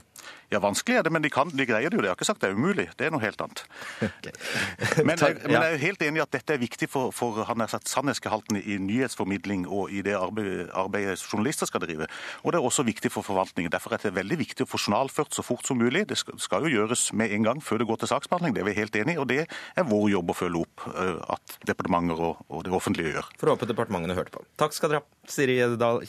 Ja, 0.52 0.60
vanskelig 0.62 1.00
er 1.00 1.02
det, 1.02 1.10
men 1.12 1.24
de, 1.24 1.30
kan, 1.30 1.50
de 1.50 1.66
greier 1.66 1.90
det 1.90 1.98
jo. 1.98 2.04
Jeg 2.04 2.12
har 2.12 2.18
ikke 2.18 2.28
sagt 2.28 2.44
det 2.44 2.52
er 2.52 2.54
umulig. 2.54 2.86
Det 2.94 3.08
er 3.08 3.10
noe 3.10 3.22
helt 3.24 3.40
annet. 3.42 3.64
men, 4.00 5.18
jeg, 5.18 5.36
men, 5.42 5.56
jeg, 5.56 5.74
er 5.74 5.82
helt 5.82 6.04
enig 6.06 6.22
i 6.22 6.22
at 6.22 6.36
dette 6.36 6.54
er 6.54 6.62
viktig 6.62 6.88
for, 6.92 7.10
for 7.14 7.42
han 7.48 7.64
har 7.64 7.72
satt 7.72 7.90
sannhetsgehalten 7.90 8.60
i 8.62 8.78
nyhetsformidling 8.78 9.66
og 9.66 9.90
i 9.90 10.04
det 10.06 10.14
arbeidet, 10.14 10.68
arbeidet, 10.70 11.18
journalister 11.18 11.66
skal 11.66 11.82
drive. 11.82 12.06
Og 12.44 12.54
det 12.54 12.60
er 12.60 12.68
også 12.70 12.86
viktig 12.86 13.10
for 13.10 13.26
forvaltningen. 13.26 13.72
Derfor 13.74 13.96
er 13.96 14.04
det 14.04 14.14
veldig 14.14 14.38
viktig 14.44 14.68
å 14.68 14.70
få 14.70 14.78
journalført 14.78 15.34
så 15.34 15.42
fort 15.42 15.66
som 15.66 15.82
mulig. 15.82 16.06
Det 16.08 16.20
skal, 16.20 16.38
skal, 16.38 16.68
jo 16.68 16.78
gjøres 16.78 17.08
med 17.18 17.34
en 17.34 17.50
gang 17.50 17.64
før 17.64 17.82
det 17.82 17.88
går 17.90 18.04
til 18.04 18.12
saksbehandling, 18.14 18.54
det 18.54 18.62
er 18.62 18.70
vi 18.70 18.76
helt 18.78 19.00
enig 19.02 19.18
i. 19.18 19.20
Og 19.20 19.28
det 19.32 19.42
er 19.50 19.90
vår 19.90 20.06
jobb 20.14 20.30
å 20.30 20.38
følge 20.44 20.62
opp 20.62 20.86
uh, 20.94 21.18
at 21.34 21.58
departementer 21.66 22.22
og, 22.30 22.46
og, 22.48 22.62
det 22.64 22.72
offentlige 22.76 23.16
gjør. 23.16 23.34
For 23.40 23.50
å 23.50 23.58
håpe 23.58 23.68
departementene 23.74 24.16
hørte 24.16 24.38
på. 24.38 24.46
Takk 24.60 24.78
skal 24.78 24.94
dere 24.94 25.02
ha, 25.02 25.20
Siri 25.28 25.58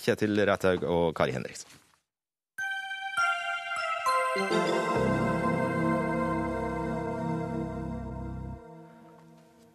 Kjetil 0.02 0.38
Reithaug 0.48 0.86
og 0.88 1.12
Kari 1.18 1.36
Henriksen. 1.36 1.70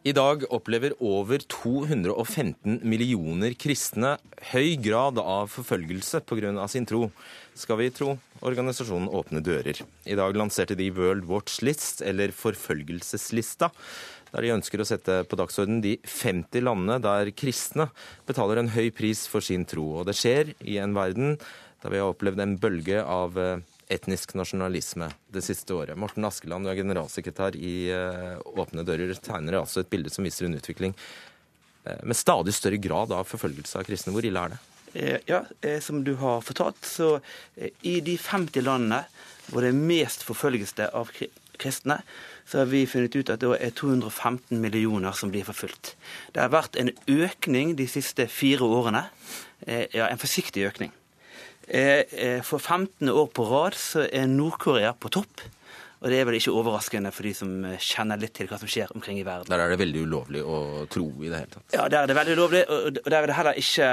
I 0.01 0.13
dag 0.17 0.47
opplever 0.49 0.95
over 1.05 1.43
215 1.45 2.79
millioner 2.89 3.53
kristne 3.61 4.15
høy 4.49 4.79
grad 4.81 5.21
av 5.21 5.51
forfølgelse 5.53 6.23
pga. 6.25 6.67
sin 6.73 6.87
tro, 6.89 7.11
skal 7.53 7.77
vi 7.77 7.91
tro 7.93 8.15
organisasjonen 8.41 9.13
Åpne 9.13 9.43
dører. 9.45 9.83
I 10.09 10.17
dag 10.17 10.37
lanserte 10.41 10.75
de 10.75 10.89
World 10.97 11.29
Watch 11.29 11.61
List, 11.61 12.01
eller 12.01 12.33
Forfølgelseslista, 12.33 13.69
der 14.31 14.47
de 14.47 14.53
ønsker 14.55 14.83
å 14.83 14.87
sette 14.89 15.23
på 15.29 15.39
dagsorden 15.39 15.81
de 15.85 15.97
50 16.07 16.65
landene 16.65 17.01
der 17.03 17.33
kristne 17.37 17.89
betaler 18.29 18.61
en 18.61 18.73
høy 18.75 18.91
pris 18.95 19.27
for 19.31 19.45
sin 19.45 19.67
tro. 19.69 19.87
Og 20.01 20.09
det 20.09 20.17
skjer 20.19 20.55
i 20.61 20.79
en 20.83 20.95
verden 20.97 21.37
der 21.83 21.95
vi 21.95 22.01
har 22.01 22.13
opplevd 22.13 22.43
en 22.45 22.57
bølge 22.61 23.03
av 23.03 23.39
eh, 23.41 23.63
etnisk 23.91 24.37
nasjonalisme 24.39 25.09
det 25.33 25.43
siste 25.45 25.75
året. 25.75 25.99
Morten 25.99 26.27
Askeland, 26.29 26.67
du 26.67 26.73
er 26.73 26.79
generalsekretær 26.79 27.57
i 27.59 27.75
eh, 27.95 28.37
Åpne 28.55 28.85
dører, 28.87 29.15
tegner 29.17 29.61
altså 29.63 29.83
et 29.83 29.91
bilde 29.93 30.13
som 30.13 30.27
viser 30.27 30.47
en 30.47 30.59
utvikling 30.59 30.95
eh, 30.95 32.03
med 32.05 32.19
stadig 32.19 32.55
større 32.57 32.81
grad 32.83 33.15
av 33.17 33.29
forfølgelse 33.31 33.81
av 33.81 33.89
kristne. 33.89 34.15
Hvor 34.15 34.29
ille 34.29 34.45
er 34.45 34.55
det? 34.55 34.65
Ja, 35.29 35.45
Som 35.79 36.01
du 36.03 36.17
har 36.19 36.41
fortalt, 36.43 36.83
så 36.83 37.21
i 37.87 38.01
de 38.03 38.17
50 38.19 38.65
landene 38.67 39.05
hvor 39.47 39.63
det 39.63 39.71
er 39.71 39.85
mest 39.87 40.25
forfølgelse 40.27 40.89
av 40.99 41.13
kristne, 41.61 42.01
så 42.51 42.59
har 42.59 42.71
vi 42.71 42.83
funnet 42.91 43.15
ut 43.15 43.31
at 43.31 43.43
det 43.45 43.51
er 43.63 43.71
215 43.79 44.59
millioner 44.59 45.15
som 45.15 45.31
blir 45.31 45.47
forfulgt. 45.47 45.95
Det 46.35 46.43
har 46.43 46.51
vært 46.51 46.75
en 46.81 46.91
økning 47.07 47.77
de 47.79 47.87
siste 47.87 48.27
fire 48.27 48.67
årene. 48.67 49.05
Eh, 49.67 49.87
ja, 49.95 50.09
en 50.09 50.19
forsiktig 50.19 50.65
økning. 50.67 50.91
Eh, 51.69 52.03
eh, 52.11 52.43
for 52.43 52.59
15. 52.59 53.07
år 53.09 53.29
på 53.31 53.47
rad 53.47 53.79
så 53.79 54.09
er 54.11 54.27
Nord-Korea 54.27 54.97
på 54.99 55.13
topp. 55.15 55.45
Og 56.01 56.09
det 56.09 56.17
er 56.17 56.29
vel 56.29 56.39
ikke 56.39 56.55
overraskende 56.57 57.13
for 57.13 57.29
de 57.29 57.33
som 57.37 57.51
kjenner 57.77 58.21
litt 58.21 58.33
til 58.39 58.49
hva 58.49 58.57
som 58.61 58.71
skjer 58.71 58.93
omkring 58.97 59.19
i 59.21 59.25
verden. 59.27 59.51
Der 59.53 59.61
er 59.61 59.73
det 59.73 59.81
veldig 59.83 60.05
ulovlig 60.09 60.41
å 60.41 60.87
tro 60.89 61.07
i 61.21 61.29
det 61.29 61.43
hele 61.43 61.53
tatt? 61.53 61.67
Ja, 61.77 61.89
der 61.93 62.05
er 62.07 62.11
det 62.11 62.17
veldig 62.17 62.37
ulovlig. 62.39 62.63
Og 62.73 63.01
der 63.05 63.19
er 63.19 63.29
det 63.29 63.37
heller 63.37 63.61
ikke 63.61 63.89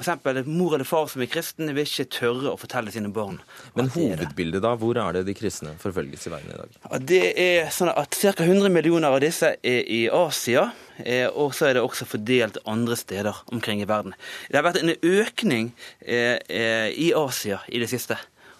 F.eks. 0.00 0.46
mor 0.48 0.78
eller 0.78 0.88
far 0.88 1.10
som 1.12 1.24
er 1.24 1.30
kristen, 1.32 1.74
vil 1.76 1.84
ikke 1.84 2.08
tørre 2.16 2.54
å 2.54 2.60
fortelle 2.60 2.94
sine 2.94 3.12
barn. 3.12 3.42
Men 3.76 3.92
hovedbildet, 3.92 4.64
da? 4.64 4.72
Hvor 4.80 5.00
er 5.04 5.18
det 5.18 5.26
de 5.28 5.36
kristne 5.36 5.74
forfølges 5.82 6.26
i 6.30 6.32
verden 6.32 6.54
i 6.54 6.60
dag? 6.62 7.04
Det 7.12 7.24
er 7.44 7.68
sånn 7.74 7.92
at 7.92 8.16
Ca. 8.16 8.32
100 8.40 8.72
millioner 8.72 9.12
av 9.12 9.20
disse 9.20 9.52
er 9.60 9.84
i 9.84 10.06
Asia. 10.08 10.70
Eh, 11.04 11.28
og 11.28 11.54
så 11.56 11.68
er 11.68 11.76
det 11.76 11.84
også 11.84 12.08
fordelt 12.08 12.58
andre 12.68 12.96
steder 12.98 13.44
omkring 13.52 13.84
i 13.84 13.88
verden. 13.88 14.16
Det 14.48 14.58
har 14.58 14.66
vært 14.66 14.82
en 14.82 14.96
økning 14.96 15.72
eh, 16.00 16.36
eh, 16.48 16.90
i 16.92 17.12
Asia 17.16 17.60
i 17.68 17.80
det 17.82 17.90
siste. 17.92 18.18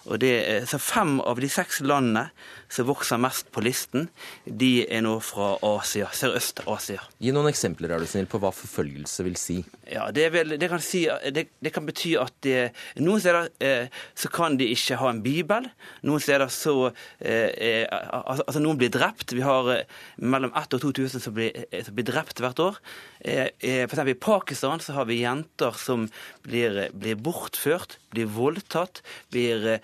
Og 0.09 0.17
det, 0.21 0.33
så 0.69 0.79
Fem 0.81 1.19
av 1.21 1.37
de 1.37 1.49
seks 1.51 1.81
landene 1.85 2.31
som 2.71 2.87
vokser 2.87 3.19
mest 3.19 3.49
på 3.51 3.63
listen, 3.65 4.07
de 4.45 4.85
er 4.85 5.03
nå 5.03 5.17
fra 5.23 5.53
Asia, 5.65 6.07
Sørøst-Asia. 6.15 7.03
Gi 7.19 7.33
noen 7.35 7.49
eksempler 7.51 7.91
er 7.91 8.01
du 8.01 8.07
snill, 8.07 8.29
på 8.31 8.39
hva 8.39 8.53
forfølgelse 8.55 9.25
vil 9.27 9.35
si. 9.39 9.57
Ja, 9.91 10.07
Det, 10.15 10.29
vel, 10.31 10.55
det, 10.59 10.69
kan, 10.71 10.79
si, 10.83 11.03
det, 11.35 11.47
det 11.59 11.73
kan, 11.75 11.85
bety 11.87 12.13
at 12.21 12.33
det, 12.45 12.71
noen 13.03 13.19
steder 13.23 13.49
eh, 13.59 13.91
så 14.15 14.31
kan 14.31 14.55
de 14.59 14.69
ikke 14.71 14.99
ha 15.01 15.11
en 15.11 15.19
bibel. 15.25 15.67
Noen 16.07 16.23
steder 16.23 16.51
så 16.53 16.75
eh, 17.19 17.83
altså, 17.91 18.45
altså, 18.47 18.63
noen 18.63 18.79
blir 18.79 18.93
drept. 18.93 19.35
Vi 19.35 19.43
har 19.43 19.67
eh, 19.75 19.99
mellom 20.23 20.53
1000 20.55 20.79
og 20.79 20.95
2000 20.95 21.25
som 21.27 21.35
blir, 21.35 21.65
eh, 21.67 21.83
som 21.83 21.97
blir 21.97 22.07
drept 22.07 22.39
hvert 22.39 22.63
år. 22.63 22.79
Eh, 23.19 23.51
for 23.83 23.97
eksempel 23.97 24.15
I 24.15 24.21
Pakistan 24.27 24.83
så 24.83 24.95
har 24.95 25.11
vi 25.11 25.21
jenter 25.25 25.75
som 25.75 26.07
blir, 26.47 26.85
blir 26.95 27.19
bortført, 27.19 27.99
blir 28.15 28.31
voldtatt, 28.31 29.03
blir 29.31 29.79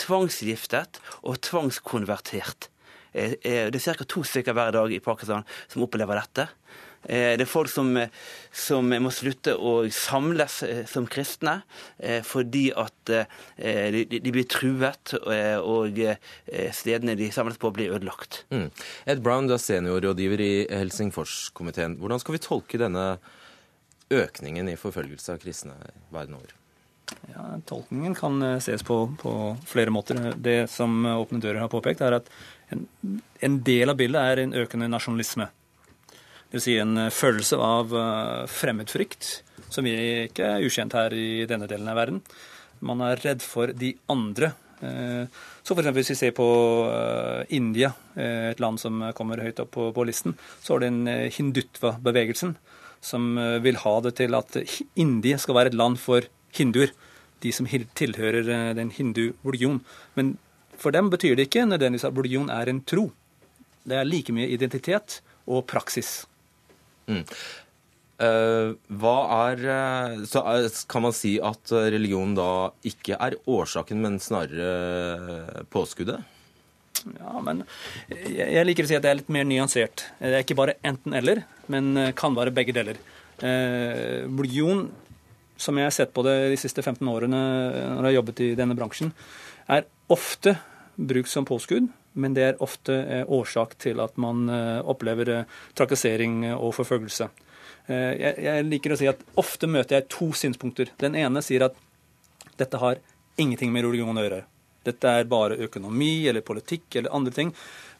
tvangsgiftet 0.00 0.98
og 1.24 1.38
tvangskonvertert 1.46 2.29
konvertert. 2.30 2.70
Eh, 3.12 3.32
eh, 3.42 3.70
det 3.70 3.80
er 3.80 3.94
ca. 3.94 4.04
to 4.04 4.22
stykker 4.22 4.54
hver 4.54 4.72
dag 4.72 4.92
i 4.92 5.00
Pakistan 5.00 5.44
som 5.68 5.82
opplever 5.82 6.20
dette. 6.20 6.48
Eh, 7.08 7.36
det 7.36 7.42
er 7.42 7.48
folk 7.48 7.68
som, 7.68 7.96
som, 8.52 8.86
må 8.86 9.10
slutte 9.10 9.56
å 9.56 9.88
samles 9.90 10.62
som 10.86 11.06
kristne 11.06 11.62
fordi 12.24 12.70
at 12.76 12.94
de, 13.08 14.04
de 14.04 14.30
blir 14.30 14.44
truet 14.44 15.14
og 15.16 15.98
stedene 16.76 17.16
de 17.16 17.30
samles 17.32 17.58
på, 17.58 17.72
blir 17.72 17.96
ødelagt. 17.96 18.44
Mm. 18.52 18.68
Ed 19.06 19.24
Brown, 19.24 19.48
du 19.48 19.56
er 19.56 19.64
seniorrådgiver 19.64 20.44
i 20.44 20.52
Helsingforskomiteen. 20.68 21.98
Hvordan 21.98 22.20
skal 22.20 22.36
vi 22.36 22.44
tolke 22.44 22.80
denne 22.80 23.14
økningen 24.10 24.68
i 24.68 24.78
forfølgelse 24.78 25.34
av 25.34 25.42
kristne 25.42 25.78
verden 26.12 26.36
over? 26.36 26.59
Ja, 27.34 27.60
Tolkningen 27.66 28.14
kan 28.14 28.42
eh, 28.42 28.58
ses 28.58 28.82
på, 28.82 29.14
på, 29.22 29.56
flere 29.66 29.90
måter. 29.90 30.32
Det 30.36 30.70
som 30.70 31.06
Åpne 31.06 31.40
dører 31.42 31.62
har 31.62 31.72
påpekt, 31.72 32.02
er 32.04 32.18
at 32.20 32.30
en, 32.70 32.86
en 33.40 33.58
del 33.66 33.92
av 33.92 33.98
bildet 33.98 34.20
er 34.32 34.42
en 34.42 34.56
økende 34.62 34.90
nasjonalisme. 34.90 35.48
Det 36.50 36.58
vil 36.58 36.64
si 36.66 36.78
en 36.82 36.96
eh, 36.98 37.12
følelse 37.14 37.60
av 37.62 37.94
uh, 37.94 38.48
fremmedfrykt, 38.50 39.30
som 39.70 39.86
vi 39.86 39.94
ikke 40.26 40.56
er 40.56 40.66
ukjent 40.66 40.96
her 40.98 41.14
i 41.14 41.46
denne 41.50 41.68
delen 41.70 41.90
av 41.90 42.00
verden. 42.00 42.24
Man 42.86 43.02
er 43.04 43.20
redd 43.22 43.44
for 43.44 43.72
de 43.76 43.94
andre. 44.10 44.54
Så 44.80 45.74
f.eks. 45.74 45.88
hvis 45.92 46.08
vi 46.08 46.14
ser 46.16 46.30
på 46.32 46.46
India, 47.52 47.90
et 48.16 48.62
land 48.64 48.80
som 48.80 49.02
kommer 49.12 49.42
høyt 49.44 49.60
opp 49.60 49.76
på, 49.76 50.04
listen, 50.08 50.32
så 50.64 50.72
har 50.78 50.86
den 50.86 51.02
hindutva-bevegelsen 51.04 52.54
som 53.04 53.36
vil 53.60 53.76
ha 53.82 53.92
det 54.00 54.14
til 54.22 54.38
at 54.38 54.56
India 54.96 55.36
skal 55.36 55.58
være 55.58 55.74
et 55.74 55.76
land 55.76 56.00
for 56.00 56.24
hinduer. 56.56 56.92
De 57.40 57.52
som 57.54 57.68
tilhører 57.68 58.48
eh, 58.48 58.74
den 58.76 58.92
hindu 58.94 59.32
buljon. 59.44 59.80
Men 60.14 60.36
for 60.80 60.94
dem 60.94 61.10
betyr 61.12 61.36
det 61.36 61.48
ikke 61.48 61.66
nødvendigvis 61.68 62.08
at 62.08 62.16
religion 62.16 62.52
er 62.52 62.68
en 62.68 62.82
tro. 62.84 63.10
Det 63.84 63.96
er 63.96 64.08
like 64.08 64.32
mye 64.32 64.50
identitet 64.52 65.20
og 65.48 65.64
praksis. 65.70 66.24
Mm. 67.08 67.24
Uh, 68.20 68.76
hva 69.00 69.14
er 69.48 69.62
uh, 69.64 70.24
Så 70.28 70.42
kan 70.92 71.00
man 71.06 71.14
si 71.16 71.38
at 71.40 71.72
religion 71.72 72.34
da 72.36 72.68
ikke 72.84 73.16
er 73.16 73.38
årsaken, 73.48 74.02
men 74.04 74.20
snarere 74.20 75.64
påskuddet? 75.72 76.20
Ja, 77.16 77.38
men 77.40 77.62
jeg 78.12 78.66
liker 78.68 78.84
å 78.84 78.90
si 78.90 78.98
at 78.98 79.06
det 79.06 79.10
er 79.14 79.18
litt 79.22 79.32
mer 79.32 79.48
nyansert. 79.48 80.04
Det 80.20 80.34
er 80.36 80.44
ikke 80.44 80.58
bare 80.58 80.76
enten-eller, 80.84 81.40
men 81.72 81.96
kan 82.18 82.36
være 82.36 82.52
begge 82.52 82.76
deler. 82.76 83.00
Eh, 83.40 84.26
buljon 84.28 84.90
som 85.60 85.78
jeg 85.78 85.88
har 85.88 85.94
sett 85.94 86.12
på 86.16 86.24
det 86.26 86.34
de 86.52 86.58
siste 86.60 86.82
15 86.82 87.06
årene 87.10 87.38
når 87.38 88.00
jeg 88.00 88.08
har 88.08 88.18
jobbet 88.18 88.42
i 88.46 88.50
denne 88.58 88.76
bransjen, 88.78 89.12
er 89.70 89.86
ofte 90.10 90.56
brukt 91.00 91.30
som 91.30 91.46
påskudd, 91.48 91.88
men 92.12 92.34
det 92.34 92.44
er 92.44 92.62
ofte 92.64 92.96
eh, 93.04 93.22
årsak 93.28 93.76
til 93.80 94.00
at 94.02 94.16
man 94.20 94.48
eh, 94.50 94.80
opplever 94.82 95.32
eh, 95.34 95.54
trakassering 95.78 96.42
og 96.56 96.74
forfølgelse. 96.78 97.30
Jeg 97.90 98.66
liker 98.68 98.92
å 98.94 98.96
si 99.00 99.08
at 99.10 99.22
ofte 99.40 99.66
møter 99.66 99.96
jeg 99.96 100.06
to 100.12 100.28
synspunkter. 100.36 100.92
Den 101.00 101.16
ene 101.18 101.40
sier 101.42 101.64
at 101.66 101.78
dette 102.60 102.78
har 102.78 103.00
ingenting 103.40 103.72
med 103.74 103.82
religion 103.82 104.14
å 104.14 104.22
gjøre. 104.22 104.44
Dette 104.86 105.14
er 105.18 105.26
bare 105.26 105.56
økonomi 105.66 106.28
eller 106.30 106.44
politikk 106.46 107.00
eller 107.00 107.16
andre 107.16 107.34
ting. 107.34 107.50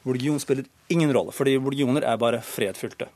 Religion 0.06 0.38
spiller 0.38 0.68
ingen 0.94 1.10
rolle, 1.16 1.34
fordi 1.34 1.56
religioner 1.58 2.06
er 2.06 2.20
bare 2.22 2.42
fredfylte. 2.44 3.08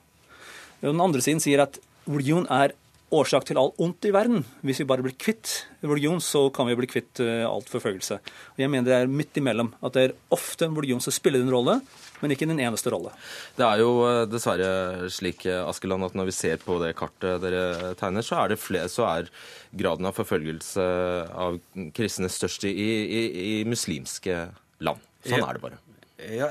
Den 0.83 1.05
andre 1.05 1.23
siden 1.23 1.45
sier 1.45 1.63
at 1.63 1.79
religion 2.09 2.49
er 2.51 2.75
årsak 3.15 3.45
til 3.49 3.59
all 3.61 3.73
ondt 3.83 4.07
i 4.09 4.13
verden. 4.15 4.45
Hvis 4.65 4.81
vi 4.83 4.87
bare 4.89 5.05
blir 5.05 5.17
kvitt 5.21 5.67
religion, 5.85 6.21
så 6.25 6.47
kan 6.55 6.69
vi 6.69 6.77
bli 6.79 6.89
kvitt 6.91 7.21
uh, 7.23 7.45
alt 7.49 7.69
forfølgelse. 7.71 8.19
Og 8.55 8.63
jeg 8.63 8.71
mener 8.73 8.89
det 8.89 8.97
er 8.97 9.13
midt 9.21 9.39
imellom. 9.41 9.73
At 9.85 9.97
det 9.97 10.07
er 10.07 10.17
ofte 10.35 10.69
religion 10.71 11.03
som 11.05 11.15
spiller 11.15 11.45
en 11.45 11.53
rolle, 11.53 11.77
men 12.23 12.35
ikke 12.35 12.49
den 12.49 12.63
eneste 12.65 12.93
rolle. 12.95 13.13
Det 13.59 13.67
er 13.67 13.83
jo 13.83 13.91
eh, 14.09 14.23
dessverre 14.31 15.11
slik 15.13 15.45
Askeland, 15.51 16.07
at 16.07 16.15
når 16.17 16.31
vi 16.31 16.37
ser 16.37 16.63
på 16.63 16.79
det 16.81 16.95
kartet 16.97 17.43
dere 17.43 17.93
tegner, 18.01 18.25
så 18.25 18.41
er, 18.41 18.57
flere, 18.57 18.89
så 18.89 19.05
er 19.11 19.29
graden 19.77 20.09
av 20.09 20.17
forfølgelse 20.17 20.87
av 21.35 21.59
kristne 21.97 22.31
størst 22.33 22.65
i, 22.71 22.73
i, 22.73 23.25
i 23.45 23.57
muslimske 23.69 24.47
land. 24.85 25.11
Sånn 25.27 25.45
er 25.45 25.59
det 25.59 25.65
bare. 25.67 25.83
Ja, 26.19 26.51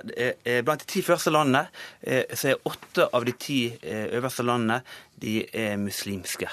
Blant 0.65 0.83
de 0.83 0.89
ti 0.91 1.01
første 1.05 1.31
landene 1.31 1.63
så 2.03 2.51
er 2.51 2.67
åtte 2.67 3.07
av 3.15 3.23
de 3.27 3.33
ti 3.39 3.59
øverste 3.81 4.43
landene 4.43 4.81
de 5.23 5.37
er 5.55 5.77
muslimske. 5.79 6.49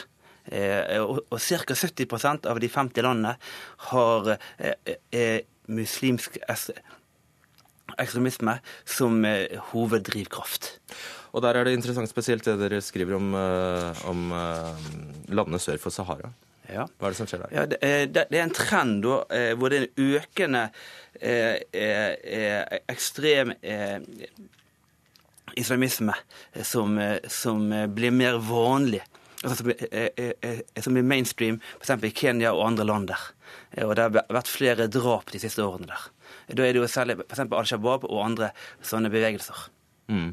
Og 1.03 1.19
ca. 1.35 1.75
70% 1.75 2.47
av 2.51 2.61
de 2.63 2.71
50 2.71 3.03
landene 3.07 3.35
har 3.91 4.31
muslimsk 5.71 6.39
ekstremisme 7.99 8.57
som 8.87 9.19
hoveddrivkraft. 9.73 10.71
Og 11.35 11.43
der 11.45 11.59
er 11.59 11.67
det 11.67 11.75
interessant 11.79 12.11
spesielt 12.11 12.47
det 12.47 12.59
dere 12.63 12.79
skriver 12.83 13.19
om, 13.19 13.35
om 14.11 14.31
landene 15.31 15.61
sør 15.63 15.83
for 15.83 15.95
Sahara. 15.95 16.31
Ja. 16.71 16.87
Hva 16.99 17.09
er 17.09 17.15
det 17.15 17.19
som 17.19 17.29
skjer 17.31 17.45
der? 17.45 17.55
Ja, 17.55 17.67
det, 17.71 17.79
er, 17.83 18.07
det, 18.15 18.27
er 18.31 18.45
en 18.45 18.55
trend 18.55 19.03
da, 19.05 19.21
hvor 19.59 19.73
det 19.73 19.81
er 19.81 19.87
en 19.89 20.15
økende 20.21 20.65
eh, 21.21 21.57
eh, 21.73 22.79
ekstrem 22.91 23.53
eh, 23.61 23.99
islamisme 25.59 26.15
som, 26.63 27.01
som, 27.29 27.65
blir 27.95 28.15
mer 28.15 28.39
vanlig. 28.45 29.03
Altså, 29.43 29.57
som, 29.57 29.71
blir, 29.71 30.63
som 30.85 30.95
blir 30.95 31.07
mainstream 31.07 31.59
f.eks. 31.81 32.05
i 32.07 32.15
Kenya 32.15 32.53
og 32.55 32.67
andre 32.69 32.87
land 32.87 33.11
der. 33.11 33.27
Og 33.87 33.97
det 33.97 34.07
har 34.07 34.31
vært 34.31 34.51
flere 34.51 34.87
drap 34.93 35.33
de 35.33 35.41
siste 35.43 35.65
årene 35.65 35.91
der. 35.91 36.09
Da 36.51 36.67
er 36.67 36.75
det 36.75 36.83
jo 36.83 36.91
særlig 36.91 37.19
f.eks. 37.25 37.47
Al 37.49 37.67
Shabaab 37.67 38.07
og 38.07 38.23
andre 38.25 38.53
sånne 38.85 39.11
bevegelser. 39.13 39.67
Mm. 40.11 40.33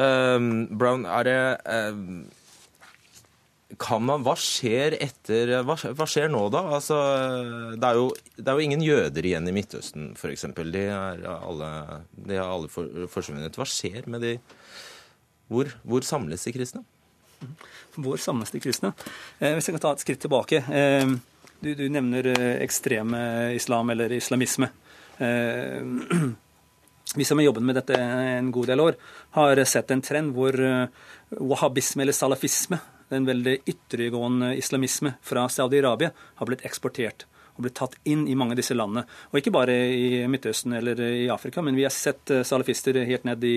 Um, 0.00 0.50
Brown, 0.78 1.06
er 1.06 1.26
det 1.26 1.40
um 1.68 2.28
man, 4.02 4.24
hva 4.26 4.34
skjer 4.38 4.96
etter 5.00 5.52
hva, 5.66 5.76
hva, 5.76 6.06
skjer 6.08 6.30
nå, 6.32 6.42
da? 6.52 6.62
Altså, 6.76 6.98
det, 7.76 7.86
er 7.86 7.98
jo, 7.98 8.08
det, 8.36 8.46
er 8.46 8.58
jo, 8.58 8.64
ingen 8.64 8.82
jøder 8.84 9.26
igjen 9.26 9.48
i 9.48 9.54
Midtøsten, 9.54 10.10
f.eks. 10.18 10.46
De, 10.58 10.84
har 10.90 11.22
alle, 11.36 11.70
alle 12.34 12.70
for, 12.72 13.06
forsvunnet. 13.12 13.56
Hva 13.56 13.68
skjer 13.68 14.08
med 14.10 14.26
de 14.26 14.34
Hvor, 15.50 15.70
hvor 15.82 16.06
samles 16.06 16.46
de 16.46 16.54
kristne? 16.54 16.84
Hvor 17.96 18.20
samles 18.20 18.52
de 18.52 18.60
kristne? 18.62 18.92
Eh, 19.38 19.54
hvis 19.56 19.70
jeg 19.70 19.78
kan 19.78 19.86
ta 19.86 19.94
et 19.96 20.04
skritt 20.04 20.22
tilbake. 20.22 20.62
Eh, 20.66 21.16
du, 21.60 21.72
du, 21.74 21.88
nevner 21.92 22.32
eh, 22.34 22.60
ekstrem 22.64 23.14
islam 23.56 23.90
eller 23.94 24.12
islamisme. 24.18 24.70
Eh, 25.20 25.82
vi 27.16 27.24
som 27.24 27.38
har 27.38 27.44
jobbet 27.44 27.62
med 27.62 27.74
dette 27.74 27.96
en 28.00 28.50
god 28.54 28.70
del 28.70 28.80
år, 28.80 28.96
har 29.36 29.64
sett 29.64 29.90
en 29.90 30.02
trend 30.04 30.34
hvor 30.36 30.54
eh, 30.54 30.86
wahhabisme 31.38 32.04
eller 32.04 32.16
salafisme 32.16 32.78
en 33.16 33.26
veldig 33.28 33.56
ytterliggående 33.68 34.54
islamisme 34.58 35.14
fra 35.26 35.46
Saudi-Arabia 35.50 36.12
har 36.40 36.48
blitt 36.48 36.64
eksportert 36.66 37.26
og 37.56 37.64
blitt 37.64 37.76
tatt 37.80 37.96
inn 38.08 38.26
i 38.30 38.36
mange 38.38 38.54
av 38.54 38.60
disse 38.60 38.76
landene. 38.76 39.04
Og 39.30 39.40
ikke 39.40 39.52
bare 39.54 39.74
i 39.92 40.22
Midtøsten 40.30 40.76
eller 40.78 41.00
i 41.04 41.26
Afrika, 41.32 41.64
men 41.66 41.76
vi 41.76 41.84
har 41.86 41.94
sett 41.94 42.30
eh, 42.32 42.44
salafister 42.46 42.96
helt 43.04 43.26
ned 43.28 43.44
i 43.44 43.56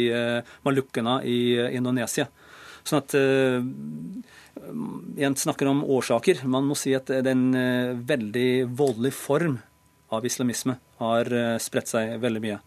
Malukkana 0.65 1.19
i 1.23 1.37
eh, 1.55 1.75
Indonesia. 1.77 2.27
Sånn 2.83 2.99
at 2.99 3.13
Igjen 5.15 5.35
snakker 5.39 5.69
om 5.71 5.85
årsaker. 5.87 6.43
Man 6.51 6.67
må 6.67 6.75
si 6.77 6.91
at 6.97 7.07
det 7.07 7.23
er 7.23 7.31
en 7.31 8.03
veldig 8.05 8.49
voldelig 8.75 9.13
form 9.15 9.55
av 10.13 10.27
islamisme 10.27 10.75
har 10.99 11.31
spredt 11.63 11.89
seg 11.89 12.17
veldig 12.21 12.43
mye. 12.43 12.59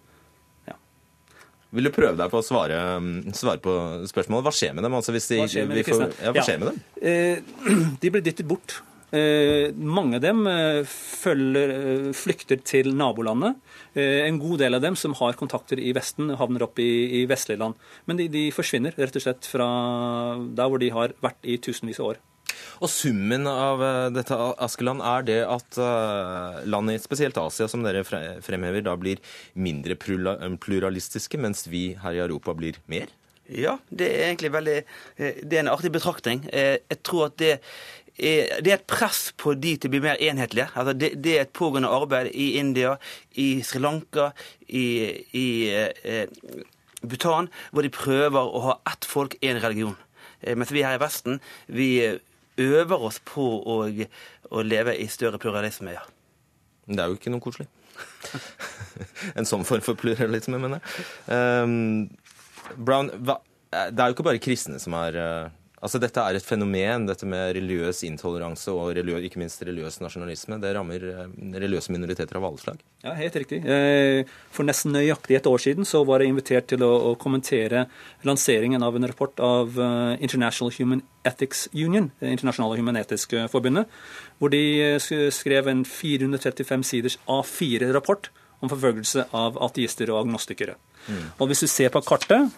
Vil 1.75 1.89
du 1.89 1.93
prøve 1.95 2.15
deg 2.19 2.31
på 2.31 2.41
å 2.41 2.45
svare, 2.47 2.77
mm, 3.03 3.33
svare 3.35 3.63
på 3.63 3.73
spørsmålet? 4.11 4.47
Hva 4.47 4.55
skjer 4.55 4.77
med 4.77 4.87
dem? 4.87 4.99
Altså, 4.99 5.15
hvis 5.17 5.31
de, 5.33 5.41
hva 5.43 5.49
skjer 5.51 5.71
med, 5.71 5.81
de 5.81 5.87
får, 5.89 6.05
ja, 6.23 6.35
hva 6.37 6.45
skjer 6.47 6.61
med 6.63 6.71
dem? 6.71 6.85
Eh, 7.01 7.41
de 8.03 8.13
blir 8.15 8.25
dyttet 8.25 8.47
bort. 8.49 8.79
Eh, 9.15 9.71
mange 9.75 10.19
av 10.19 10.23
dem 10.25 10.47
eh, 10.51 10.81
følger, 10.91 12.11
flykter 12.17 12.63
til 12.67 12.91
nabolandet. 12.99 13.59
Eh, 13.95 14.25
en 14.27 14.41
god 14.43 14.65
del 14.65 14.79
av 14.79 14.83
dem 14.83 14.99
som 14.99 15.15
har 15.21 15.39
kontakter 15.39 15.79
i 15.79 15.93
Vesten, 15.97 16.33
havner 16.41 16.67
opp 16.67 16.81
i, 16.83 16.91
i 17.21 17.27
vestlige 17.31 17.63
land. 17.63 17.79
Men 18.11 18.19
de, 18.19 18.27
de 18.33 18.49
forsvinner 18.55 18.97
rett 18.99 19.19
og 19.19 19.27
slett 19.27 19.47
fra 19.47 19.69
der 20.59 20.73
hvor 20.73 20.83
de 20.83 20.91
har 20.95 21.15
vært 21.23 21.47
i 21.47 21.59
tusenvis 21.63 22.03
av 22.03 22.15
år. 22.15 22.25
Og 22.81 22.91
summen 22.93 23.47
av 23.49 23.83
eh, 23.85 24.07
dette, 24.15 24.37
Askeland, 24.63 25.03
er 25.05 25.27
det 25.27 25.39
at 25.49 25.79
landet, 25.81 26.67
land 26.73 26.93
i 26.93 26.99
spesielt 27.01 27.39
Asia, 27.41 27.69
som 27.71 27.85
dere 27.87 28.05
fremhever, 28.07 28.83
da 28.85 28.97
blir 29.01 29.23
mindre 29.55 29.97
pluralistiske, 29.97 31.41
mens 31.41 31.67
vi 31.71 31.89
her 32.03 32.17
i 32.17 32.25
Europa 32.25 32.55
blir 32.57 32.81
mer? 32.91 33.13
Ja, 33.47 33.77
det 33.95 34.09
er 34.11 34.25
egentlig 34.27 34.51
veldig 34.57 34.81
eh, 34.81 35.39
Det 35.43 35.55
er 35.55 35.63
en 35.63 35.71
artig 35.71 35.93
betraktning. 35.95 36.45
Jeg 36.51 37.01
tror 37.07 37.31
at 37.31 37.39
det 37.43 37.55
det 38.17 38.71
er 38.71 38.79
et 38.79 38.87
press 38.89 39.27
på 39.37 39.53
de 39.61 39.75
til 39.77 39.91
å 39.91 39.93
bli 39.93 39.99
mer 40.01 40.17
enhetlige. 40.25 40.71
Altså 40.73 40.95
det, 40.97 41.11
det, 41.21 41.35
er 41.37 41.43
et 41.45 41.53
pågående 41.53 41.91
arbeid 41.93 42.31
i 42.33 42.55
India, 42.57 42.95
i 43.37 43.61
Sri 43.61 43.83
Lanka, 43.85 44.31
i, 44.73 44.87
i 45.37 45.49
eh, 45.69 46.25
Bhutan, 47.05 47.51
hvor 47.77 47.85
de 47.85 47.93
prøver 47.93 48.41
å 48.41 48.63
ha 48.71 48.79
ett 48.89 49.05
folk, 49.05 49.37
én 49.45 49.61
religion. 49.61 49.99
Mens 50.57 50.73
vi 50.73 50.85
her 50.85 50.97
i 50.97 51.03
Vesten 51.03 51.43
vi 51.69 51.91
øver 52.63 53.09
oss 53.09 53.21
på 53.25 53.47
å, 53.61 53.81
å 54.51 54.63
leve 54.65 54.97
i 54.99 55.09
større 55.13 55.41
pluralisme, 55.43 55.97
ja. 55.97 56.05
Det 56.87 57.03
er 57.03 57.11
jo 57.11 57.19
ikke 57.19 57.33
noe 57.35 57.43
koselig. 57.43 57.67
en 59.39 59.49
sånn 59.49 59.67
form 59.67 59.83
for 59.85 59.99
pluralisme, 59.99 60.61
mener 60.63 60.81
jeg. 60.81 61.07
Um, 61.33 62.77
Brown, 62.77 63.11
hva, 63.27 63.41
det 63.71 64.03
er 64.03 64.11
jo 64.11 64.17
ikke 64.17 64.27
bare 64.29 64.43
kristne 64.43 64.81
som 64.83 64.95
er 64.99 65.19
uh, 65.19 65.56
Altså, 65.85 66.01
Dette 66.01 66.23
er 66.25 66.39
et 66.39 66.45
fenomen, 66.45 67.05
dette 67.05 67.27
med 67.29 67.51
religiøs 67.59 68.01
intoleranse 68.09 68.73
og 68.73 68.95
religiøs, 68.97 69.27
ikke 69.29 69.41
minst 69.43 69.61
religiøs 69.67 69.99
nasjonalisme. 70.01 70.57
Det 70.63 70.71
rammer 70.73 71.03
eh, 71.11 71.35
religiøse 71.61 71.93
minoriteter 71.93 72.39
av 72.39 72.47
alle 72.49 72.63
slag. 72.63 72.81
Ja, 73.05 73.13
helt 73.19 73.37
riktig. 73.37 73.61
Eh, 73.61 74.23
for 74.57 74.65
nesten 74.65 74.97
nøyaktig 74.97 75.37
et 75.37 75.49
år 75.51 75.61
siden 75.61 75.89
så 75.89 76.01
var 76.09 76.25
jeg 76.25 76.33
invitert 76.33 76.71
til 76.73 76.85
å, 76.87 76.95
kommentere 77.21 77.85
lanseringen 78.27 78.83
av 78.85 78.97
en 78.97 79.07
rapport 79.09 79.41
av 79.43 79.77
uh, 79.79 80.17
International 80.23 80.73
Human 80.77 81.03
Ethics 81.29 81.67
Union, 81.75 82.11
det 82.21 82.33
internasjonale 82.35 82.79
humanetiske 82.79 83.47
forbundet, 83.53 83.91
hvor 84.39 84.53
de 84.53 84.99
skrev 85.35 85.71
en 85.71 85.85
435 85.89 86.85
siders 86.87 87.17
A4-rapport 87.31 88.31
om 88.65 88.71
forfølgelse 88.73 89.27
av 89.37 89.59
ateister 89.65 90.13
og 90.13 90.25
agnostikere. 90.25 90.77
Mm. 91.07 91.25
Og 91.39 91.51
Hvis 91.51 91.65
du 91.65 91.69
ser 91.71 91.93
på 91.95 92.03
kartet, 92.05 92.51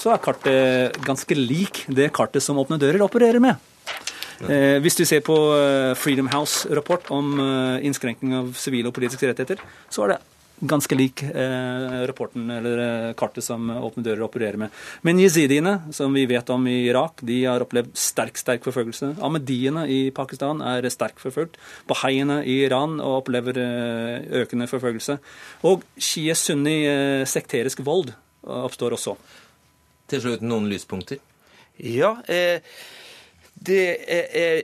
så 0.00 0.12
er 0.14 0.22
kartet 0.22 1.00
ganske 1.06 1.38
lik 1.38 1.84
det 1.88 2.12
kartet 2.14 2.44
som 2.44 2.58
Åpne 2.62 2.78
dører 2.80 3.04
opererer 3.06 3.42
med. 3.42 3.58
Eh, 4.44 4.76
hvis 4.84 4.98
du 4.98 5.04
ser 5.08 5.22
på 5.24 5.34
eh, 5.56 5.94
Freedom 5.96 6.28
House-rapport 6.28 7.10
om 7.14 7.36
eh, 7.40 7.86
innskrenkning 7.88 8.36
av 8.36 8.56
sivile 8.60 8.90
og 8.90 8.96
politiske 8.96 9.30
rettigheter, 9.30 9.62
så 9.88 10.04
er 10.04 10.14
det 10.14 10.22
ganske 10.56 10.96
lik 10.96 11.22
eh, 11.22 12.02
rapporten 12.08 12.48
eller 12.52 12.80
eh, 12.80 13.14
kartet 13.16 13.44
som 13.44 13.68
Åpne 13.70 14.04
dører 14.04 14.24
opererer 14.24 14.60
med. 14.60 14.72
Men 15.04 15.20
jezidiene, 15.20 15.78
som 15.92 16.12
vi 16.16 16.26
vet 16.28 16.52
om 16.52 16.66
i 16.68 16.78
Irak, 16.88 17.20
de 17.26 17.42
har 17.44 17.64
opplevd 17.64 17.96
sterk 18.00 18.40
sterk 18.40 18.64
forfølgelse. 18.64 19.14
Ahmediene 19.24 19.86
i 19.92 20.00
Pakistan 20.16 20.62
er 20.64 20.88
sterkt 20.92 21.20
forfulgt. 21.22 21.58
Bahaiene 21.88 22.42
i 22.44 22.60
Iran 22.68 23.00
opplever 23.04 23.60
eh, 23.60 24.28
økende 24.42 24.68
forfølgelse. 24.70 25.18
Og 25.68 25.84
shia-sunni 25.96 26.78
sekterisk 27.28 27.84
vold 27.84 28.14
oppstår 28.46 28.94
også. 28.96 29.16
Til 30.10 30.22
slutt 30.22 30.44
noen 30.46 30.68
lyspunkter? 30.70 31.18
Ja, 31.82 32.16
eh, 32.30 32.62
det 33.66 33.82
er, 34.08 34.62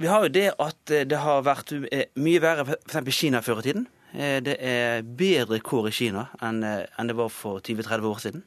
Vi 0.00 0.08
har 0.08 0.24
jo 0.24 0.32
det 0.32 0.46
at 0.56 0.92
det 1.10 1.18
har 1.20 1.42
vært 1.44 1.74
eh, 1.92 2.06
mye 2.16 2.40
verre 2.40 2.64
f.eks. 2.64 3.00
i 3.04 3.12
Kina 3.12 3.42
før 3.44 3.60
i 3.60 3.66
tiden. 3.68 3.84
Eh, 4.14 4.38
det 4.40 4.56
er 4.64 5.02
bedre 5.04 5.60
kår 5.60 5.90
i 5.90 5.92
Kina 5.92 6.30
enn, 6.40 6.62
eh, 6.64 7.04
det 7.04 7.16
var 7.18 7.28
for 7.28 7.60
20-30 7.60 8.08
år 8.08 8.22
siden. 8.24 8.46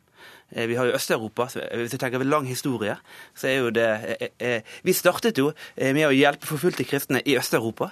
Vi 0.53 0.75
har 0.77 0.85
jo 0.85 0.93
Øst-Europa. 0.93 1.47
Hvis 1.49 1.91
du 1.91 1.97
tenker 1.97 2.21
ved 2.21 2.29
lang 2.29 2.45
historie, 2.45 2.93
så 3.33 3.47
er 3.49 3.55
jo 3.57 3.69
det 3.73 4.61
Vi 4.83 4.93
startet 4.93 5.37
jo 5.37 5.51
med 5.75 6.05
å 6.05 6.13
hjelpe 6.13 6.45
forfulgte 6.45 6.85
kristne 6.85 7.23
i 7.25 7.33
Øst-Europa, 7.39 7.89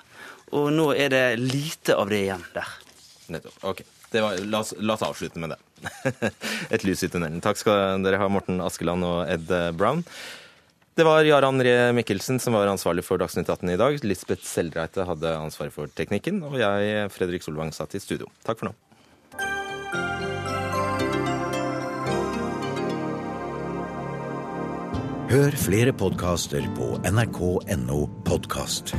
og 0.51 0.69
nå 0.73 0.91
er 0.93 1.09
det 1.09 1.39
lite 1.39 1.97
av 1.97 2.13
det 2.13 2.21
igjen 2.21 2.45
der. 2.53 2.69
Nettopp. 3.33 3.57
Ok. 3.63 3.81
Var, 4.11 4.43
la, 4.43 4.59
oss, 4.59 4.73
la, 4.77 4.97
oss, 4.97 5.05
avslutte 5.07 5.39
med 5.39 5.53
det. 5.53 5.59
Et 6.75 6.83
lys 6.83 7.03
i 7.05 7.09
tunnelen. 7.11 7.39
Takk 7.43 7.61
skal 7.61 8.03
dere 8.03 8.19
ha, 8.19 8.27
Morten 8.31 8.59
Askeland 8.63 9.07
og 9.07 9.23
Ed 9.31 9.47
Brown. 9.79 10.03
Det 10.99 11.05
var 11.07 11.23
Jaran 11.23 11.63
Ree 11.63 11.93
Mikkelsen 11.95 12.39
som 12.43 12.53
var 12.57 12.67
ansvarlig 12.67 13.05
for 13.07 13.21
Dagsnytt 13.21 13.47
18 13.47 13.71
i 13.71 13.79
dag. 13.79 13.95
Lisbeth 14.03 14.43
Seldreite 14.43 15.07
hadde 15.07 15.31
ansvaret 15.39 15.71
for 15.71 15.87
teknikken, 15.95 16.43
og 16.43 16.59
jeg, 16.59 17.07
Fredrik 17.15 17.47
Solvang, 17.47 17.71
satt 17.71 17.95
i 17.95 18.03
studio. 18.03 18.27
Takk 18.43 18.59
for 18.59 18.71
nå. 18.71 18.75
Hør 25.31 25.55
flere 25.55 25.93
podkaster 25.95 26.65
på 26.75 26.97
nrk.no 27.07 28.01
podkast. 28.27 28.91